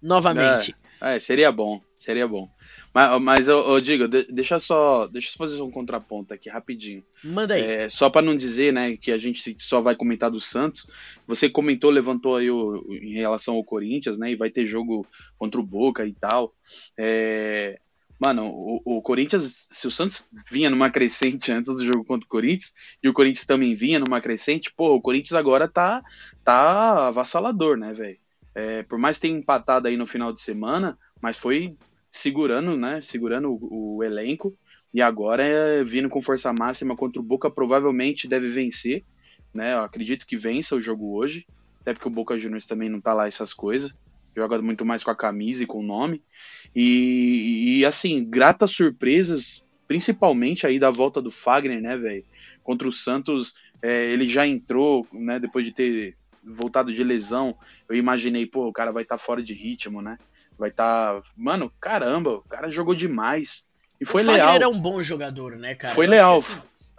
Novamente. 0.00 0.74
É, 1.00 1.16
é 1.16 1.20
seria 1.20 1.50
bom, 1.50 1.80
seria 1.98 2.28
bom. 2.28 2.48
Mas, 2.92 3.20
mas 3.20 3.48
eu, 3.48 3.58
eu 3.58 3.80
digo, 3.80 4.06
deixa 4.06 4.60
só, 4.60 5.08
deixa 5.08 5.30
eu 5.30 5.38
fazer 5.38 5.60
um 5.60 5.70
contraponto 5.70 6.32
aqui 6.32 6.48
rapidinho. 6.48 7.02
Manda 7.24 7.54
aí. 7.54 7.62
É, 7.62 7.88
só 7.88 8.08
para 8.08 8.22
não 8.22 8.36
dizer, 8.36 8.72
né, 8.72 8.96
que 8.96 9.10
a 9.10 9.18
gente 9.18 9.56
só 9.58 9.80
vai 9.80 9.96
comentar 9.96 10.30
do 10.30 10.40
Santos. 10.40 10.86
Você 11.26 11.50
comentou, 11.50 11.90
levantou 11.90 12.36
aí 12.36 12.50
o, 12.50 12.84
em 12.92 13.14
relação 13.14 13.56
ao 13.56 13.64
Corinthians, 13.64 14.16
né, 14.16 14.30
e 14.30 14.36
vai 14.36 14.48
ter 14.48 14.64
jogo 14.64 15.04
contra 15.36 15.58
o 15.58 15.64
Boca 15.64 16.06
e 16.06 16.12
tal. 16.12 16.54
É, 16.96 17.80
Mano, 18.18 18.46
o, 18.46 18.80
o, 18.84 19.02
Corinthians, 19.02 19.66
se 19.70 19.86
o 19.86 19.90
Santos 19.90 20.28
vinha 20.50 20.70
numa 20.70 20.90
crescente 20.90 21.50
antes 21.52 21.74
do 21.74 21.84
jogo 21.84 22.04
contra 22.04 22.24
o 22.24 22.28
Corinthians, 22.28 22.72
e 23.02 23.08
o 23.08 23.12
Corinthians 23.12 23.46
também 23.46 23.74
vinha 23.74 23.98
numa 23.98 24.20
crescente, 24.20 24.72
pô, 24.74 24.94
o 24.94 25.00
Corinthians 25.00 25.34
agora 25.34 25.68
tá, 25.68 26.02
tá 26.44 27.08
avassalador, 27.08 27.76
né, 27.76 27.92
velho? 27.92 28.18
É, 28.54 28.82
por 28.84 28.98
mais 28.98 29.18
ter 29.18 29.28
empatado 29.28 29.88
aí 29.88 29.96
no 29.96 30.06
final 30.06 30.32
de 30.32 30.40
semana, 30.40 30.96
mas 31.20 31.36
foi 31.36 31.76
segurando, 32.08 32.76
né, 32.76 33.00
segurando 33.02 33.50
o, 33.50 33.96
o 33.96 34.04
elenco, 34.04 34.56
e 34.92 35.02
agora 35.02 35.44
é 35.44 35.82
vindo 35.82 36.08
com 36.08 36.22
força 36.22 36.54
máxima 36.56 36.96
contra 36.96 37.20
o 37.20 37.24
Boca, 37.24 37.50
provavelmente 37.50 38.28
deve 38.28 38.48
vencer, 38.48 39.04
né, 39.52 39.74
eu 39.74 39.80
acredito 39.80 40.24
que 40.24 40.36
vença 40.36 40.76
o 40.76 40.80
jogo 40.80 41.16
hoje, 41.16 41.46
até 41.80 41.92
porque 41.92 42.08
o 42.08 42.12
Boca 42.12 42.38
Juniors 42.38 42.64
também 42.64 42.88
não 42.88 43.00
tá 43.00 43.12
lá 43.12 43.26
essas 43.26 43.52
coisas 43.52 43.92
joga 44.36 44.60
muito 44.60 44.84
mais 44.84 45.04
com 45.04 45.10
a 45.10 45.16
camisa 45.16 45.62
e 45.62 45.66
com 45.66 45.80
o 45.80 45.82
nome. 45.82 46.22
E, 46.74 47.78
e 47.78 47.84
assim, 47.84 48.24
gratas 48.24 48.70
surpresas, 48.72 49.64
principalmente 49.86 50.66
aí 50.66 50.78
da 50.78 50.90
volta 50.90 51.20
do 51.22 51.30
Fagner, 51.30 51.80
né, 51.80 51.96
velho? 51.96 52.24
Contra 52.62 52.88
o 52.88 52.92
Santos, 52.92 53.54
é, 53.82 54.10
ele 54.12 54.28
já 54.28 54.46
entrou, 54.46 55.06
né, 55.12 55.38
depois 55.38 55.66
de 55.66 55.72
ter 55.72 56.16
voltado 56.42 56.92
de 56.92 57.04
lesão. 57.04 57.56
Eu 57.88 57.96
imaginei, 57.96 58.46
pô, 58.46 58.66
o 58.66 58.72
cara 58.72 58.92
vai 58.92 59.02
estar 59.02 59.18
tá 59.18 59.22
fora 59.22 59.42
de 59.42 59.54
ritmo, 59.54 60.02
né? 60.02 60.18
Vai 60.58 60.70
estar. 60.70 61.20
Tá... 61.20 61.28
Mano, 61.36 61.72
caramba, 61.80 62.36
o 62.36 62.42
cara 62.42 62.70
jogou 62.70 62.94
demais. 62.94 63.68
E 64.00 64.04
foi 64.04 64.22
o 64.22 64.26
leal. 64.26 64.36
O 64.36 64.52
Fagner 64.52 64.62
é 64.62 64.68
um 64.68 64.80
bom 64.80 65.02
jogador, 65.02 65.56
né, 65.56 65.74
cara? 65.74 65.94
Foi 65.94 66.06
eu 66.06 66.10
leal. 66.10 66.42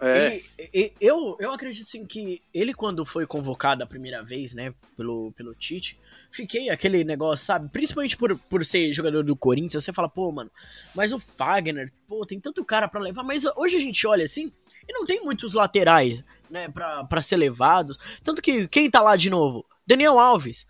É. 0.00 0.40
Ele, 0.58 0.92
eu, 1.00 1.36
eu 1.40 1.50
acredito 1.52 1.88
sim 1.88 2.04
que 2.04 2.42
ele, 2.52 2.74
quando 2.74 3.04
foi 3.04 3.26
convocado 3.26 3.82
a 3.82 3.86
primeira 3.86 4.22
vez, 4.22 4.52
né, 4.52 4.74
pelo, 4.96 5.32
pelo 5.32 5.54
Tite, 5.54 5.98
fiquei 6.30 6.68
aquele 6.68 7.02
negócio, 7.02 7.46
sabe? 7.46 7.70
Principalmente 7.70 8.16
por, 8.16 8.36
por 8.36 8.64
ser 8.64 8.92
jogador 8.92 9.22
do 9.22 9.34
Corinthians, 9.34 9.84
você 9.84 9.92
fala, 9.92 10.08
pô, 10.08 10.30
mano, 10.30 10.50
mas 10.94 11.12
o 11.12 11.18
Fagner, 11.18 11.90
pô, 12.06 12.26
tem 12.26 12.38
tanto 12.38 12.64
cara 12.64 12.88
para 12.88 13.00
levar, 13.00 13.22
mas 13.22 13.44
hoje 13.56 13.76
a 13.76 13.80
gente 13.80 14.06
olha 14.06 14.24
assim 14.24 14.52
e 14.86 14.92
não 14.92 15.06
tem 15.06 15.24
muitos 15.24 15.54
laterais, 15.54 16.22
né, 16.50 16.68
pra, 16.68 17.04
pra 17.04 17.22
ser 17.22 17.36
levados. 17.36 17.98
Tanto 18.22 18.42
que 18.42 18.68
quem 18.68 18.90
tá 18.90 19.00
lá 19.00 19.16
de 19.16 19.30
novo? 19.30 19.64
Daniel 19.86 20.18
Alves. 20.18 20.66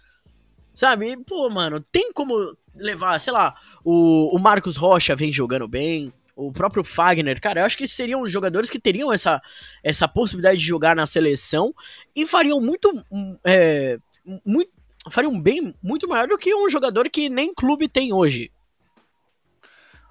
Sabe? 0.72 1.16
Pô, 1.24 1.48
mano, 1.48 1.80
tem 1.80 2.12
como 2.12 2.54
levar, 2.74 3.18
sei 3.18 3.32
lá, 3.32 3.54
o, 3.82 4.36
o 4.36 4.38
Marcos 4.38 4.76
Rocha 4.76 5.16
vem 5.16 5.32
jogando 5.32 5.66
bem, 5.66 6.12
o 6.37 6.53
próprio 6.53 6.84
Fagner, 6.84 7.41
cara, 7.41 7.61
eu 7.61 7.64
acho 7.64 7.78
que 7.78 7.89
seriam 7.89 8.26
jogadores 8.26 8.68
que 8.68 8.78
teriam 8.78 9.11
essa, 9.11 9.41
essa 9.82 10.07
possibilidade 10.07 10.59
de 10.59 10.66
jogar 10.66 10.95
na 10.95 11.07
seleção 11.07 11.74
e 12.14 12.26
fariam 12.26 12.61
muito, 12.61 13.03
é, 13.43 13.99
muito 14.45 14.70
fariam 15.11 15.41
bem 15.41 15.74
muito 15.82 16.07
maior 16.07 16.28
do 16.28 16.37
que 16.37 16.55
um 16.55 16.68
jogador 16.68 17.09
que 17.09 17.28
nem 17.28 17.55
clube 17.55 17.89
tem 17.89 18.12
hoje. 18.12 18.53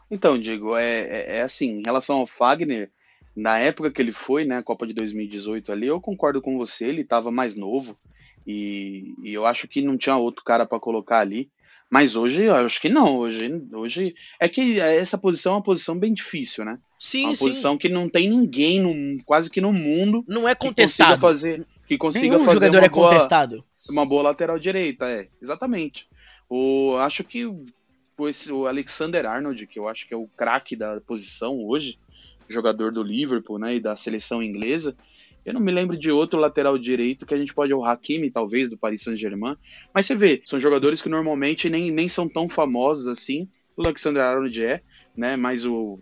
Então, 0.10 0.40
Diego, 0.40 0.76
é, 0.76 1.02
é, 1.02 1.38
é 1.38 1.42
assim, 1.42 1.80
em 1.80 1.84
relação 1.84 2.18
ao 2.18 2.28
Fagner, 2.28 2.90
na 3.36 3.60
época 3.60 3.92
que 3.92 4.02
ele 4.02 4.12
foi, 4.12 4.46
né, 4.46 4.64
Copa 4.64 4.88
de 4.88 4.94
2018 4.94 5.72
ali, 5.72 5.88
eu 5.88 6.00
concordo 6.00 6.42
com 6.42 6.58
você, 6.58 6.88
ele 6.88 7.02
estava 7.02 7.32
mais 7.32 7.54
novo 7.54 7.98
e, 8.48 9.14
e, 9.24 9.34
eu 9.34 9.46
acho 9.46 9.68
que 9.68 9.82
não 9.82 9.98
tinha 9.98 10.16
outro 10.16 10.44
cara 10.44 10.66
para 10.66 10.80
colocar 10.80 11.20
ali. 11.20 11.52
Mas 11.96 12.18
hoje, 12.18 12.44
eu 12.44 12.54
acho 12.54 12.82
que 12.82 12.90
não. 12.90 13.16
Hoje, 13.16 13.64
hoje 13.72 14.16
é 14.38 14.50
que 14.50 14.82
essa 14.82 15.18
posição 15.18 15.54
é 15.54 15.56
uma 15.56 15.64
posição 15.64 15.98
bem 15.98 16.14
difícil, 16.14 16.66
né? 16.66 16.78
Sim, 17.00 17.28
uma 17.28 17.36
sim. 17.36 17.46
posição 17.46 17.78
que 17.78 17.88
não 17.88 18.10
tem 18.10 18.28
ninguém, 18.28 18.82
no, 18.82 19.24
quase 19.24 19.50
que 19.50 19.62
no 19.62 19.72
mundo, 19.72 20.22
não 20.28 20.46
é 20.46 20.54
contestado. 20.54 21.16
Que 21.16 21.22
consiga 21.22 21.56
fazer, 21.56 21.68
que 21.88 21.98
consiga 21.98 22.26
Nenhum 22.26 22.44
fazer 22.44 22.66
jogador 22.66 22.80
uma 22.80 22.86
é 22.86 22.90
boa, 22.90 23.10
contestado. 23.10 23.64
Uma 23.90 24.06
boa 24.06 24.24
lateral 24.24 24.60
direita, 24.60 25.10
é, 25.10 25.30
exatamente. 25.42 26.06
O, 26.50 26.98
acho 26.98 27.24
que 27.24 27.50
esse, 28.28 28.52
o 28.52 28.68
Alexander 28.68 29.26
Arnold, 29.26 29.66
que 29.66 29.80
eu 29.80 29.88
acho 29.88 30.06
que 30.06 30.14
é 30.14 30.18
o 30.18 30.28
craque 30.36 30.76
da 30.76 31.00
posição 31.00 31.64
hoje, 31.64 31.98
jogador 32.46 32.92
do 32.92 33.04
Liverpool, 33.04 33.58
né, 33.58 33.76
e 33.76 33.80
da 33.80 33.96
seleção 33.96 34.44
inglesa. 34.44 34.98
Eu 35.46 35.54
não 35.54 35.62
me 35.62 35.72
lembro 35.72 35.96
de 35.96 36.12
outro 36.12 36.40
lateral 36.40 36.78
direito 36.78 37.26
que 37.26 37.34
a 37.34 37.38
gente 37.38 37.54
pode, 37.54 37.72
o 37.72 37.86
Hakimi, 37.86 38.32
talvez, 38.32 38.70
do 38.70 38.78
Paris 38.78 39.04
Saint-Germain. 39.04 39.56
Mas 39.94 40.08
você 40.08 40.16
vê, 40.16 40.42
são 40.44 40.60
jogadores 40.60 41.02
que 41.02 41.10
normalmente 41.10 41.70
nem, 41.70 41.92
nem 41.92 42.10
são 42.10 42.28
tão 42.28 42.50
famosos 42.50 43.08
assim. 43.08 43.48
O 43.78 43.84
Alexander 43.84 44.24
Arnold 44.24 44.66
é, 44.66 44.82
né? 45.16 45.36
Mas 45.36 45.64
o 45.66 46.00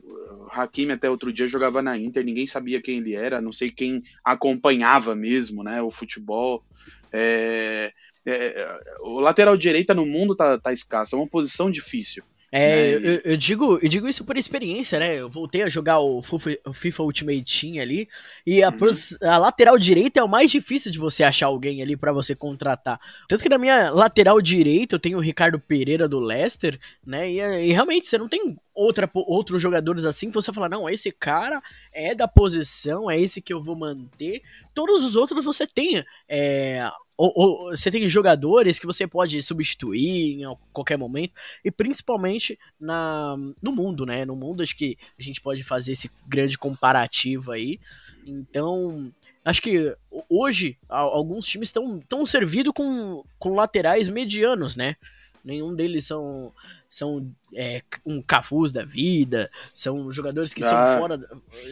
Hakimi 0.50 0.94
até 0.94 1.10
outro 1.10 1.34
dia 1.34 1.48
jogava 1.48 1.82
na 1.82 1.98
Inter, 1.98 2.24
ninguém 2.24 2.48
sabia 2.48 2.82
quem 2.82 3.00
ele 3.00 3.16
era, 3.16 3.42
não 3.42 3.52
sei 3.52 3.70
quem 3.70 4.02
acompanhava 4.24 5.14
mesmo, 5.14 5.62
né? 5.62 5.82
O 5.82 5.92
futebol. 5.92 6.64
É, 7.12 7.92
é, 8.26 8.80
o 9.02 9.20
lateral 9.20 9.58
direita 9.58 9.94
no 9.94 10.06
mundo 10.06 10.36
tá, 10.36 10.58
tá 10.58 10.72
escasso, 10.72 11.16
é 11.16 11.20
uma 11.20 11.28
posição 11.28 11.70
difícil. 11.70 12.24
É, 12.56 13.00
né? 13.00 13.08
eu, 13.08 13.32
eu, 13.32 13.38
digo, 13.38 13.80
eu 13.82 13.90
digo 13.90 14.08
isso 14.08 14.24
por 14.24 14.38
experiência, 14.38 15.00
né? 15.00 15.20
Eu 15.20 15.28
voltei 15.28 15.64
a 15.64 15.70
jogar 15.70 16.00
o 16.00 16.22
FIFA, 16.22 17.02
Ultimate 17.02 17.44
Team 17.44 17.82
ali, 17.82 18.08
e 18.46 18.62
a, 18.62 18.70
uhum. 18.70 19.28
a, 19.28 19.38
lateral 19.40 19.76
direita 19.80 20.20
é 20.20 20.24
o 20.24 20.30
mais 20.30 20.52
difícil 20.52 20.92
de 20.92 21.00
você 21.00 21.24
achar 21.24 21.48
alguém 21.48 21.82
ali 21.82 21.98
para 21.98 22.14
você 22.14 22.36
contratar. 22.36 23.00
Tanto 23.28 23.42
que 23.42 23.50
na 23.50 23.58
minha 23.58 23.90
lateral 23.90 24.40
direita 24.40 24.94
eu 24.94 25.00
tenho 25.00 25.18
o 25.18 25.22
Ricardo 25.22 25.60
Pereira 25.60 26.08
do 26.08 26.20
Leicester, 26.20 26.80
né? 27.04 27.28
E, 27.28 27.40
e 27.40 27.74
realmente 27.74 28.08
você 28.08 28.20
não 28.20 28.30
tem 28.30 28.56
outra, 28.72 29.10
outros 29.12 29.60
jogadores 29.60 30.06
assim 30.06 30.28
que 30.28 30.36
você 30.36 30.54
fala, 30.54 30.70
não, 30.70 30.88
esse 30.88 31.12
cara 31.12 31.60
é 31.92 32.14
da 32.14 32.28
posição, 32.28 33.10
é 33.10 33.20
esse 33.20 33.42
que 33.42 33.52
eu 33.52 33.64
vou 33.64 33.76
manter. 33.76 34.44
Todos 34.76 35.04
os 35.04 35.16
outros 35.16 35.44
você 35.44 35.66
tem 35.66 36.06
é, 36.30 36.88
ou, 37.18 37.32
ou, 37.36 37.70
você 37.70 37.92
tem 37.92 38.08
jogadores 38.10 38.80
que 38.80 38.86
você 38.86 39.06
pode 39.08 39.42
substituir 39.42 40.42
em 40.42 40.58
qualquer 40.72 40.98
momento, 40.98 41.34
e 41.64 41.72
principalmente 41.72 42.58
na, 42.80 43.36
no 43.62 43.72
mundo, 43.72 44.06
né? 44.06 44.26
No 44.26 44.36
mundo 44.36 44.64
acho 44.64 44.76
que 44.76 44.98
a 45.18 45.22
gente 45.22 45.42
pode 45.42 45.64
fazer 45.64 45.92
esse 45.92 46.10
grande 46.28 46.58
comparativo 46.58 47.52
aí. 47.52 47.80
Então, 48.26 49.12
acho 49.46 49.62
que 49.62 49.96
hoje 50.30 50.78
alguns 50.90 51.46
times 51.46 51.70
estão 51.70 52.00
tão 52.00 52.26
servidos 52.26 52.74
com, 52.74 53.24
com 53.38 53.56
laterais 53.56 54.10
medianos, 54.10 54.76
né? 54.76 54.96
Nenhum 55.44 55.76
deles 55.76 56.06
são, 56.06 56.54
são 56.88 57.30
é, 57.54 57.82
um 58.06 58.22
Cafus 58.22 58.72
da 58.72 58.86
vida, 58.86 59.52
são 59.74 60.10
jogadores 60.12 60.54
que 60.54 60.64
ah, 60.64 60.70
são 60.70 61.00
fora, 61.00 61.30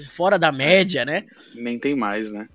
fora 0.10 0.40
da 0.40 0.52
média, 0.52 1.06
né? 1.06 1.26
Nem 1.56 1.80
tem 1.80 1.96
mais, 1.96 2.30
né? 2.30 2.50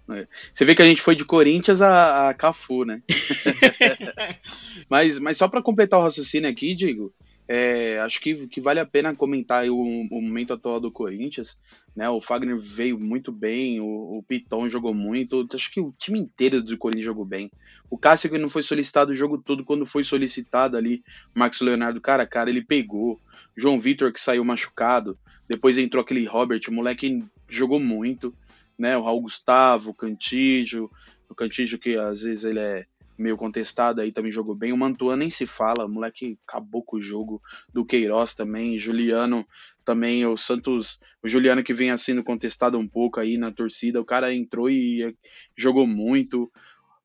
Você 0.53 0.65
vê 0.65 0.75
que 0.75 0.83
a 0.83 0.85
gente 0.85 1.01
foi 1.01 1.17
de 1.17 1.25
Corinthians 1.25 1.81
a, 1.81 2.29
a 2.29 2.35
Cafu, 2.35 2.85
né? 2.85 3.03
mas, 4.91 5.19
mas 5.19 5.39
só 5.39 5.49
para 5.49 5.63
completar 5.63 5.99
o 5.99 6.03
raciocínio 6.03 6.51
aqui, 6.51 6.75
digo, 6.75 7.15
é, 7.49 8.01
acho 8.01 8.21
que, 8.21 8.49
que 8.49 8.61
vale 8.61 8.81
a 8.81 8.87
pena 8.87 9.15
comentar 9.15 9.69
o, 9.69 9.79
o, 9.79 10.21
momento 10.21 10.53
atual 10.53 10.81
do 10.81 10.91
Corinthians. 10.91 11.63
Né? 11.95 12.09
O 12.09 12.21
Fagner 12.21 12.59
veio 12.59 12.99
muito 12.99 13.31
bem, 13.31 13.81
o, 13.81 14.19
o 14.19 14.23
Piton 14.23 14.69
jogou 14.69 14.93
muito. 14.93 15.47
Acho 15.55 15.71
que 15.71 15.81
o 15.81 15.93
time 15.93 16.19
inteiro 16.19 16.61
do 16.61 16.77
Corinthians 16.77 17.05
jogou 17.05 17.25
bem. 17.25 17.51
O 17.89 17.97
Cássio, 17.97 18.31
que 18.31 18.39
não 18.39 18.49
foi 18.49 18.63
solicitado 18.63 19.13
o 19.13 19.15
jogo 19.15 19.39
todo, 19.39 19.65
quando 19.65 19.87
foi 19.87 20.03
solicitado 20.03 20.77
ali, 20.77 21.05
Marcos 21.33 21.61
Leonardo, 21.61 22.01
cara 22.01 22.25
a 22.25 22.27
cara, 22.27 22.51
ele 22.51 22.65
pegou. 22.65 23.21
João 23.57 23.79
Vitor, 23.79 24.13
que 24.13 24.21
saiu 24.21 24.45
machucado. 24.45 25.17
Depois 25.49 25.79
entrou 25.79 26.03
aquele 26.03 26.27
Robert, 26.27 26.61
o 26.69 26.73
moleque 26.73 27.25
jogou 27.49 27.79
muito. 27.79 28.35
Né? 28.77 28.97
O 28.97 29.03
Raul 29.03 29.23
Gustavo, 29.23 29.91
o 29.91 29.95
Cantígio. 29.95 30.91
O 31.29 31.35
Cantígio, 31.35 31.79
que 31.79 31.97
às 31.97 32.23
vezes 32.23 32.45
ele 32.45 32.59
é 32.59 32.87
meio 33.19 33.37
contestado 33.37 34.01
aí, 34.01 34.13
também 34.13 34.33
jogou 34.33 34.55
bem. 34.55 34.73
O 34.73 34.77
Mantuan 34.77 35.17
nem 35.17 35.31
se 35.31 35.47
fala, 35.47 35.87
o 35.87 35.89
moleque 35.89 36.39
acabou 36.47 36.83
com 36.83 36.97
o 36.97 37.01
jogo. 37.01 37.43
Do 37.73 37.85
Queiroz 37.85 38.35
também, 38.35 38.79
Juliano 38.79 39.47
também, 39.85 40.27
o 40.27 40.37
Santos, 40.37 41.01
o 41.23 41.29
Juliano 41.29 41.63
que 41.63 41.73
vem 41.73 41.97
sendo 41.97 42.25
contestado 42.25 42.77
um 42.77 42.89
pouco 42.89 43.21
aí 43.21 43.39
na 43.39 43.53
torcida, 43.53 44.01
o 44.01 44.05
cara 44.05 44.35
entrou 44.35 44.69
e 44.69 45.15
jogou 45.57 45.87
muito. 45.87 46.51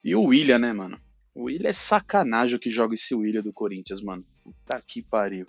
E 0.04 0.16
o 0.16 0.24
William, 0.24 0.58
né, 0.58 0.74
mano? 0.74 1.00
O 1.34 1.44
William 1.44 1.70
é 1.70 1.74
sacanagem 1.74 2.60
que 2.60 2.70
joga 2.70 2.96
esse 2.96 3.14
William 3.14 3.42
do 3.42 3.54
Corinthians, 3.54 4.02
mano. 4.02 4.26
Puta 4.44 4.82
que 4.86 5.02
pariu. 5.02 5.46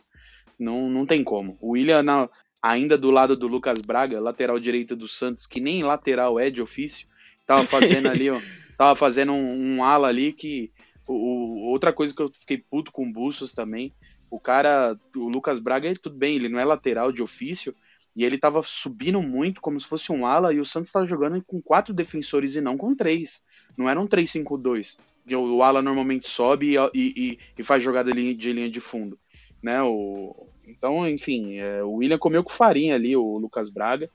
Não, 0.59 0.89
não 0.89 1.07
tem 1.07 1.25
como. 1.25 1.57
O 1.61 1.71
William, 1.71 2.03
na, 2.03 2.29
ainda 2.63 2.97
do 2.97 3.11
lado 3.11 3.37
do 3.37 3.49
Lucas 3.49 3.81
Braga, 3.81 4.21
lateral 4.21 4.61
direito 4.61 4.95
do 4.95 5.09
Santos, 5.09 5.47
que 5.47 5.61
nem 5.61 5.83
lateral 5.83 6.39
é 6.39 6.51
de 6.51 6.63
ofício, 6.63 7.09
tava 7.57 7.67
fazendo 7.67 8.09
ali, 8.09 8.31
ó, 8.31 8.41
tava 8.77 8.95
fazendo 8.97 9.33
um, 9.33 9.77
um 9.77 9.85
ala 9.85 10.09
ali 10.09 10.33
que. 10.33 10.71
O, 11.07 11.15
o, 11.15 11.69
outra 11.71 11.93
coisa 11.93 12.15
que 12.15 12.23
eu 12.23 12.31
fiquei 12.31 12.59
puto 12.59 12.93
com 12.93 13.05
o 13.05 13.13
Bustos 13.13 13.53
também. 13.53 13.93
O 14.31 14.41
cara, 14.41 14.99
o 15.15 15.29
Lucas 15.29 15.61
Braga, 15.61 15.87
ele, 15.87 15.99
tudo 15.99 16.17
bem, 16.17 16.37
ele 16.37 16.49
não 16.49 16.59
é 16.59 16.65
lateral 16.65 17.13
de 17.13 17.23
ofício, 17.23 17.75
e 18.17 18.25
ele 18.25 18.39
tava 18.39 18.63
subindo 18.63 19.21
muito 19.21 19.61
como 19.61 19.79
se 19.79 19.87
fosse 19.87 20.11
um 20.11 20.25
ala, 20.25 20.55
e 20.55 20.61
o 20.61 20.65
Santos 20.65 20.91
tava 20.91 21.07
jogando 21.07 21.43
com 21.47 21.61
quatro 21.61 21.93
defensores 21.93 22.57
e 22.57 22.61
não 22.61 22.79
com 22.79 22.95
três. 22.95 23.43
Não 23.77 23.89
era 23.89 24.01
um 24.01 24.07
3-5-2. 24.07 24.99
O, 25.31 25.57
o 25.57 25.63
ala 25.63 25.83
normalmente 25.83 26.29
sobe 26.29 26.77
e, 26.77 26.79
e, 26.95 27.39
e, 27.59 27.63
faz 27.63 27.83
jogada 27.83 28.13
de 28.13 28.53
linha 28.53 28.71
de 28.71 28.81
fundo. 28.81 29.19
Né? 29.63 29.83
O, 29.83 30.47
então, 30.67 31.09
enfim, 31.09 31.59
é, 31.59 31.83
o 31.83 31.93
William 31.93 32.19
comeu 32.19 32.45
com 32.45 32.51
farinha 32.51 32.95
ali, 32.95 33.17
o 33.17 33.39
Lucas 33.39 33.71
Braga. 33.71 34.11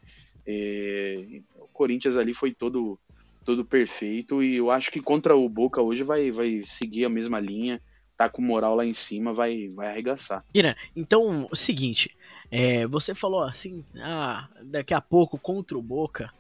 E, 0.45 1.41
o 1.55 1.67
Corinthians 1.67 2.17
ali 2.17 2.33
foi 2.33 2.53
todo, 2.53 2.99
todo 3.47 3.63
perfeito. 3.63 4.43
E 4.43 4.57
eu 4.57 4.69
acho 4.69 4.91
que 4.91 4.99
contra 4.99 5.33
o 5.33 5.47
Boca 5.47 5.81
hoje 5.81 6.03
vai, 6.03 6.29
vai 6.31 6.61
seguir 6.65 7.05
a 7.05 7.09
mesma 7.09 7.39
linha. 7.39 7.81
Tá 8.17 8.27
com 8.27 8.41
moral 8.41 8.75
lá 8.75 8.85
em 8.85 8.93
cima, 8.93 9.33
vai, 9.33 9.69
vai 9.69 9.87
arregaçar. 9.87 10.43
Ira, 10.53 10.75
então, 10.93 11.47
o 11.49 11.55
seguinte. 11.55 12.13
É, 12.51 12.85
você 12.87 13.15
falou 13.15 13.43
assim, 13.43 13.85
ah, 14.01 14.49
daqui 14.63 14.93
a 14.93 14.99
pouco 14.99 15.37
contra 15.37 15.77
o 15.77 15.81
Boca. 15.81 16.33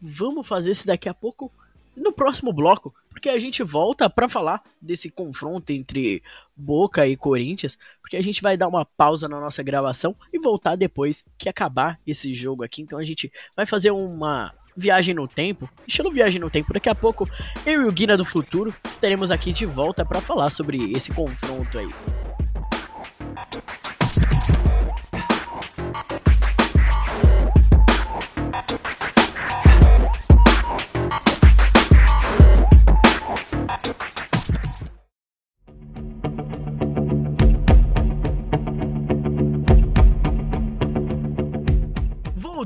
Vamos 0.00 0.48
fazer 0.48 0.70
esse 0.70 0.86
daqui 0.86 1.08
a 1.08 1.14
pouco 1.14 1.52
no 1.94 2.12
próximo 2.12 2.52
bloco, 2.52 2.94
porque 3.10 3.28
a 3.28 3.38
gente 3.38 3.62
volta 3.62 4.08
para 4.08 4.28
falar 4.28 4.62
desse 4.80 5.10
confronto 5.10 5.70
entre 5.70 6.22
Boca 6.56 7.06
e 7.06 7.16
Corinthians, 7.16 7.78
porque 8.00 8.16
a 8.16 8.22
gente 8.22 8.40
vai 8.40 8.56
dar 8.56 8.68
uma 8.68 8.84
pausa 8.84 9.28
na 9.28 9.38
nossa 9.38 9.62
gravação 9.62 10.16
e 10.32 10.38
voltar 10.38 10.76
depois 10.76 11.24
que 11.36 11.48
acabar 11.48 11.98
esse 12.06 12.32
jogo 12.32 12.62
aqui. 12.62 12.80
Então 12.80 12.98
a 12.98 13.04
gente 13.04 13.30
vai 13.54 13.66
fazer 13.66 13.90
uma 13.90 14.54
viagem 14.76 15.14
no 15.14 15.28
tempo, 15.28 15.68
estilo 15.86 16.10
viagem 16.10 16.40
no 16.40 16.50
tempo. 16.50 16.72
Daqui 16.72 16.88
a 16.88 16.94
pouco 16.94 17.28
eu 17.66 17.82
e 17.82 17.84
o 17.86 17.92
Guina 17.92 18.16
do 18.16 18.24
Futuro 18.24 18.74
estaremos 18.84 19.30
aqui 19.30 19.52
de 19.52 19.66
volta 19.66 20.04
para 20.04 20.20
falar 20.20 20.50
sobre 20.50 20.92
esse 20.92 21.12
confronto 21.12 21.78
aí. 21.78 21.90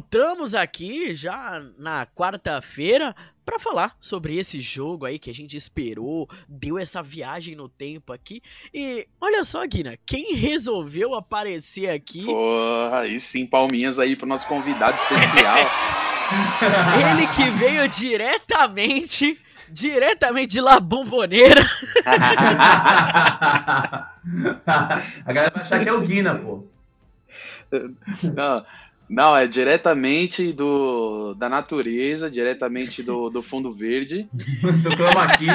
Voltamos 0.06 0.54
aqui 0.54 1.16
já 1.16 1.60
na 1.76 2.06
quarta-feira 2.06 3.14
para 3.44 3.58
falar 3.58 3.96
sobre 4.00 4.38
esse 4.38 4.60
jogo 4.60 5.04
aí 5.04 5.18
que 5.18 5.28
a 5.30 5.34
gente 5.34 5.56
esperou, 5.56 6.28
deu 6.48 6.78
essa 6.78 7.02
viagem 7.02 7.56
no 7.56 7.68
tempo 7.68 8.12
aqui. 8.12 8.40
E 8.72 9.08
olha 9.20 9.44
só, 9.44 9.66
Guina, 9.66 9.98
quem 10.06 10.34
resolveu 10.34 11.14
aparecer 11.14 11.90
aqui? 11.90 12.24
Porra, 12.24 13.00
aí 13.00 13.18
sim, 13.18 13.44
palminhas 13.46 13.98
aí 13.98 14.14
pro 14.14 14.28
nosso 14.28 14.46
convidado 14.46 14.96
especial. 14.96 15.56
Ele 17.10 17.26
que 17.28 17.50
veio 17.50 17.88
diretamente 17.88 19.40
Diretamente 19.68 20.52
de 20.52 20.60
La 20.60 20.78
Bomboneira. 20.78 21.60
A 25.26 25.32
galera 25.32 25.52
vai 25.52 25.64
achar 25.64 25.80
que 25.80 25.88
é 25.88 25.92
o 25.92 26.00
Guina, 26.02 26.36
pô. 26.36 26.64
Não, 28.22 28.64
não, 29.08 29.36
é 29.36 29.46
diretamente 29.46 30.52
do, 30.52 31.34
da 31.34 31.48
natureza, 31.48 32.30
diretamente 32.30 33.02
do, 33.02 33.30
do 33.30 33.42
fundo 33.42 33.72
verde. 33.72 34.28
do 34.32 34.96
chroma 34.96 35.22
aqui. 35.22 35.46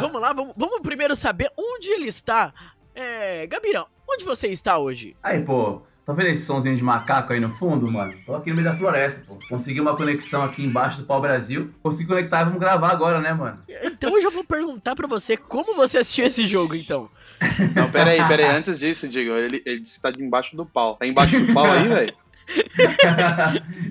vamos 0.00 0.20
lá, 0.20 0.32
vamos, 0.32 0.54
vamos 0.56 0.80
primeiro 0.80 1.16
saber 1.16 1.50
onde 1.56 1.90
ele 1.90 2.08
está. 2.08 2.52
É, 2.94 3.46
Gabirão, 3.46 3.86
onde 4.08 4.24
você 4.24 4.48
está 4.48 4.78
hoje? 4.78 5.16
Aí, 5.22 5.42
pô, 5.42 5.82
tá 6.06 6.12
vendo 6.12 6.28
esse 6.28 6.44
somzinho 6.44 6.76
de 6.76 6.84
macaco 6.84 7.32
aí 7.32 7.40
no 7.40 7.50
fundo, 7.56 7.90
mano? 7.90 8.14
Tô 8.24 8.36
aqui 8.36 8.50
no 8.50 8.56
meio 8.56 8.68
da 8.68 8.76
floresta, 8.76 9.20
pô. 9.26 9.36
Consegui 9.48 9.80
uma 9.80 9.96
conexão 9.96 10.42
aqui 10.42 10.64
embaixo 10.64 11.00
do 11.00 11.04
Pau 11.04 11.20
Brasil. 11.20 11.68
Consegui 11.82 12.06
conectar, 12.06 12.44
vamos 12.44 12.60
gravar 12.60 12.92
agora, 12.92 13.20
né, 13.20 13.34
mano? 13.34 13.58
Então 13.82 14.14
eu 14.14 14.22
já 14.22 14.30
vou 14.30 14.44
perguntar 14.44 14.94
pra 14.94 15.08
você 15.08 15.36
como 15.36 15.74
você 15.74 15.98
assistiu 15.98 16.24
esse 16.24 16.46
jogo, 16.46 16.76
então. 16.76 17.10
Não, 17.74 17.90
peraí, 17.90 18.24
peraí, 18.28 18.46
antes 18.56 18.78
disso, 18.78 19.08
Diego, 19.08 19.32
ele, 19.36 19.60
ele 19.66 19.80
disse 19.80 20.00
que 20.00 20.02
tá 20.02 20.12
embaixo 20.16 20.56
do 20.56 20.64
pau. 20.64 20.94
Tá 20.94 21.06
embaixo 21.06 21.38
do 21.44 21.52
pau 21.52 21.66
aí, 21.66 21.88
velho? 21.88 22.14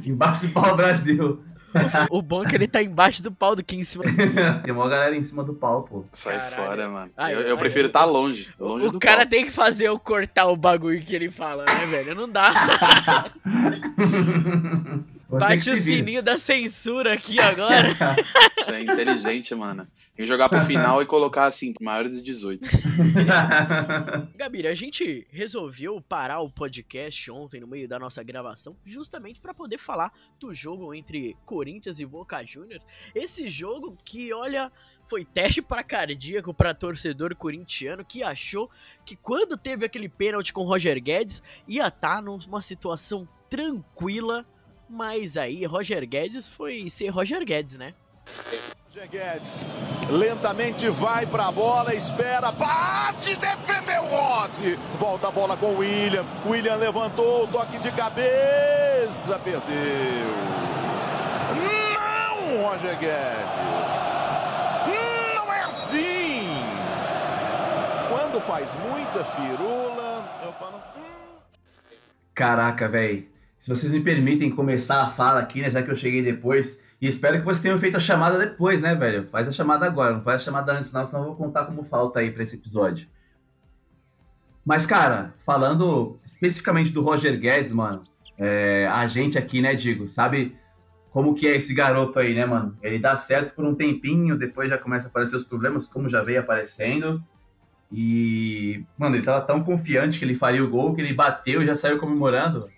embaixo 0.05 0.47
do 0.47 0.53
Pau 0.53 0.75
Brasil. 0.77 1.43
O 2.09 2.21
bom 2.21 2.43
é 2.43 2.47
que 2.47 2.55
ele 2.55 2.67
tá 2.67 2.81
embaixo 2.81 3.21
do 3.21 3.31
pau 3.31 3.55
do 3.55 3.63
que 3.63 3.75
em 3.75 3.83
cima. 3.83 4.03
Tem 4.63 4.73
uma 4.73 4.87
galera 4.89 5.15
em 5.15 5.23
cima 5.23 5.43
do 5.43 5.53
pau, 5.53 5.83
pô. 5.83 6.05
Sai 6.11 6.37
Caralho. 6.39 6.55
fora, 6.55 6.89
mano. 6.89 7.11
Ai, 7.17 7.33
eu 7.33 7.41
eu 7.41 7.55
ai, 7.55 7.59
prefiro 7.59 7.87
estar 7.87 8.05
longe. 8.05 8.49
longe 8.59 8.87
O 8.87 8.91
do 8.91 8.99
cara 8.99 9.19
pau. 9.19 9.27
tem 9.27 9.45
que 9.45 9.51
fazer 9.51 9.87
eu 9.87 9.99
cortar 9.99 10.47
o 10.47 10.55
bagulho 10.55 11.01
que 11.01 11.15
ele 11.15 11.29
fala, 11.29 11.65
né, 11.65 11.85
velho? 11.85 12.15
Não 12.15 12.29
dá. 12.29 12.51
Você 15.27 15.39
Bate 15.39 15.69
o 15.71 15.75
sininho 15.75 16.21
da 16.21 16.37
censura 16.37 17.13
aqui 17.13 17.39
agora. 17.39 17.89
Isso 18.59 18.71
é 18.71 18.81
inteligente, 18.83 19.55
mano. 19.55 19.87
Tem 20.15 20.23
que 20.23 20.25
jogar 20.25 20.47
pro 20.47 20.61
final 20.61 21.01
e 21.01 21.05
colocar 21.05 21.45
assim, 21.45 21.73
maiores 21.81 22.13
de 22.13 22.21
18. 22.21 22.61
Gabira, 24.37 24.69
a 24.69 24.75
gente 24.75 25.27
resolveu 25.29 25.99
parar 25.99 26.39
o 26.39 26.49
podcast 26.49 27.29
ontem 27.31 27.59
no 27.59 27.67
meio 27.67 27.87
da 27.87 27.99
nossa 27.99 28.23
gravação, 28.23 28.77
justamente 28.85 29.41
pra 29.41 29.53
poder 29.53 29.77
falar 29.77 30.13
do 30.39 30.53
jogo 30.53 30.93
entre 30.93 31.35
Corinthians 31.43 31.99
e 31.99 32.05
Boca 32.05 32.41
Juniors. 32.45 32.83
Esse 33.13 33.49
jogo 33.49 33.97
que, 34.05 34.31
olha, 34.31 34.71
foi 35.05 35.25
teste 35.25 35.61
para 35.61 35.83
cardíaco 35.83 36.53
para 36.53 36.73
torcedor 36.73 37.35
corintiano 37.35 38.05
que 38.05 38.23
achou 38.23 38.69
que 39.05 39.15
quando 39.15 39.57
teve 39.57 39.85
aquele 39.85 40.07
pênalti 40.07 40.53
com 40.53 40.61
o 40.61 40.67
Roger 40.67 41.01
Guedes 41.01 41.43
ia 41.67 41.87
estar 41.87 42.21
numa 42.21 42.61
situação 42.61 43.27
tranquila, 43.49 44.45
mas 44.89 45.37
aí 45.37 45.65
Roger 45.65 46.07
Guedes 46.07 46.47
foi 46.47 46.89
ser 46.89 47.09
Roger 47.09 47.43
Guedes, 47.43 47.77
né? 47.77 47.93
Roger 48.87 49.09
Guedes 49.09 49.65
lentamente 50.09 50.87
vai 50.89 51.25
pra 51.25 51.51
bola, 51.51 51.93
espera, 51.93 52.51
bate, 52.51 53.35
defendeu 53.35 54.03
Rossi. 54.03 54.75
Volta 54.97 55.27
a 55.27 55.31
bola 55.31 55.57
com 55.57 55.67
o 55.67 55.77
William. 55.79 56.25
William 56.45 56.75
levantou, 56.75 57.47
toque 57.47 57.77
de 57.79 57.91
cabeça, 57.91 59.37
perdeu. 59.39 59.65
Não, 61.57 62.63
Roger 62.63 62.97
Guedes. 62.97 63.95
Não 64.87 65.53
é 65.53 65.63
assim. 65.63 66.47
Quando 68.09 68.39
faz 68.41 68.75
muita 68.75 69.23
firula, 69.25 70.41
eu 70.45 70.53
falo. 70.53 70.81
Caraca, 72.33 72.87
velho. 72.87 73.34
Se 73.65 73.69
vocês 73.71 73.91
me 73.91 73.99
permitem 73.99 74.51
começar 74.51 75.01
a 75.01 75.09
fala 75.09 75.39
aqui, 75.39 75.59
né? 75.59 75.71
Já 75.71 75.81
que 75.81 75.89
eu 75.89 75.95
cheguei 75.95 76.21
depois. 76.21 76.79
E 77.01 77.07
espero 77.07 77.39
que 77.39 77.45
vocês 77.45 77.61
tenham 77.63 77.79
feito 77.79 77.97
a 77.97 77.99
chamada 77.99 78.37
depois, 78.37 78.79
né, 78.79 78.93
velho? 78.93 79.25
Faz 79.25 79.47
a 79.47 79.51
chamada 79.51 79.87
agora, 79.87 80.13
não 80.13 80.21
faz 80.21 80.43
a 80.43 80.45
chamada 80.45 80.71
antes, 80.71 80.91
não, 80.91 81.03
senão 81.03 81.23
eu 81.23 81.27
vou 81.29 81.35
contar 81.35 81.65
como 81.65 81.83
falta 81.83 82.19
aí 82.19 82.29
pra 82.29 82.43
esse 82.43 82.57
episódio. 82.57 83.07
Mas, 84.63 84.85
cara, 84.85 85.33
falando 85.43 86.15
especificamente 86.23 86.91
do 86.91 87.01
Roger 87.01 87.39
Guedes, 87.39 87.73
mano, 87.73 88.03
é, 88.37 88.87
a 88.87 89.07
gente 89.07 89.35
aqui, 89.35 89.63
né, 89.63 89.73
Digo, 89.73 90.07
sabe 90.07 90.55
como 91.09 91.33
que 91.33 91.47
é 91.47 91.55
esse 91.55 91.73
garoto 91.73 92.19
aí, 92.19 92.35
né, 92.35 92.45
mano? 92.45 92.77
Ele 92.83 92.99
dá 92.99 93.17
certo 93.17 93.55
por 93.55 93.65
um 93.65 93.73
tempinho, 93.73 94.37
depois 94.37 94.69
já 94.69 94.77
começa 94.77 95.07
a 95.07 95.09
aparecer 95.09 95.37
os 95.37 95.43
problemas, 95.43 95.87
como 95.87 96.07
já 96.07 96.21
veio 96.21 96.39
aparecendo. 96.39 97.19
E, 97.91 98.83
mano, 98.95 99.15
ele 99.15 99.25
tava 99.25 99.43
tão 99.43 99.63
confiante 99.63 100.19
que 100.19 100.25
ele 100.25 100.35
faria 100.35 100.63
o 100.63 100.69
gol, 100.69 100.93
que 100.93 101.01
ele 101.01 101.15
bateu 101.15 101.63
e 101.63 101.65
já 101.65 101.73
saiu 101.73 101.97
comemorando. 101.97 102.69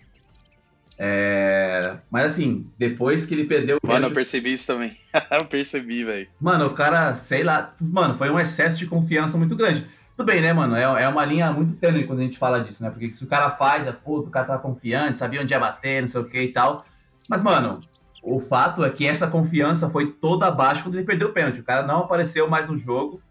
É, 1.00 1.96
Mas 2.10 2.26
assim, 2.26 2.66
depois 2.76 3.24
que 3.24 3.32
ele 3.32 3.44
perdeu 3.44 3.78
o 3.80 3.86
Mano, 3.86 4.06
eu 4.06 4.10
percebi 4.10 4.52
isso 4.52 4.66
também. 4.66 4.96
eu 5.30 5.44
percebi, 5.46 6.02
velho. 6.02 6.26
Mano, 6.40 6.66
o 6.66 6.70
cara, 6.70 7.14
sei 7.14 7.44
lá, 7.44 7.72
mano, 7.80 8.14
foi 8.14 8.28
um 8.30 8.38
excesso 8.38 8.76
de 8.76 8.86
confiança 8.86 9.38
muito 9.38 9.54
grande. 9.54 9.86
Tudo 10.16 10.26
bem, 10.26 10.40
né, 10.40 10.52
mano? 10.52 10.74
É, 10.74 10.82
é 11.04 11.08
uma 11.08 11.24
linha 11.24 11.52
muito 11.52 11.76
tênue 11.76 12.04
quando 12.04 12.18
a 12.18 12.24
gente 12.24 12.36
fala 12.36 12.60
disso, 12.60 12.82
né? 12.82 12.90
Porque 12.90 13.14
se 13.14 13.22
o 13.22 13.28
cara 13.28 13.50
faz, 13.50 13.86
é, 13.86 13.92
pô, 13.92 14.18
o 14.18 14.30
cara 14.30 14.46
tava 14.46 14.62
confiante, 14.62 15.18
sabia 15.18 15.40
onde 15.40 15.54
ia 15.54 15.60
bater, 15.60 16.00
não 16.00 16.08
sei 16.08 16.20
o 16.20 16.24
que 16.24 16.40
e 16.40 16.52
tal. 16.52 16.84
Mas, 17.28 17.44
mano, 17.44 17.78
o 18.20 18.40
fato 18.40 18.84
é 18.84 18.90
que 18.90 19.06
essa 19.06 19.28
confiança 19.28 19.88
foi 19.88 20.10
toda 20.10 20.46
abaixo 20.46 20.82
quando 20.82 20.96
ele 20.96 21.06
perdeu 21.06 21.28
o 21.28 21.32
pênalti. 21.32 21.60
O 21.60 21.64
cara 21.64 21.86
não 21.86 22.00
apareceu 22.00 22.48
mais 22.50 22.66
no 22.66 22.76
jogo, 22.76 23.22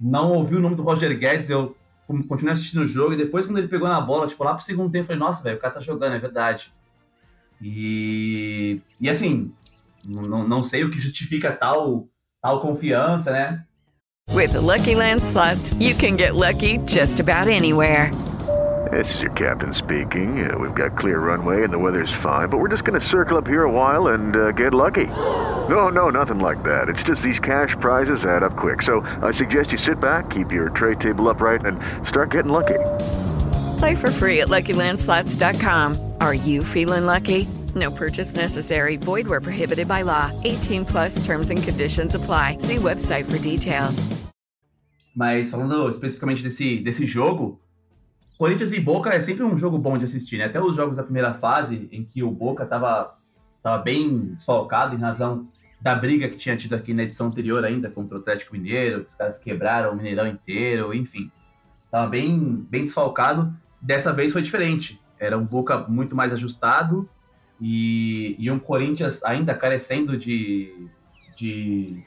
não 0.00 0.32
ouviu 0.32 0.58
o 0.58 0.60
nome 0.60 0.74
do 0.74 0.82
Roger 0.82 1.16
Guedes, 1.16 1.48
eu 1.48 1.76
continuei 2.28 2.52
assistindo 2.52 2.82
o 2.82 2.86
jogo, 2.86 3.12
e 3.14 3.16
depois 3.16 3.46
quando 3.46 3.58
ele 3.58 3.68
pegou 3.68 3.88
na 3.88 4.00
bola, 4.00 4.26
tipo, 4.26 4.42
lá 4.42 4.54
pro 4.54 4.64
segundo 4.64 4.90
tempo, 4.90 5.04
eu 5.04 5.06
falei, 5.06 5.20
nossa, 5.20 5.42
velho, 5.42 5.56
o 5.56 5.60
cara 5.60 5.74
tá 5.74 5.80
jogando, 5.80 6.14
é 6.14 6.18
verdade. 6.18 6.72
E, 7.60 8.80
e 9.00 9.08
assim, 9.08 9.52
não, 10.04 10.46
não 10.46 10.62
sei 10.62 10.84
o 10.84 10.90
que 10.90 11.00
justifica 11.00 11.52
tal, 11.52 12.06
tal 12.42 12.60
confiança, 12.60 13.30
né? 13.30 13.62
With 14.32 14.52
the 14.52 14.60
Lucky 14.60 14.94
Land 14.94 15.22
slots, 15.22 15.74
you 15.78 15.94
can 15.94 16.16
get 16.16 16.34
lucky 16.34 16.78
just 16.86 17.20
about 17.20 17.48
anywhere. 17.48 18.10
This 18.90 19.12
is 19.14 19.20
your 19.20 19.32
captain 19.32 19.74
speaking. 19.74 20.48
Uh, 20.48 20.56
we've 20.58 20.74
got 20.74 20.96
clear 20.96 21.18
runway 21.18 21.64
and 21.64 21.72
the 21.72 21.78
weather's 21.78 22.12
fine, 22.22 22.48
but 22.48 22.58
we're 22.58 22.68
just 22.68 22.84
going 22.84 23.00
to 23.00 23.04
circle 23.04 23.36
up 23.36 23.46
here 23.46 23.64
a 23.64 23.70
while 23.70 24.08
and 24.08 24.36
uh, 24.36 24.52
get 24.52 24.72
lucky. 24.72 25.06
No, 25.68 25.88
no, 25.88 26.10
nothing 26.10 26.38
like 26.38 26.62
that. 26.62 26.88
It's 26.88 27.02
just 27.02 27.20
these 27.20 27.40
cash 27.40 27.74
prizes 27.80 28.24
add 28.24 28.42
up 28.42 28.56
quick. 28.56 28.82
So 28.82 29.00
I 29.22 29.32
suggest 29.32 29.72
you 29.72 29.78
sit 29.78 30.00
back, 30.00 30.30
keep 30.30 30.52
your 30.52 30.70
tray 30.70 30.94
table 30.94 31.28
upright, 31.28 31.64
and 31.64 31.80
start 32.06 32.30
getting 32.30 32.52
lucky. 32.52 32.78
Play 33.78 33.94
for 33.94 34.10
free 34.10 34.40
at 34.40 34.48
LuckyLandSlots.com. 34.48 36.14
Are 36.20 36.34
you 36.34 36.64
feeling 36.64 37.06
lucky? 37.06 37.46
No 37.74 37.90
purchase 37.90 38.34
necessary. 38.34 38.96
Void 38.96 39.26
where 39.26 39.40
prohibited 39.40 39.86
by 39.86 40.02
law. 40.02 40.30
18 40.44 40.84
plus 40.84 41.24
terms 41.24 41.50
and 41.50 41.62
conditions 41.62 42.14
apply. 42.14 42.58
See 42.58 42.76
website 42.76 43.24
for 43.24 43.38
details. 43.38 44.06
Mas 45.14 45.50
falando 45.50 45.88
especificamente 45.88 46.42
desse, 46.42 46.78
desse 46.78 47.06
jogo, 47.06 47.60
Corinthians 48.38 48.72
e 48.72 48.80
Boca 48.80 49.10
é 49.10 49.20
sempre 49.20 49.44
um 49.44 49.56
jogo 49.56 49.78
bom 49.78 49.96
de 49.96 50.04
assistir, 50.04 50.38
né? 50.38 50.44
Até 50.44 50.60
os 50.60 50.76
jogos 50.76 50.96
da 50.96 51.02
primeira 51.02 51.34
fase, 51.34 51.88
em 51.90 52.04
que 52.04 52.22
o 52.22 52.30
Boca 52.30 52.66
tava, 52.66 53.16
tava 53.62 53.82
bem 53.82 54.26
desfalcado 54.26 54.94
em 54.94 54.98
razão 54.98 55.48
da 55.80 55.94
briga 55.94 56.28
que 56.28 56.36
tinha 56.36 56.56
tido 56.56 56.74
aqui 56.74 56.92
na 56.92 57.02
edição 57.02 57.28
anterior 57.28 57.64
ainda 57.64 57.90
contra 57.90 58.16
o 58.16 58.20
Atlético 58.20 58.52
Mineiro, 58.54 59.04
que 59.04 59.10
os 59.10 59.14
caras 59.14 59.38
quebraram 59.38 59.92
o 59.92 59.96
Mineirão 59.96 60.26
inteiro, 60.26 60.92
enfim. 60.94 61.30
Tava 61.90 62.08
bem, 62.08 62.66
bem 62.68 62.84
desfalcado. 62.84 63.54
Dessa 63.80 64.12
vez 64.12 64.32
foi 64.32 64.42
diferente. 64.42 65.00
Era 65.18 65.36
um 65.38 65.44
Boca 65.44 65.78
muito 65.88 66.14
mais 66.14 66.32
ajustado 66.32 67.08
e, 67.60 68.36
e 68.38 68.50
um 68.50 68.58
Corinthians 68.58 69.22
ainda 69.24 69.54
carecendo 69.54 70.16
de, 70.18 70.88
de, 71.36 72.02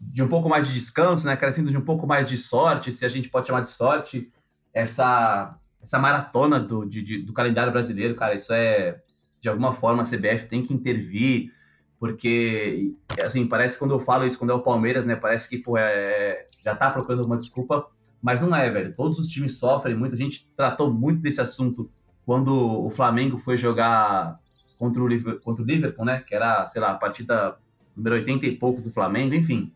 de 0.00 0.22
um 0.22 0.28
pouco 0.28 0.48
mais 0.48 0.66
de 0.68 0.74
descanso, 0.74 1.26
né? 1.26 1.36
Carecendo 1.36 1.70
de 1.70 1.76
um 1.76 1.84
pouco 1.84 2.06
mais 2.06 2.28
de 2.28 2.36
sorte, 2.38 2.92
se 2.92 3.04
a 3.04 3.08
gente 3.08 3.28
pode 3.28 3.46
chamar 3.46 3.62
de 3.62 3.70
sorte, 3.70 4.30
essa, 4.72 5.54
essa 5.82 5.98
maratona 5.98 6.58
do, 6.60 6.84
de, 6.86 7.02
de- 7.02 7.22
do 7.22 7.32
calendário 7.32 7.72
brasileiro, 7.72 8.14
cara, 8.14 8.34
isso 8.34 8.52
é, 8.52 8.96
de 9.40 9.48
alguma 9.48 9.72
forma, 9.74 10.02
a 10.02 10.06
CBF 10.06 10.48
tem 10.48 10.64
que 10.64 10.72
intervir, 10.72 11.52
porque, 11.98 12.92
assim, 13.22 13.46
parece 13.46 13.74
que 13.74 13.80
quando 13.80 13.92
eu 13.92 14.00
falo 14.00 14.24
isso, 14.26 14.38
quando 14.38 14.50
é 14.50 14.54
o 14.54 14.62
Palmeiras, 14.62 15.04
né, 15.04 15.14
parece 15.16 15.46
que, 15.48 15.58
pô, 15.58 15.76
é, 15.76 16.46
já 16.64 16.74
tá 16.74 16.90
procurando 16.90 17.26
uma 17.26 17.36
desculpa, 17.36 17.86
mas 18.22 18.42
não 18.42 18.54
é, 18.54 18.68
velho. 18.70 18.94
Todos 18.94 19.18
os 19.18 19.28
times 19.28 19.58
sofrem 19.58 19.94
muito, 19.96 20.14
a 20.14 20.18
gente 20.18 20.46
tratou 20.56 20.92
muito 20.92 21.20
desse 21.20 21.40
assunto 21.40 21.90
quando 22.26 22.52
o 22.54 22.90
Flamengo 22.90 23.38
foi 23.38 23.56
jogar 23.56 24.38
contra 24.78 25.02
o, 25.02 25.08
Liver- 25.08 25.40
contra 25.40 25.62
o 25.62 25.66
Liverpool, 25.66 26.04
né, 26.04 26.22
que 26.26 26.34
era, 26.34 26.66
sei 26.68 26.80
lá, 26.80 26.90
a 26.92 26.94
partida 26.94 27.56
número 27.96 28.14
80 28.16 28.46
e 28.46 28.56
poucos 28.56 28.84
do 28.84 28.90
Flamengo, 28.90 29.34
enfim. 29.34 29.72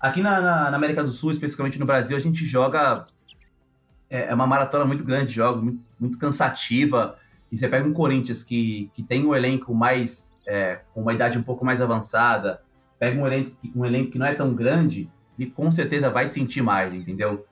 Aqui 0.00 0.20
na, 0.22 0.40
na- 0.40 0.70
na 0.70 0.76
América 0.76 1.02
do 1.04 1.12
Sul, 1.12 1.30
especificamente 1.30 1.78
no 1.78 1.86
Brasil, 1.86 2.16
a 2.16 2.20
gente 2.20 2.44
joga 2.46 3.04
é 4.10 4.26
é 4.30 4.34
uma 4.34 4.46
maratona 4.46 4.84
muito 4.84 5.04
grande 5.04 5.26
de 5.28 5.32
jogos, 5.34 5.62
muito, 5.62 5.80
muito 5.98 6.18
cansativa. 6.18 7.16
E 7.50 7.58
você 7.58 7.68
pega 7.68 7.86
um 7.86 7.92
Corinthians 7.92 8.42
que, 8.42 8.90
que 8.94 9.02
tem 9.02 9.24
um 9.26 9.34
elenco 9.34 9.74
mais. 9.74 10.38
é, 10.46 10.80
com 10.92 11.02
uma 11.02 11.12
idade 11.12 11.38
um 11.38 11.42
pouco 11.42 11.64
mais 11.64 11.80
avançada, 11.80 12.60
pega 12.98 13.20
um 13.20 13.26
elenco, 13.26 13.52
um 13.76 13.84
elenco 13.84 14.10
que 14.10 14.18
não 14.18 14.26
é 14.26 14.34
tão 14.34 14.54
grande 14.54 15.08
e 15.38 15.46
com 15.46 15.70
certeza 15.70 16.10
vai 16.10 16.26
sentir 16.26 16.62
mais, 16.62 16.92
entendeu? 16.94 17.46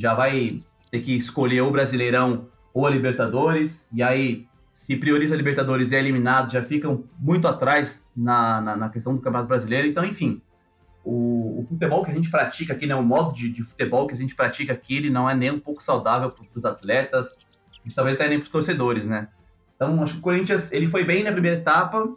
Já 0.00 0.14
vai 0.14 0.62
ter 0.90 1.02
que 1.02 1.14
escolher 1.14 1.60
ou 1.60 1.70
Brasileirão 1.70 2.46
ou 2.72 2.86
a 2.86 2.90
Libertadores, 2.90 3.86
e 3.92 4.02
aí 4.02 4.46
se 4.72 4.96
prioriza 4.96 5.34
a 5.34 5.36
Libertadores 5.36 5.92
e 5.92 5.96
é 5.96 5.98
eliminado, 5.98 6.50
já 6.50 6.62
ficam 6.62 7.04
muito 7.18 7.46
atrás 7.46 8.02
na, 8.16 8.62
na, 8.62 8.76
na 8.76 8.88
questão 8.88 9.14
do 9.14 9.20
Campeonato 9.20 9.48
Brasileiro. 9.48 9.86
Então, 9.86 10.02
enfim, 10.06 10.40
o, 11.04 11.60
o, 11.60 11.66
futebol 11.68 12.02
que 12.02 12.10
a 12.10 12.14
gente 12.14 12.30
pratica 12.30 12.72
aqui, 12.72 12.86
né, 12.86 12.94
o 12.94 13.02
modo 13.02 13.34
de, 13.34 13.50
de, 13.50 13.62
futebol 13.62 14.06
que 14.06 14.14
a 14.14 14.16
gente 14.16 14.34
pratica 14.34 14.72
aqui, 14.72 14.96
ele 14.96 15.10
não 15.10 15.28
é 15.28 15.34
nem 15.34 15.50
um 15.50 15.60
pouco 15.60 15.82
saudável 15.82 16.30
para 16.30 16.46
os 16.54 16.64
atletas, 16.64 17.46
e 17.84 17.92
talvez 17.92 18.16
até 18.16 18.26
nem 18.26 18.38
para 18.38 18.44
os 18.44 18.50
torcedores, 18.50 19.06
né? 19.06 19.28
Então, 19.76 20.02
acho 20.02 20.14
que 20.14 20.18
o 20.20 20.22
Corinthians 20.22 20.72
ele 20.72 20.86
foi 20.86 21.04
bem 21.04 21.22
na 21.22 21.32
primeira 21.32 21.58
etapa, 21.58 22.08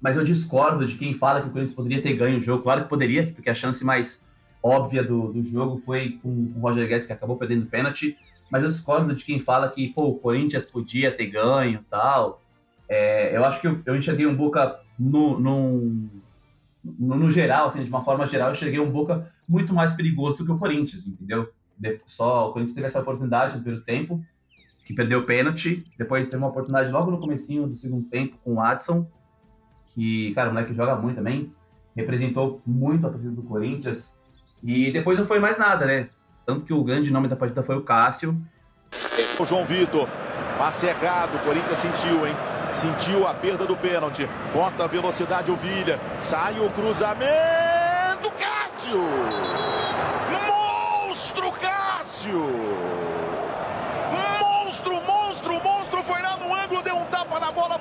mas 0.00 0.16
eu 0.16 0.24
discordo 0.24 0.84
de 0.84 0.96
quem 0.96 1.14
fala 1.14 1.42
que 1.42 1.46
o 1.46 1.50
Corinthians 1.52 1.76
poderia 1.76 2.02
ter 2.02 2.14
ganho 2.14 2.38
o 2.38 2.42
jogo. 2.42 2.64
Claro 2.64 2.82
que 2.82 2.88
poderia, 2.88 3.32
porque 3.32 3.50
a 3.50 3.54
chance 3.54 3.84
mais 3.84 4.20
óbvia 4.62 5.02
do, 5.02 5.32
do 5.32 5.42
jogo 5.42 5.82
foi 5.84 6.18
com 6.22 6.28
o 6.28 6.60
Roger 6.60 6.86
Guedes, 6.88 7.06
que 7.06 7.12
acabou 7.12 7.36
perdendo 7.36 7.64
o 7.64 7.66
pênalti, 7.66 8.16
mas 8.50 8.62
eu 8.62 8.68
discordo 8.68 9.14
de 9.14 9.24
quem 9.24 9.40
fala 9.40 9.68
que 9.68 9.88
pô, 9.88 10.08
o 10.08 10.18
Corinthians 10.18 10.66
podia 10.66 11.10
ter 11.10 11.26
ganho 11.26 11.84
tal. 11.90 12.42
É, 12.88 13.36
eu 13.36 13.44
acho 13.44 13.60
que 13.60 13.66
eu, 13.66 13.80
eu 13.86 13.96
enxerguei 13.96 14.26
um 14.26 14.36
Boca 14.36 14.78
no, 14.98 15.40
no, 15.40 16.10
no, 16.84 17.16
no, 17.16 17.30
geral, 17.30 17.66
assim, 17.66 17.82
de 17.82 17.88
uma 17.88 18.04
forma 18.04 18.26
geral, 18.26 18.48
eu 18.48 18.52
enxerguei 18.52 18.78
um 18.78 18.90
Boca 18.90 19.32
muito 19.48 19.72
mais 19.72 19.92
perigoso 19.92 20.38
do 20.38 20.44
que 20.44 20.52
o 20.52 20.58
Corinthians, 20.58 21.06
entendeu? 21.06 21.50
Só 22.06 22.48
o 22.48 22.52
Corinthians 22.52 22.74
teve 22.74 22.86
essa 22.86 23.00
oportunidade 23.00 23.56
no 23.56 23.62
primeiro 23.62 23.84
tempo, 23.84 24.22
que 24.84 24.92
perdeu 24.92 25.20
o 25.20 25.24
pênalti, 25.24 25.86
depois 25.96 26.26
teve 26.26 26.36
uma 26.36 26.48
oportunidade 26.48 26.92
logo 26.92 27.10
no 27.10 27.18
comecinho 27.18 27.66
do 27.66 27.76
segundo 27.76 28.08
tempo 28.08 28.36
com 28.44 28.54
o 28.54 28.60
Adson, 28.60 29.06
que, 29.94 30.32
cara, 30.34 30.50
o 30.50 30.52
moleque 30.52 30.74
joga 30.74 30.96
muito 30.96 31.16
também, 31.16 31.52
representou 31.96 32.60
muito 32.66 33.06
a 33.06 33.10
partida 33.10 33.32
do 33.32 33.42
Corinthians, 33.42 34.18
e 34.62 34.92
depois 34.92 35.18
não 35.18 35.26
foi 35.26 35.38
mais 35.38 35.58
nada, 35.58 35.86
né? 35.86 36.08
Tanto 36.46 36.64
que 36.64 36.72
o 36.72 36.84
grande 36.84 37.10
nome 37.10 37.28
da 37.28 37.36
partida 37.36 37.62
foi 37.62 37.76
o 37.76 37.82
Cássio. 37.82 38.40
O 39.38 39.44
João 39.44 39.64
Vitor, 39.64 40.08
passe 40.58 40.86
errado, 40.86 41.34
o 41.36 41.38
Corinthians 41.40 41.78
sentiu, 41.78 42.26
hein? 42.26 42.34
Sentiu 42.72 43.26
a 43.26 43.34
perda 43.34 43.66
do 43.66 43.76
pênalti. 43.76 44.28
Bota 44.52 44.84
a 44.84 44.86
velocidade 44.86 45.50
o 45.50 45.56
Vilha. 45.56 46.00
Sai 46.18 46.58
o 46.58 46.70
cruzamento. 46.70 48.30
Cássio! 48.38 49.02
Monstro 51.08 51.50
Cássio! 51.52 52.46
Monstro, 54.40 54.94
monstro, 55.02 55.54
monstro. 55.62 56.02
Foi 56.02 56.22
lá 56.22 56.36
no 56.36 56.54
ângulo, 56.54 56.82
deu 56.82 56.96
um 56.96 57.04
tapa 57.06 57.38
na 57.38 57.50
bola. 57.52 57.78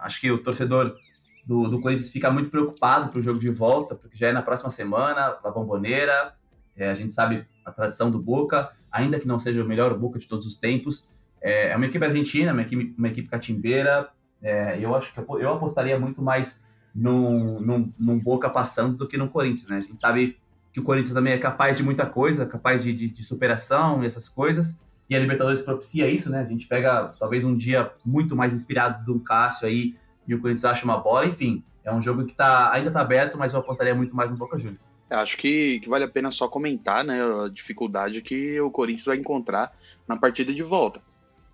Acho 0.00 0.20
que 0.20 0.30
o 0.30 0.38
torcedor 0.38 0.96
do, 1.44 1.68
do 1.68 1.80
Corinthians 1.80 2.10
fica 2.10 2.30
muito 2.30 2.50
preocupado 2.50 3.10
pro 3.10 3.22
jogo 3.22 3.38
de 3.38 3.50
volta, 3.50 3.94
porque 3.94 4.16
já 4.16 4.28
é 4.28 4.32
na 4.32 4.42
próxima 4.42 4.70
semana, 4.70 5.36
na 5.42 5.50
Bomboneira. 5.50 6.34
É, 6.76 6.90
a 6.90 6.94
gente 6.94 7.12
sabe 7.12 7.46
a 7.64 7.72
tradição 7.72 8.10
do 8.10 8.18
Boca, 8.18 8.70
ainda 8.90 9.18
que 9.18 9.26
não 9.26 9.38
seja 9.38 9.62
o 9.62 9.66
melhor 9.66 9.96
Boca 9.98 10.18
de 10.18 10.26
todos 10.26 10.46
os 10.46 10.56
tempos. 10.56 11.08
É, 11.40 11.70
é 11.70 11.76
uma 11.76 11.86
equipe 11.86 12.04
argentina, 12.04 12.52
uma 12.52 12.62
equipe, 12.62 12.94
uma 12.96 13.08
equipe 13.08 13.28
catimbeira. 13.28 14.08
É, 14.40 14.78
eu 14.80 14.94
acho 14.94 15.12
que 15.12 15.18
eu, 15.18 15.40
eu 15.40 15.52
apostaria 15.52 15.98
muito 15.98 16.22
mais 16.22 16.62
num, 16.94 17.60
num, 17.60 17.90
num, 17.98 18.18
Boca 18.18 18.48
passando 18.48 18.96
do 18.96 19.06
que 19.06 19.16
no 19.16 19.28
Corinthians, 19.28 19.68
né? 19.68 19.76
A 19.78 19.80
gente 19.80 20.00
sabe 20.00 20.38
que 20.72 20.80
o 20.80 20.82
Corinthians 20.82 21.12
também 21.12 21.32
é 21.32 21.38
capaz 21.38 21.76
de 21.76 21.82
muita 21.82 22.06
coisa, 22.06 22.46
capaz 22.46 22.82
de, 22.82 22.92
de, 22.92 23.08
de 23.08 23.24
superação 23.24 24.02
e 24.02 24.06
essas 24.06 24.28
coisas. 24.28 24.80
E 25.10 25.16
a 25.16 25.18
Libertadores 25.18 25.60
propicia 25.60 26.08
isso, 26.08 26.30
né? 26.30 26.40
A 26.40 26.44
gente 26.44 26.66
pega 26.66 27.12
talvez 27.18 27.44
um 27.44 27.56
dia 27.56 27.92
muito 28.04 28.34
mais 28.36 28.54
inspirado 28.54 29.04
do 29.04 29.20
Cássio 29.20 29.66
aí 29.66 29.96
e 30.26 30.34
o 30.34 30.40
Corinthians 30.40 30.64
acha 30.64 30.84
uma 30.84 30.98
bola, 30.98 31.26
enfim. 31.26 31.62
É 31.84 31.92
um 31.92 32.00
jogo 32.00 32.24
que 32.24 32.34
tá, 32.34 32.72
ainda 32.72 32.90
tá 32.90 33.00
aberto, 33.00 33.36
mas 33.36 33.52
eu 33.52 33.60
apostaria 33.60 33.94
muito 33.94 34.14
mais 34.14 34.30
no 34.30 34.36
Boca 34.36 34.58
Juniors. 34.58 34.80
Acho 35.10 35.36
que, 35.36 35.80
que, 35.80 35.88
vale 35.88 36.04
a 36.04 36.08
pena 36.08 36.30
só 36.30 36.48
comentar 36.48 37.04
né, 37.04 37.20
a 37.22 37.48
dificuldade 37.48 38.22
que 38.22 38.58
o 38.60 38.70
Corinthians 38.70 39.06
vai 39.06 39.16
encontrar 39.16 39.76
na 40.08 40.16
partida 40.16 40.54
de 40.54 40.62
volta. 40.62 41.02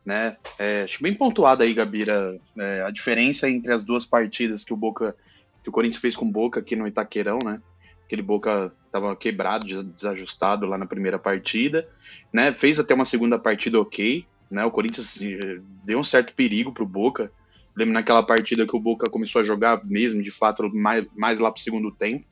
Né? 0.04 0.36
É, 0.58 0.82
acho 0.82 1.02
bem 1.02 1.12
pontuada 1.12 1.64
aí, 1.64 1.74
Gabira, 1.74 2.40
é, 2.56 2.82
a 2.82 2.90
diferença 2.90 3.50
entre 3.50 3.72
as 3.72 3.82
duas 3.82 4.06
partidas 4.06 4.64
que 4.64 4.72
o 4.72 4.76
Boca, 4.76 5.16
que 5.62 5.68
o 5.68 5.72
Corinthians 5.72 6.00
fez 6.00 6.16
com 6.16 6.24
o 6.24 6.30
Boca 6.30 6.60
aqui 6.60 6.76
no 6.76 6.86
Itaquerão, 6.86 7.38
né? 7.44 7.60
Aquele 8.06 8.22
Boca 8.22 8.72
estava 8.86 9.14
quebrado, 9.14 9.66
desajustado 9.84 10.64
lá 10.64 10.78
na 10.78 10.86
primeira 10.86 11.18
partida, 11.18 11.86
né? 12.32 12.54
Fez 12.54 12.80
até 12.80 12.94
uma 12.94 13.04
segunda 13.04 13.38
partida 13.38 13.78
ok, 13.78 14.24
né? 14.50 14.64
O 14.64 14.70
Corinthians 14.70 15.20
eh, 15.20 15.60
deu 15.84 15.98
um 15.98 16.04
certo 16.04 16.32
perigo 16.32 16.72
pro 16.72 16.86
Boca. 16.86 17.30
Lembro 17.78 17.94
naquela 17.94 18.24
partida 18.24 18.66
que 18.66 18.74
o 18.74 18.80
Boca 18.80 19.08
começou 19.08 19.40
a 19.40 19.44
jogar 19.44 19.84
mesmo, 19.84 20.20
de 20.20 20.32
fato, 20.32 20.68
mais, 20.74 21.06
mais 21.14 21.38
lá 21.38 21.48
pro 21.48 21.62
segundo 21.62 21.92
tempo. 21.92 22.26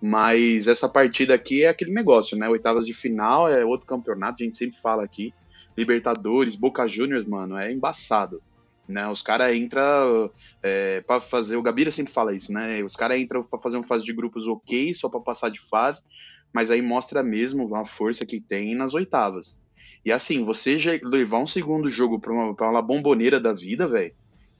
Mas 0.00 0.68
essa 0.68 0.88
partida 0.88 1.34
aqui 1.34 1.64
é 1.64 1.68
aquele 1.68 1.90
negócio, 1.90 2.38
né? 2.38 2.48
Oitavas 2.48 2.86
de 2.86 2.94
final 2.94 3.48
é 3.48 3.64
outro 3.64 3.88
campeonato, 3.88 4.40
a 4.40 4.44
gente 4.44 4.56
sempre 4.56 4.78
fala 4.78 5.02
aqui. 5.02 5.34
Libertadores, 5.76 6.54
Boca 6.54 6.86
Juniors, 6.86 7.24
mano, 7.24 7.56
é 7.56 7.72
embaçado. 7.72 8.40
Né, 8.88 9.06
os 9.06 9.20
caras 9.20 9.54
entram 9.54 10.30
é, 10.62 11.00
para 11.00 11.20
fazer. 11.20 11.56
O 11.56 11.62
Gabira 11.62 11.90
sempre 11.90 12.12
fala 12.12 12.32
isso, 12.32 12.52
né? 12.52 12.80
Os 12.84 12.94
caras 12.94 13.18
entram 13.18 13.42
para 13.42 13.58
fazer 13.58 13.78
uma 13.78 13.86
fase 13.86 14.04
de 14.04 14.12
grupos 14.12 14.46
ok, 14.46 14.94
só 14.94 15.08
para 15.08 15.18
passar 15.18 15.50
de 15.50 15.60
fase, 15.60 16.04
mas 16.52 16.70
aí 16.70 16.80
mostra 16.80 17.20
mesmo 17.24 17.74
a 17.74 17.84
força 17.84 18.24
que 18.24 18.40
tem 18.40 18.76
nas 18.76 18.94
oitavas. 18.94 19.60
E 20.04 20.12
assim, 20.12 20.44
você 20.44 20.78
levar 21.02 21.38
um 21.38 21.48
segundo 21.48 21.90
jogo 21.90 22.20
para 22.20 22.32
uma, 22.32 22.54
pra 22.54 22.70
uma 22.70 22.80
bomboneira 22.80 23.40
da 23.40 23.52
vida, 23.52 23.88
velho, 23.88 24.14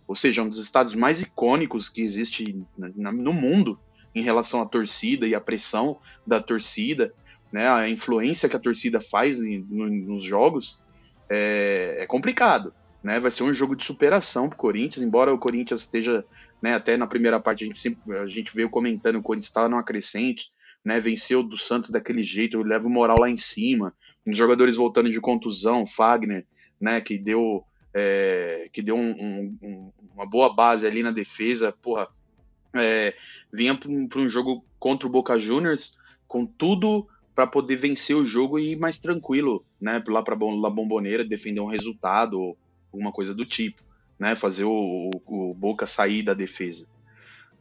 ou 0.09 0.17
seja, 0.17 0.43
um 0.43 0.49
dos 0.49 0.59
estados 0.59 0.95
mais 0.95 1.21
icônicos 1.21 1.91
que 1.91 2.01
existe 2.01 2.57
no 2.77 3.33
mundo, 3.33 3.79
em 4.15 4.23
relação 4.23 4.63
à 4.63 4.67
torcida 4.67 5.29
e 5.29 5.35
à 5.35 5.41
pressão 5.41 5.99
da 6.27 6.41
torcida, 6.41 7.13
né, 7.53 7.69
a 7.69 7.89
influência 7.89 8.49
que 8.49 8.57
a 8.57 8.59
torcida 8.59 9.01
faz 9.03 9.41
em, 9.41 9.65
no, 9.69 9.89
nos 9.89 10.25
jogos, 10.25 10.83
é, 11.29 11.99
é, 12.01 12.07
complicado. 12.07 12.73
Né? 13.03 13.21
Vai 13.21 13.31
ser 13.31 13.43
um 13.43 13.53
jogo 13.53 13.77
de 13.77 13.85
superação 13.85 14.49
para 14.49 14.57
o 14.57 14.59
Corinthians, 14.59 15.05
embora 15.05 15.33
o 15.33 15.39
Corinthians 15.39 15.83
esteja, 15.83 16.25
né, 16.61 16.75
até 16.75 16.97
na 16.97 17.07
primeira 17.07 17.39
parte 17.39 17.65
a 17.65 17.67
gente, 17.67 17.79
sempre, 17.79 18.17
a 18.17 18.27
gente 18.27 18.55
veio 18.55 18.71
comentando, 18.71 19.17
o 19.17 19.23
Corinthians 19.23 19.49
estava 19.49 19.69
numa 19.69 19.85
crescente, 19.85 20.51
né, 20.83 20.99
venceu 21.01 21.43
do 21.43 21.57
Santos 21.59 21.91
daquele 21.91 22.23
jeito, 22.23 22.63
leva 22.63 22.87
o 22.87 22.91
moral 22.91 23.21
lá 23.21 23.29
em 23.29 23.37
cima, 23.37 23.95
os 24.27 24.37
jogadores 24.37 24.77
voltando 24.77 25.11
de 25.11 25.21
contusão, 25.21 25.87
Fagner, 25.87 26.47
né, 26.81 27.01
que 27.01 27.19
deu, 27.19 27.63
é, 27.99 28.69
que 28.73 28.81
deu 28.81 28.97
um, 28.97 29.57
um, 29.61 29.93
uma 30.15 30.25
boa 30.25 30.55
base 30.55 30.87
ali 30.87 31.03
na 31.03 31.11
defesa, 31.11 31.73
porra, 31.83 32.09
é, 32.75 33.15
vinha 33.53 33.75
para 33.75 34.21
um 34.21 34.29
jogo 34.29 34.65
contra 34.79 35.07
o 35.07 35.11
Boca 35.11 35.39
Juniors 35.39 35.99
com 36.27 36.47
tudo 36.47 37.09
para 37.35 37.47
poder 37.47 37.77
vencer 37.77 38.17
o 38.17 38.27
jogo 38.27 38.59
e 38.59 38.73
ir 38.73 38.77
mais 38.77 38.99
tranquilo, 38.99 39.65
né? 39.81 40.03
Lá 40.09 40.23
para 40.23 40.35
a 40.35 40.71
Bomboneira, 40.71 41.25
defender 41.25 41.61
um 41.61 41.67
resultado 41.67 42.41
ou 42.41 42.59
alguma 42.93 43.13
coisa 43.13 43.35
do 43.35 43.45
tipo, 43.45 43.83
né? 44.19 44.35
Fazer 44.35 44.65
o, 44.65 45.11
o, 45.27 45.51
o, 45.51 45.55
Boca 45.55 45.87
sair 45.87 46.23
da 46.23 46.35
defesa. 46.35 46.87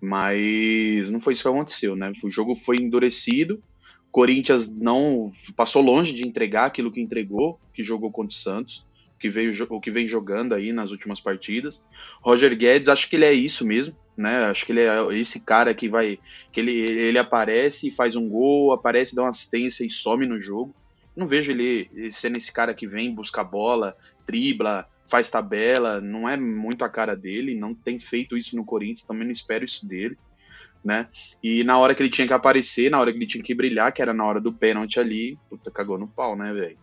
Mas 0.02 1.10
não 1.10 1.20
foi 1.20 1.34
isso 1.34 1.44
que 1.44 1.50
aconteceu, 1.50 1.96
né? 1.96 2.12
O 2.24 2.30
jogo 2.30 2.56
foi 2.56 2.78
endurecido. 2.80 3.62
Corinthians 4.12 4.72
não 4.72 5.32
passou 5.56 5.82
longe 5.82 6.14
de 6.14 6.28
entregar 6.28 6.66
aquilo 6.66 6.92
que 6.92 7.02
entregou, 7.02 7.60
que 7.74 7.84
jogou 7.84 8.12
contra 8.12 8.32
o 8.32 8.40
Santos 8.40 8.87
que 9.20 9.30
veio 9.30 9.54
o 9.70 9.82
que 9.82 9.92
vem 9.92 10.08
jogando 10.08 10.54
aí 10.54 10.72
nas 10.72 10.92
últimas 10.92 11.20
partidas. 11.20 11.88
Roger 12.22 12.56
Guedes, 12.56 12.90
acho 12.90 13.10
que 13.10 13.16
ele 13.16 13.26
é 13.26 13.34
isso 13.34 13.66
mesmo, 13.66 13.96
né? 14.16 14.38
Acho 14.46 14.66
que 14.66 14.72
ele 14.72 14.82
é 14.82 15.08
esse 15.14 15.40
cara 15.40 15.74
que 15.74 15.90
vai 15.90 16.20
que 16.52 16.60
ele, 16.60 16.72
ele 16.72 17.18
aparece 17.18 17.88
e 17.88 17.92
faz 17.92 18.16
um 18.16 18.28
gol, 18.30 18.74
aparece, 18.74 19.16
dá 19.16 19.24
uma 19.24 19.30
assistência 19.30 19.86
e 19.86 19.90
some 19.90 20.26
no 20.26 20.40
jogo. 20.40 20.76
Não 21.16 21.28
vejo 21.28 21.52
ele 21.52 21.90
sendo 22.12 22.38
esse 22.38 22.52
cara 22.52 22.74
que 22.74 22.88
vem 22.88 23.14
buscar 23.14 23.44
bola, 23.44 23.98
dribla, 24.28 24.88
faz 25.08 25.30
tabela, 25.30 26.00
não 26.00 26.30
é 26.30 26.38
muito 26.38 26.84
a 26.84 26.90
cara 26.90 27.16
dele, 27.16 27.56
não 27.56 27.74
tem 27.74 28.00
feito 28.00 28.38
isso 28.38 28.56
no 28.56 28.66
Corinthians, 28.66 29.08
também 29.08 29.26
não 29.26 29.32
espero 29.32 29.66
isso 29.66 29.88
dele, 29.88 30.16
né? 30.84 31.08
E 31.42 31.64
na 31.64 31.80
hora 31.80 31.96
que 31.96 32.04
ele 32.04 32.10
tinha 32.10 32.28
que 32.28 32.34
aparecer, 32.34 32.92
na 32.92 33.00
hora 33.00 33.12
que 33.12 33.18
ele 33.18 33.26
tinha 33.26 33.44
que 33.44 33.56
brilhar, 33.56 33.92
que 33.92 34.02
era 34.02 34.14
na 34.14 34.26
hora 34.26 34.40
do 34.40 34.54
pênalti 34.54 35.00
ali, 35.00 35.40
puta, 35.50 35.72
cagou 35.72 35.98
no 35.98 36.08
pau, 36.08 36.36
né, 36.36 36.54
velho? 36.54 36.78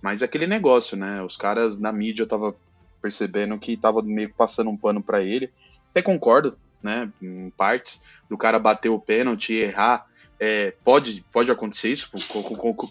Mas 0.00 0.22
é 0.22 0.24
aquele 0.24 0.46
negócio, 0.46 0.96
né? 0.96 1.22
Os 1.22 1.36
caras 1.36 1.78
na 1.78 1.92
mídia 1.92 2.22
eu 2.22 2.26
tava 2.26 2.54
percebendo 3.02 3.58
que 3.58 3.76
tava 3.76 4.02
meio 4.02 4.28
que 4.28 4.34
passando 4.34 4.70
um 4.70 4.76
pano 4.76 5.02
para 5.02 5.22
ele. 5.22 5.50
Até 5.90 6.02
concordo, 6.02 6.56
né? 6.82 7.10
Em 7.20 7.50
partes, 7.50 8.04
do 8.28 8.36
cara 8.36 8.58
bater 8.58 8.88
o 8.88 8.98
pênalti 8.98 9.52
e 9.52 9.58
errar. 9.58 10.06
É, 10.38 10.72
pode, 10.84 11.24
pode 11.32 11.50
acontecer 11.50 11.92
isso. 11.92 12.10
Com, 12.10 12.42
com, 12.42 12.74
com, 12.74 12.90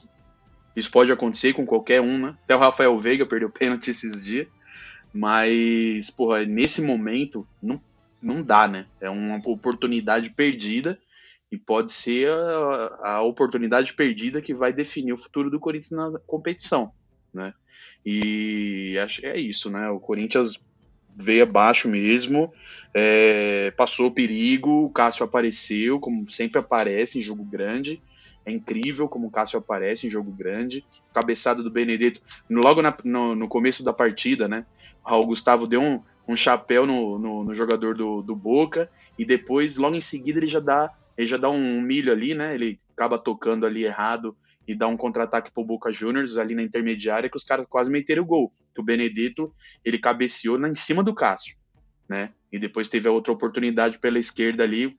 isso 0.76 0.92
pode 0.92 1.12
acontecer 1.12 1.54
com 1.54 1.66
qualquer 1.66 2.02
um, 2.02 2.18
né? 2.18 2.36
Até 2.44 2.56
o 2.56 2.60
Rafael 2.60 3.00
Veiga 3.00 3.26
perdeu 3.26 3.50
pênalti 3.50 3.90
esses 3.90 4.24
dias. 4.24 4.48
Mas, 5.14 6.10
porra, 6.10 6.46
nesse 6.46 6.82
momento, 6.82 7.48
não, 7.62 7.82
não 8.22 8.42
dá, 8.42 8.68
né? 8.68 8.86
É 9.00 9.10
uma 9.10 9.38
oportunidade 9.46 10.30
perdida 10.30 11.00
e 11.52 11.58
pode 11.58 11.92
ser 11.92 12.30
a, 12.30 13.00
a, 13.02 13.22
oportunidade 13.22 13.94
perdida 13.94 14.42
que 14.42 14.54
vai 14.54 14.74
definir 14.74 15.14
o 15.14 15.18
futuro 15.18 15.50
do 15.50 15.60
Corinthians 15.60 15.92
na 15.92 16.20
competição, 16.20 16.92
né? 17.34 17.54
E 18.06 18.98
acho 19.00 19.26
é 19.26 19.38
isso, 19.38 19.70
né? 19.70 19.90
O 19.90 20.00
Corinthians 20.00 20.60
veio 21.16 21.44
abaixo 21.44 21.88
mesmo, 21.88 22.54
é, 22.94 23.72
passou 23.72 24.12
perigo, 24.12 24.86
o 24.86 24.90
Cássio 24.90 25.24
apareceu, 25.24 26.00
como 26.00 26.30
sempre 26.30 26.60
aparece 26.60 27.18
em 27.18 27.22
jogo 27.22 27.44
grande. 27.44 28.02
É 28.46 28.52
incrível 28.52 29.10
como 29.10 29.28
o 29.28 29.32
Cássio 29.32 29.60
aparece 29.60 30.08
em 30.08 30.10
jogo 30.10 30.32
grande. 30.32 30.86
Cabeçada 31.14 31.64
do 31.64 31.72
Benedetto, 31.72 32.22
logo 32.50 32.82
na, 32.82 32.96
no, 33.04 33.36
no, 33.36 33.48
começo 33.48 33.84
da 33.84 33.92
partida, 33.92 34.48
né? 34.48 34.66
Raul 35.04 35.26
Gustavo 35.26 35.66
deu 35.68 35.82
um, 35.82 36.02
um 36.28 36.36
chapéu 36.36 36.86
no, 36.86 37.18
no, 37.18 37.44
no 37.44 37.56
jogador 37.56 37.96
do, 37.96 38.22
do 38.22 38.36
Boca 38.36 38.90
e 39.18 39.26
depois, 39.26 39.78
logo 39.78 39.96
em 39.96 40.02
seguida, 40.02 40.40
ele 40.40 40.48
já 40.48 40.60
dá 40.60 40.94
ele 41.18 41.28
já 41.28 41.38
dá 41.38 41.50
um 41.50 41.82
milho 41.82 42.12
ali, 42.12 42.36
né? 42.36 42.54
Ele 42.54 42.80
acaba 42.94 43.18
tocando 43.18 43.66
ali 43.66 43.84
errado 43.84 44.38
e 44.68 44.76
dá 44.76 44.88
um 44.88 44.98
contra-ataque 44.98 45.52
pro 45.52 45.66
Boca 45.66 45.92
Juniors 45.92 46.38
ali 46.38 46.54
na 46.54 46.62
intermediária 46.62 47.30
que 47.30 47.38
os 47.38 47.44
caras 47.44 47.66
quase 47.66 47.90
meteram 47.90 48.24
o 48.24 48.26
gol. 48.26 48.54
Que 48.76 48.82
o 48.82 48.84
Benedetto, 48.84 49.54
ele 49.84 49.98
cabeceou 49.98 50.60
na, 50.60 50.70
em 50.70 50.76
cima 50.76 51.04
do 51.04 51.16
Cássio, 51.16 51.58
né? 52.08 52.34
E 52.52 52.60
depois 52.60 52.90
teve 52.90 53.08
a 53.08 53.12
outra 53.12 53.34
oportunidade 53.34 53.98
pela 53.98 54.20
esquerda 54.20 54.64
ali, 54.64 54.98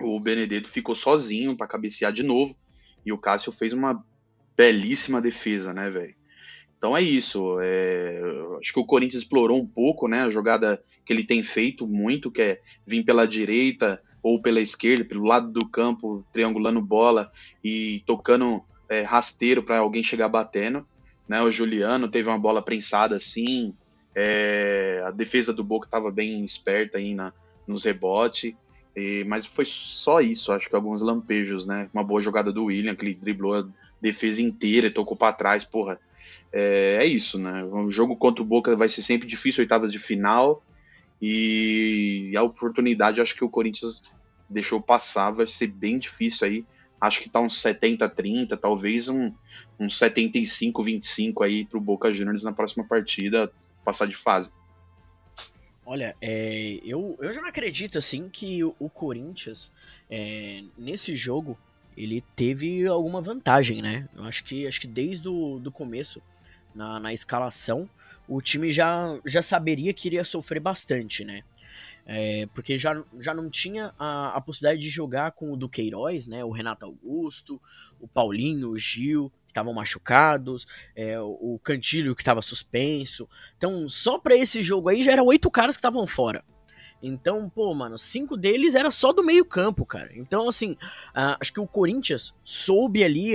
o 0.00 0.18
Benedetto 0.18 0.68
ficou 0.68 0.94
sozinho 0.94 1.56
para 1.56 1.68
cabecear 1.68 2.12
de 2.12 2.22
novo 2.22 2.56
e 3.06 3.12
o 3.12 3.18
Cássio 3.18 3.52
fez 3.52 3.72
uma 3.72 4.04
belíssima 4.56 5.20
defesa, 5.20 5.72
né, 5.72 5.90
velho? 5.90 6.14
Então 6.76 6.96
é 6.96 7.02
isso. 7.02 7.58
É... 7.60 8.20
Acho 8.60 8.72
que 8.72 8.80
o 8.80 8.86
Corinthians 8.86 9.22
explorou 9.22 9.60
um 9.60 9.66
pouco, 9.66 10.08
né, 10.08 10.22
a 10.22 10.30
jogada 10.30 10.82
que 11.04 11.12
ele 11.12 11.24
tem 11.24 11.42
feito 11.42 11.86
muito, 11.86 12.30
que 12.30 12.42
é 12.42 12.60
vir 12.86 13.04
pela 13.04 13.26
direita 13.26 14.02
ou 14.24 14.40
pela 14.40 14.58
esquerda, 14.58 15.04
pelo 15.04 15.26
lado 15.26 15.52
do 15.52 15.68
campo, 15.68 16.24
triangulando 16.32 16.80
bola 16.80 17.30
e 17.62 18.02
tocando 18.06 18.64
é, 18.88 19.02
rasteiro 19.02 19.62
para 19.62 19.78
alguém 19.78 20.02
chegar 20.02 20.30
batendo. 20.30 20.86
Né? 21.28 21.42
O 21.42 21.50
Juliano 21.50 22.08
teve 22.08 22.30
uma 22.30 22.38
bola 22.38 22.62
prensada 22.62 23.16
assim. 23.16 23.74
É... 24.16 25.02
a 25.04 25.10
defesa 25.10 25.52
do 25.52 25.64
Boca 25.64 25.86
estava 25.86 26.10
bem 26.10 26.42
esperta 26.44 26.96
aí 26.96 27.14
na, 27.14 27.34
nos 27.66 27.84
rebotes. 27.84 28.54
E, 28.96 29.24
mas 29.24 29.44
foi 29.44 29.66
só 29.66 30.22
isso, 30.22 30.52
acho 30.52 30.70
que 30.70 30.74
alguns 30.74 31.02
lampejos, 31.02 31.66
né? 31.66 31.90
Uma 31.92 32.04
boa 32.04 32.22
jogada 32.22 32.50
do 32.52 32.66
William, 32.66 32.94
que 32.94 33.04
ele 33.04 33.14
driblou 33.14 33.54
a 33.56 33.66
defesa 34.00 34.40
inteira 34.40 34.86
e 34.86 34.90
tocou 34.90 35.16
para 35.16 35.32
trás, 35.34 35.64
porra. 35.64 36.00
É, 36.50 36.98
é, 37.00 37.04
isso, 37.04 37.38
né? 37.38 37.62
O 37.64 37.90
jogo 37.90 38.16
contra 38.16 38.40
o 38.40 38.46
Boca 38.46 38.74
vai 38.74 38.88
ser 38.88 39.02
sempre 39.02 39.28
difícil, 39.28 39.62
oitavas 39.62 39.92
de 39.92 39.98
final. 39.98 40.62
E 41.20 42.32
a 42.36 42.42
oportunidade, 42.42 43.20
acho 43.20 43.34
que 43.34 43.44
o 43.44 43.48
Corinthians 43.48 44.02
deixou 44.48 44.80
passar, 44.80 45.30
vai 45.30 45.46
ser 45.46 45.68
bem 45.68 45.98
difícil 45.98 46.46
aí. 46.46 46.66
Acho 47.00 47.20
que 47.20 47.28
tá 47.28 47.40
uns 47.40 47.60
70-30, 47.62 48.56
talvez 48.58 49.08
um, 49.08 49.32
um 49.78 49.86
75-25 49.86 51.44
aí 51.44 51.64
pro 51.64 51.80
Boca 51.80 52.12
Juniors 52.12 52.42
na 52.42 52.52
próxima 52.52 52.84
partida 52.84 53.52
passar 53.84 54.06
de 54.06 54.16
fase. 54.16 54.52
Olha, 55.86 56.16
é, 56.20 56.80
eu, 56.82 57.18
eu 57.20 57.32
já 57.32 57.42
não 57.42 57.48
acredito 57.48 57.98
assim 57.98 58.28
que 58.30 58.64
o, 58.64 58.74
o 58.78 58.88
Corinthians 58.88 59.70
é, 60.10 60.64
nesse 60.78 61.14
jogo 61.14 61.58
ele 61.96 62.24
teve 62.34 62.86
alguma 62.86 63.20
vantagem, 63.20 63.82
né? 63.82 64.08
Eu 64.16 64.24
acho 64.24 64.42
que 64.44 64.66
acho 64.66 64.80
que 64.80 64.86
desde 64.86 65.28
o 65.28 65.58
do 65.58 65.70
começo 65.70 66.22
na, 66.74 66.98
na 66.98 67.12
escalação 67.12 67.88
o 68.28 68.40
time 68.40 68.72
já, 68.72 69.18
já 69.24 69.42
saberia 69.42 69.92
que 69.92 70.08
iria 70.08 70.24
sofrer 70.24 70.60
bastante, 70.60 71.24
né? 71.24 71.42
É, 72.06 72.46
porque 72.54 72.78
já, 72.78 73.02
já 73.18 73.32
não 73.32 73.48
tinha 73.48 73.94
a, 73.98 74.36
a 74.36 74.40
possibilidade 74.40 74.82
de 74.82 74.90
jogar 74.90 75.32
com 75.32 75.52
o 75.52 75.56
Duqueiroz, 75.56 76.26
né? 76.26 76.44
O 76.44 76.50
Renato 76.50 76.84
Augusto, 76.84 77.60
o 77.98 78.06
Paulinho, 78.06 78.70
o 78.70 78.78
Gil, 78.78 79.32
estavam 79.48 79.72
machucados, 79.72 80.66
é, 80.94 81.18
o 81.20 81.58
Cantilho 81.62 82.14
que 82.14 82.22
estava 82.22 82.42
suspenso. 82.42 83.28
Então, 83.56 83.88
só 83.88 84.18
para 84.18 84.36
esse 84.36 84.62
jogo 84.62 84.88
aí 84.88 85.02
já 85.02 85.12
eram 85.12 85.26
oito 85.26 85.50
caras 85.50 85.76
que 85.76 85.78
estavam 85.78 86.06
fora. 86.06 86.44
Então, 87.02 87.50
pô, 87.50 87.72
mano, 87.74 87.98
cinco 87.98 88.36
deles 88.36 88.74
era 88.74 88.90
só 88.90 89.12
do 89.12 89.22
meio-campo, 89.22 89.84
cara. 89.84 90.10
Então, 90.14 90.48
assim, 90.48 90.72
uh, 90.72 91.36
acho 91.38 91.52
que 91.52 91.60
o 91.60 91.66
Corinthians 91.66 92.34
soube 92.42 93.04
ali 93.04 93.34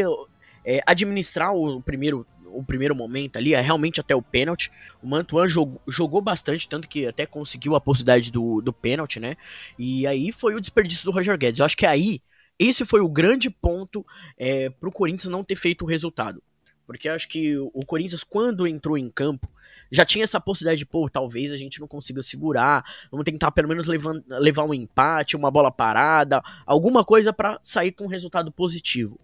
é, 0.65 0.81
administrar 0.85 1.53
o 1.53 1.81
primeiro 1.81 2.25
o 2.51 2.63
primeiro 2.63 2.95
momento 2.95 3.37
ali, 3.37 3.53
é 3.53 3.61
realmente 3.61 3.99
até 3.99 4.15
o 4.15 4.21
pênalti. 4.21 4.71
O 5.01 5.07
Mantuan 5.07 5.47
jogou, 5.47 5.81
jogou 5.87 6.21
bastante, 6.21 6.67
tanto 6.67 6.87
que 6.87 7.05
até 7.05 7.25
conseguiu 7.25 7.75
a 7.75 7.81
possibilidade 7.81 8.31
do, 8.31 8.61
do 8.61 8.73
pênalti, 8.73 9.19
né? 9.19 9.37
E 9.77 10.05
aí 10.05 10.31
foi 10.31 10.55
o 10.55 10.61
desperdício 10.61 11.05
do 11.05 11.11
Roger 11.11 11.37
Guedes. 11.37 11.59
Eu 11.59 11.65
acho 11.65 11.77
que 11.77 11.85
aí 11.85 12.21
esse 12.57 12.85
foi 12.85 12.99
o 12.99 13.07
grande 13.07 13.49
ponto 13.49 14.05
é, 14.37 14.69
para 14.69 14.89
o 14.89 14.91
Corinthians 14.91 15.31
não 15.31 15.43
ter 15.43 15.55
feito 15.55 15.83
o 15.83 15.87
resultado. 15.87 16.43
Porque 16.85 17.07
eu 17.07 17.13
acho 17.13 17.29
que 17.29 17.55
o 17.57 17.85
Corinthians, 17.85 18.23
quando 18.23 18.67
entrou 18.67 18.97
em 18.97 19.09
campo, 19.09 19.47
já 19.91 20.03
tinha 20.03 20.23
essa 20.23 20.41
possibilidade 20.41 20.79
de, 20.79 20.85
pô, 20.85 21.09
talvez 21.09 21.53
a 21.53 21.57
gente 21.57 21.79
não 21.79 21.87
consiga 21.87 22.21
segurar, 22.21 22.83
vamos 23.11 23.23
tentar 23.23 23.51
pelo 23.51 23.67
menos 23.67 23.87
levar, 23.87 24.15
levar 24.27 24.63
um 24.63 24.73
empate, 24.73 25.35
uma 25.35 25.51
bola 25.51 25.71
parada, 25.71 26.41
alguma 26.65 27.05
coisa 27.05 27.31
para 27.31 27.59
sair 27.63 27.91
com 27.91 28.05
um 28.05 28.07
resultado 28.07 28.51
positivo. 28.51 29.19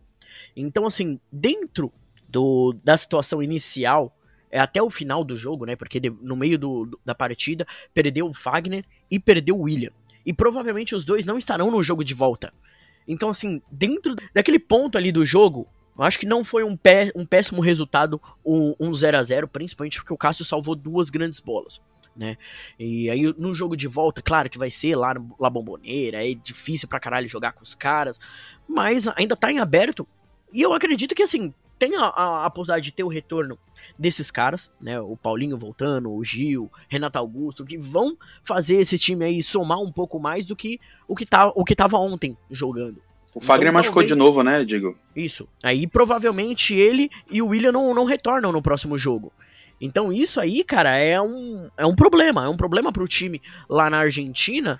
Então, 0.55 0.85
assim, 0.85 1.19
dentro 1.31 1.91
do, 2.35 2.73
da 2.83 2.97
situação 2.97 3.41
inicial, 3.41 4.13
é 4.51 4.59
até 4.59 4.83
o 4.83 4.89
final 4.89 5.23
do 5.23 5.37
jogo, 5.37 5.65
né? 5.65 5.77
Porque 5.77 6.01
de, 6.01 6.09
no 6.09 6.35
meio 6.35 6.59
do, 6.59 6.99
da 7.05 7.15
partida, 7.15 7.65
perdeu 7.93 8.27
o 8.27 8.33
Fagner 8.33 8.83
e 9.09 9.17
perdeu 9.17 9.55
o 9.55 9.61
William. 9.61 9.91
E 10.25 10.33
provavelmente 10.33 10.93
os 10.93 11.05
dois 11.05 11.23
não 11.23 11.37
estarão 11.37 11.71
no 11.71 11.81
jogo 11.81 12.03
de 12.03 12.13
volta. 12.13 12.53
Então, 13.07 13.29
assim, 13.29 13.61
dentro 13.71 14.15
daquele 14.33 14.59
ponto 14.59 14.97
ali 14.97 15.13
do 15.13 15.25
jogo, 15.25 15.65
eu 15.97 16.03
acho 16.03 16.19
que 16.19 16.25
não 16.25 16.43
foi 16.43 16.65
um, 16.65 16.75
pé, 16.75 17.09
um 17.15 17.25
péssimo 17.25 17.61
resultado 17.61 18.21
um 18.45 18.93
0 18.93 19.17
a 19.17 19.23
0 19.23 19.47
principalmente 19.47 19.99
porque 19.99 20.13
o 20.13 20.17
Cássio 20.17 20.43
salvou 20.43 20.75
duas 20.75 21.09
grandes 21.09 21.39
bolas. 21.39 21.81
Né? 22.13 22.37
E 22.77 23.09
aí 23.09 23.33
no 23.37 23.53
jogo 23.53 23.77
de 23.77 23.87
volta, 23.87 24.21
claro 24.21 24.49
que 24.49 24.57
vai 24.57 24.69
ser 24.69 24.97
lá 24.97 25.13
na 25.39 25.49
Bomboneira, 25.49 26.29
é 26.29 26.33
difícil 26.33 26.89
pra 26.89 26.99
caralho 26.99 27.29
jogar 27.29 27.53
com 27.53 27.63
os 27.63 27.75
caras, 27.75 28.19
mas 28.67 29.07
ainda 29.15 29.37
tá 29.37 29.49
em 29.49 29.59
aberto. 29.59 30.05
E 30.51 30.61
eu 30.61 30.73
acredito 30.73 31.15
que 31.15 31.23
assim, 31.23 31.53
tem 31.77 31.95
a, 31.95 32.05
a, 32.05 32.45
a 32.45 32.49
possibilidade 32.49 32.85
de 32.85 32.91
ter 32.91 33.03
o 33.03 33.07
retorno 33.07 33.57
desses 33.97 34.31
caras, 34.31 34.71
né? 34.81 34.99
O 34.99 35.15
Paulinho 35.15 35.57
voltando, 35.57 36.11
o 36.11 36.23
Gil, 36.23 36.71
Renato 36.87 37.19
Augusto, 37.19 37.65
que 37.65 37.77
vão 37.77 38.17
fazer 38.43 38.75
esse 38.75 38.97
time 38.97 39.25
aí 39.25 39.41
somar 39.41 39.79
um 39.79 39.91
pouco 39.91 40.19
mais 40.19 40.45
do 40.45 40.55
que 40.55 40.79
o 41.07 41.15
que, 41.15 41.25
tá, 41.25 41.47
o 41.47 41.63
que 41.63 41.75
tava 41.75 41.97
ontem 41.97 42.37
jogando. 42.49 43.01
O 43.33 43.41
Fagner 43.41 43.67
então, 43.67 43.73
machucou 43.73 44.01
talvez... 44.01 44.09
de 44.09 44.15
novo, 44.15 44.41
né, 44.43 44.63
Digo? 44.63 44.97
Isso. 45.13 45.47
Aí 45.61 45.85
provavelmente 45.85 46.73
ele 46.73 47.09
e 47.29 47.41
o 47.41 47.47
William 47.47 47.73
não, 47.73 47.93
não 47.93 48.05
retornam 48.05 48.51
no 48.51 48.61
próximo 48.61 48.97
jogo. 48.97 49.31
Então 49.79 50.11
isso 50.11 50.39
aí, 50.39 50.63
cara, 50.63 50.97
é 50.97 51.19
um, 51.21 51.69
é 51.77 51.85
um 51.85 51.95
problema. 51.95 52.45
É 52.45 52.49
um 52.49 52.55
problema 52.55 52.93
pro 52.93 53.07
time 53.07 53.41
lá 53.69 53.89
na 53.89 53.97
Argentina. 53.97 54.79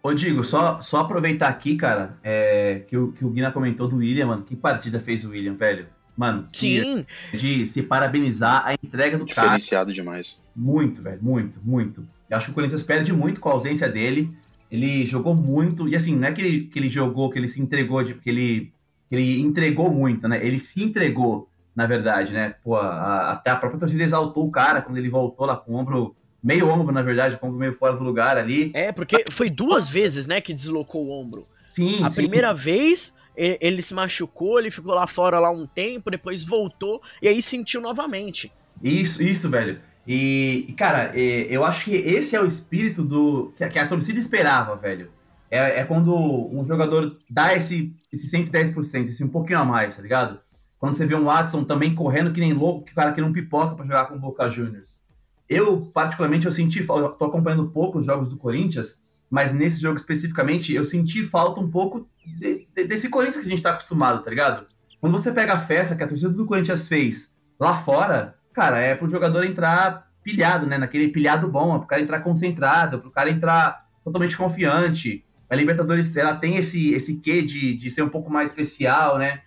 Ô, 0.00 0.14
Digo, 0.14 0.44
só, 0.44 0.80
só 0.80 0.98
aproveitar 0.98 1.48
aqui, 1.48 1.74
cara, 1.74 2.16
é, 2.22 2.84
que, 2.86 2.96
o, 2.96 3.10
que 3.10 3.24
o 3.24 3.28
Guina 3.28 3.50
comentou 3.50 3.88
do 3.88 3.96
William, 3.96 4.26
mano. 4.26 4.44
Que 4.44 4.54
partida 4.54 5.00
fez 5.00 5.24
o 5.24 5.30
William, 5.30 5.54
velho? 5.54 5.88
Mano, 6.16 6.48
Sim. 6.52 7.04
De, 7.32 7.38
de 7.38 7.66
se 7.66 7.82
parabenizar 7.82 8.62
a 8.66 8.72
entrega 8.74 9.18
do 9.18 9.26
cara. 9.26 9.48
Diferenciado 9.48 9.92
demais. 9.92 10.40
Muito, 10.54 11.02
velho, 11.02 11.18
muito, 11.20 11.60
muito. 11.62 12.06
Eu 12.28 12.36
acho 12.36 12.46
que 12.46 12.52
o 12.52 12.54
Corinthians 12.54 12.82
perde 12.82 13.12
muito 13.12 13.40
com 13.40 13.50
a 13.50 13.52
ausência 13.52 13.88
dele. 13.88 14.30
Ele 14.70 15.06
jogou 15.06 15.34
muito, 15.34 15.88
e 15.88 15.94
assim, 15.94 16.16
não 16.16 16.26
é 16.26 16.32
que 16.32 16.40
ele, 16.40 16.64
que 16.64 16.78
ele 16.78 16.88
jogou, 16.88 17.30
que 17.30 17.38
ele 17.38 17.48
se 17.48 17.60
entregou, 17.60 18.02
de, 18.02 18.14
que, 18.14 18.28
ele, 18.28 18.72
que 19.08 19.14
ele 19.14 19.40
entregou 19.40 19.90
muito, 19.90 20.26
né? 20.26 20.44
Ele 20.44 20.58
se 20.58 20.82
entregou, 20.82 21.48
na 21.74 21.86
verdade, 21.86 22.32
né? 22.32 22.54
Pô, 22.64 22.76
a, 22.76 23.32
até 23.32 23.50
a 23.50 23.56
própria 23.56 23.78
torcida 23.78 24.02
exaltou 24.02 24.46
o 24.46 24.50
cara 24.50 24.82
quando 24.82 24.96
ele 24.96 25.08
voltou 25.08 25.46
lá 25.46 25.56
com 25.56 25.72
o 25.72 25.76
ombro 25.76 26.16
meio 26.42 26.68
ombro, 26.68 26.92
na 26.92 27.02
verdade, 27.02 27.36
com 27.36 27.46
o 27.46 27.48
ombro 27.50 27.60
meio 27.60 27.76
fora 27.76 27.96
do 27.96 28.02
lugar 28.02 28.38
ali. 28.38 28.70
É, 28.74 28.90
porque 28.90 29.24
foi 29.30 29.50
duas 29.50 29.88
vezes, 29.88 30.26
né, 30.26 30.40
que 30.40 30.54
deslocou 30.54 31.06
o 31.06 31.10
ombro. 31.10 31.46
Sim, 31.66 32.02
A 32.02 32.10
sim. 32.10 32.16
primeira 32.22 32.54
vez 32.54 33.12
ele 33.36 33.82
se 33.82 33.92
machucou, 33.92 34.58
ele 34.58 34.70
ficou 34.70 34.94
lá 34.94 35.06
fora 35.06 35.38
lá 35.38 35.50
um 35.50 35.66
tempo, 35.66 36.10
depois 36.10 36.42
voltou 36.42 37.02
e 37.20 37.28
aí 37.28 37.42
sentiu 37.42 37.80
novamente. 37.80 38.52
Isso, 38.82 39.22
isso, 39.22 39.48
velho. 39.48 39.80
E, 40.06 40.72
cara, 40.76 41.12
eu 41.16 41.64
acho 41.64 41.84
que 41.84 41.94
esse 41.94 42.36
é 42.36 42.40
o 42.40 42.46
espírito 42.46 43.02
do 43.02 43.52
que 43.56 43.78
a, 43.78 43.88
torcida 43.88 44.18
esperava, 44.18 44.76
velho. 44.76 45.10
É, 45.50 45.80
é 45.80 45.84
quando 45.84 46.14
um 46.14 46.64
jogador 46.66 47.18
dá 47.28 47.54
esse, 47.54 47.94
esse 48.12 48.30
110%, 48.30 49.08
esse 49.08 49.24
um 49.24 49.28
pouquinho 49.28 49.58
a 49.58 49.64
mais, 49.64 49.96
tá 49.96 50.02
ligado? 50.02 50.40
Quando 50.78 50.94
você 50.94 51.06
vê 51.06 51.14
um 51.14 51.24
Watson 51.24 51.64
também 51.64 51.94
correndo 51.94 52.32
que 52.32 52.40
nem 52.40 52.52
louco, 52.52 52.84
que 52.84 52.94
cara 52.94 53.12
que 53.12 53.20
não 53.20 53.32
pipoca 53.32 53.74
para 53.74 53.86
jogar 53.86 54.06
com 54.06 54.16
o 54.16 54.20
Boca 54.20 54.48
Juniors. 54.50 55.02
Eu, 55.48 55.90
particularmente, 55.92 56.46
eu 56.46 56.52
senti, 56.52 56.86
eu 56.86 57.08
tô 57.10 57.24
acompanhando 57.24 57.70
pouco 57.70 57.98
os 57.98 58.06
jogos 58.06 58.28
do 58.28 58.36
Corinthians, 58.36 59.02
mas 59.30 59.52
nesse 59.52 59.80
jogo 59.80 59.96
especificamente, 59.96 60.72
eu 60.72 60.84
senti 60.84 61.24
falta 61.24 61.60
um 61.60 61.70
pouco 61.70 62.08
de, 62.24 62.66
de, 62.74 62.84
desse 62.84 63.08
Corinthians 63.08 63.42
que 63.42 63.48
a 63.48 63.50
gente 63.50 63.62
tá 63.62 63.70
acostumado, 63.70 64.22
tá 64.22 64.30
ligado? 64.30 64.66
Quando 65.00 65.12
você 65.12 65.32
pega 65.32 65.54
a 65.54 65.58
festa 65.58 65.94
que 65.96 66.02
a 66.02 66.08
torcida 66.08 66.30
do 66.30 66.46
Corinthians 66.46 66.88
fez 66.88 67.32
lá 67.58 67.76
fora, 67.76 68.36
cara, 68.52 68.78
é 68.78 68.94
pro 68.94 69.08
jogador 69.08 69.44
entrar 69.44 70.06
pilhado, 70.22 70.66
né? 70.66 70.78
Naquele 70.78 71.08
pilhado 71.08 71.48
bom, 71.48 71.74
é 71.74 71.78
pro 71.78 71.86
cara 71.86 72.02
entrar 72.02 72.20
concentrado, 72.20 72.98
pro 72.98 73.10
cara 73.10 73.30
entrar 73.30 73.86
totalmente 74.04 74.36
confiante. 74.36 75.24
A 75.48 75.54
Libertadores, 75.54 76.16
ela 76.16 76.34
tem 76.34 76.56
esse, 76.56 76.92
esse 76.92 77.18
quê 77.18 77.42
de, 77.42 77.76
de 77.76 77.90
ser 77.90 78.02
um 78.02 78.08
pouco 78.08 78.30
mais 78.30 78.50
especial, 78.50 79.18
né? 79.18 79.42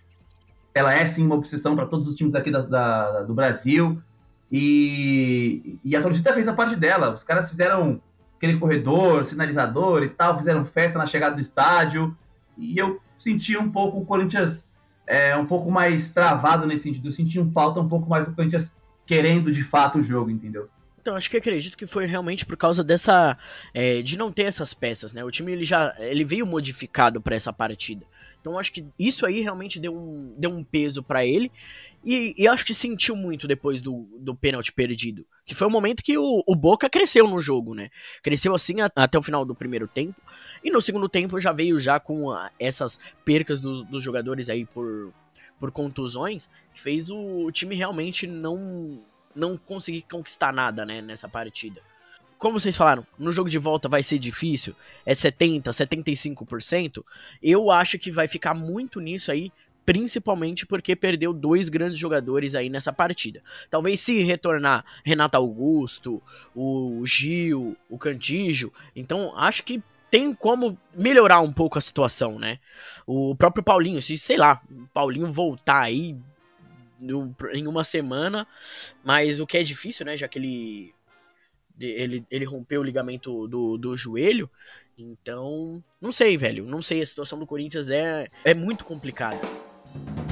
Ela 0.74 0.94
é, 0.94 1.04
sim, 1.04 1.26
uma 1.26 1.34
obsessão 1.34 1.74
para 1.74 1.86
todos 1.86 2.08
os 2.08 2.14
times 2.14 2.34
aqui 2.34 2.50
da, 2.50 2.62
da, 2.62 3.22
do 3.22 3.34
Brasil. 3.34 4.00
E, 4.50 5.78
e 5.84 5.94
a 5.94 6.00
torcida 6.00 6.32
fez 6.32 6.48
a 6.48 6.54
parte 6.54 6.76
dela. 6.76 7.14
Os 7.14 7.24
caras 7.24 7.50
fizeram 7.50 8.00
aquele 8.40 8.58
corredor, 8.58 9.26
sinalizador 9.26 10.02
e 10.02 10.08
tal, 10.08 10.38
fizeram 10.38 10.64
festa 10.64 10.98
na 10.98 11.06
chegada 11.06 11.34
do 11.34 11.42
estádio. 11.42 12.16
E 12.56 12.78
eu 12.78 12.98
senti 13.18 13.54
um 13.56 13.70
pouco 13.70 14.00
o 14.00 14.06
Corinthians 14.06 14.74
é, 15.06 15.36
um 15.36 15.44
pouco 15.44 15.70
mais 15.70 16.10
travado 16.10 16.66
nesse 16.66 16.84
sentido. 16.84 17.08
Eu 17.08 17.12
senti 17.12 17.38
um 17.38 17.52
falta 17.52 17.80
um 17.80 17.88
pouco 17.88 18.08
mais 18.08 18.26
do 18.26 18.34
Corinthians 18.34 18.74
querendo 19.04 19.52
de 19.52 19.62
fato 19.62 19.98
o 19.98 20.02
jogo, 20.02 20.30
entendeu? 20.30 20.70
Então, 21.02 21.16
acho 21.16 21.30
que 21.30 21.36
acredito 21.36 21.76
que 21.76 21.86
foi 21.86 22.06
realmente 22.06 22.46
por 22.46 22.56
causa 22.56 22.82
dessa. 22.82 23.36
É, 23.74 24.00
de 24.00 24.16
não 24.16 24.32
ter 24.32 24.44
essas 24.44 24.72
peças, 24.72 25.12
né? 25.12 25.22
O 25.22 25.30
time 25.30 25.52
ele 25.52 25.64
já 25.64 25.94
ele 25.98 26.24
veio 26.24 26.46
modificado 26.46 27.20
para 27.20 27.36
essa 27.36 27.52
partida. 27.52 28.06
Então, 28.40 28.58
acho 28.58 28.72
que 28.72 28.86
isso 28.98 29.26
aí 29.26 29.42
realmente 29.42 29.78
deu 29.78 29.94
um, 29.94 30.34
deu 30.38 30.50
um 30.50 30.64
peso 30.64 31.02
para 31.02 31.26
ele. 31.26 31.52
E, 32.04 32.34
e 32.36 32.48
acho 32.48 32.64
que 32.64 32.72
sentiu 32.72 33.14
muito 33.14 33.46
depois 33.46 33.82
do, 33.82 34.08
do 34.18 34.34
pênalti 34.34 34.72
perdido. 34.72 35.26
Que 35.44 35.54
foi 35.54 35.66
o 35.66 35.70
momento 35.70 36.02
que 36.02 36.16
o, 36.16 36.42
o 36.46 36.56
Boca 36.56 36.88
cresceu 36.88 37.28
no 37.28 37.40
jogo, 37.42 37.74
né? 37.74 37.90
Cresceu 38.22 38.54
assim 38.54 38.80
a, 38.80 38.90
até 38.96 39.18
o 39.18 39.22
final 39.22 39.44
do 39.44 39.54
primeiro 39.54 39.86
tempo. 39.86 40.20
E 40.64 40.70
no 40.70 40.80
segundo 40.80 41.08
tempo 41.08 41.38
já 41.38 41.52
veio 41.52 41.78
já 41.78 42.00
com 42.00 42.30
a, 42.30 42.50
essas 42.58 42.98
percas 43.24 43.60
dos, 43.60 43.82
dos 43.86 44.02
jogadores 44.02 44.48
aí 44.48 44.64
por, 44.64 45.12
por 45.58 45.70
contusões, 45.70 46.48
que 46.72 46.80
fez 46.80 47.10
o, 47.10 47.44
o 47.46 47.52
time 47.52 47.74
realmente 47.74 48.26
não, 48.26 49.02
não 49.34 49.58
conseguir 49.58 50.02
conquistar 50.02 50.52
nada, 50.52 50.86
né, 50.86 51.02
nessa 51.02 51.28
partida. 51.28 51.82
Como 52.38 52.58
vocês 52.58 52.74
falaram, 52.74 53.06
no 53.18 53.30
jogo 53.30 53.50
de 53.50 53.58
volta 53.58 53.86
vai 53.86 54.02
ser 54.02 54.18
difícil, 54.18 54.74
é 55.04 55.12
70, 55.12 55.70
75%. 55.70 57.04
Eu 57.42 57.70
acho 57.70 57.98
que 57.98 58.10
vai 58.10 58.26
ficar 58.26 58.54
muito 58.54 58.98
nisso 58.98 59.30
aí, 59.30 59.52
principalmente 59.84 60.66
porque 60.66 60.94
perdeu 60.94 61.32
dois 61.32 61.68
grandes 61.68 61.98
jogadores 61.98 62.54
aí 62.54 62.68
nessa 62.68 62.92
partida. 62.92 63.42
Talvez 63.70 64.00
se 64.00 64.22
retornar 64.22 64.84
Renato 65.04 65.36
Augusto, 65.36 66.22
o 66.54 67.04
Gil, 67.04 67.76
o 67.88 67.98
Cantígio, 67.98 68.72
então 68.94 69.36
acho 69.36 69.64
que 69.64 69.82
tem 70.10 70.34
como 70.34 70.76
melhorar 70.94 71.40
um 71.40 71.52
pouco 71.52 71.78
a 71.78 71.80
situação, 71.80 72.38
né? 72.38 72.58
O 73.06 73.34
próprio 73.36 73.62
Paulinho, 73.62 74.02
se 74.02 74.18
sei 74.18 74.36
lá, 74.36 74.60
o 74.70 74.86
Paulinho 74.88 75.32
voltar 75.32 75.80
aí 75.82 76.16
no, 76.98 77.34
em 77.52 77.66
uma 77.66 77.84
semana, 77.84 78.46
mas 79.04 79.38
o 79.38 79.46
que 79.46 79.56
é 79.56 79.62
difícil, 79.62 80.04
né? 80.04 80.16
Já 80.16 80.26
que 80.26 80.38
ele 80.38 80.94
ele, 81.78 82.26
ele 82.30 82.44
rompeu 82.44 82.82
o 82.82 82.84
ligamento 82.84 83.48
do, 83.48 83.78
do 83.78 83.96
joelho, 83.96 84.50
então 84.98 85.82
não 86.00 86.12
sei, 86.12 86.36
velho, 86.36 86.66
não 86.66 86.82
sei. 86.82 87.00
A 87.00 87.06
situação 87.06 87.38
do 87.38 87.46
Corinthians 87.46 87.88
é, 87.88 88.28
é 88.44 88.52
muito 88.52 88.84
complicada. 88.84 89.38
Thank 89.92 90.18
you. 90.18 90.29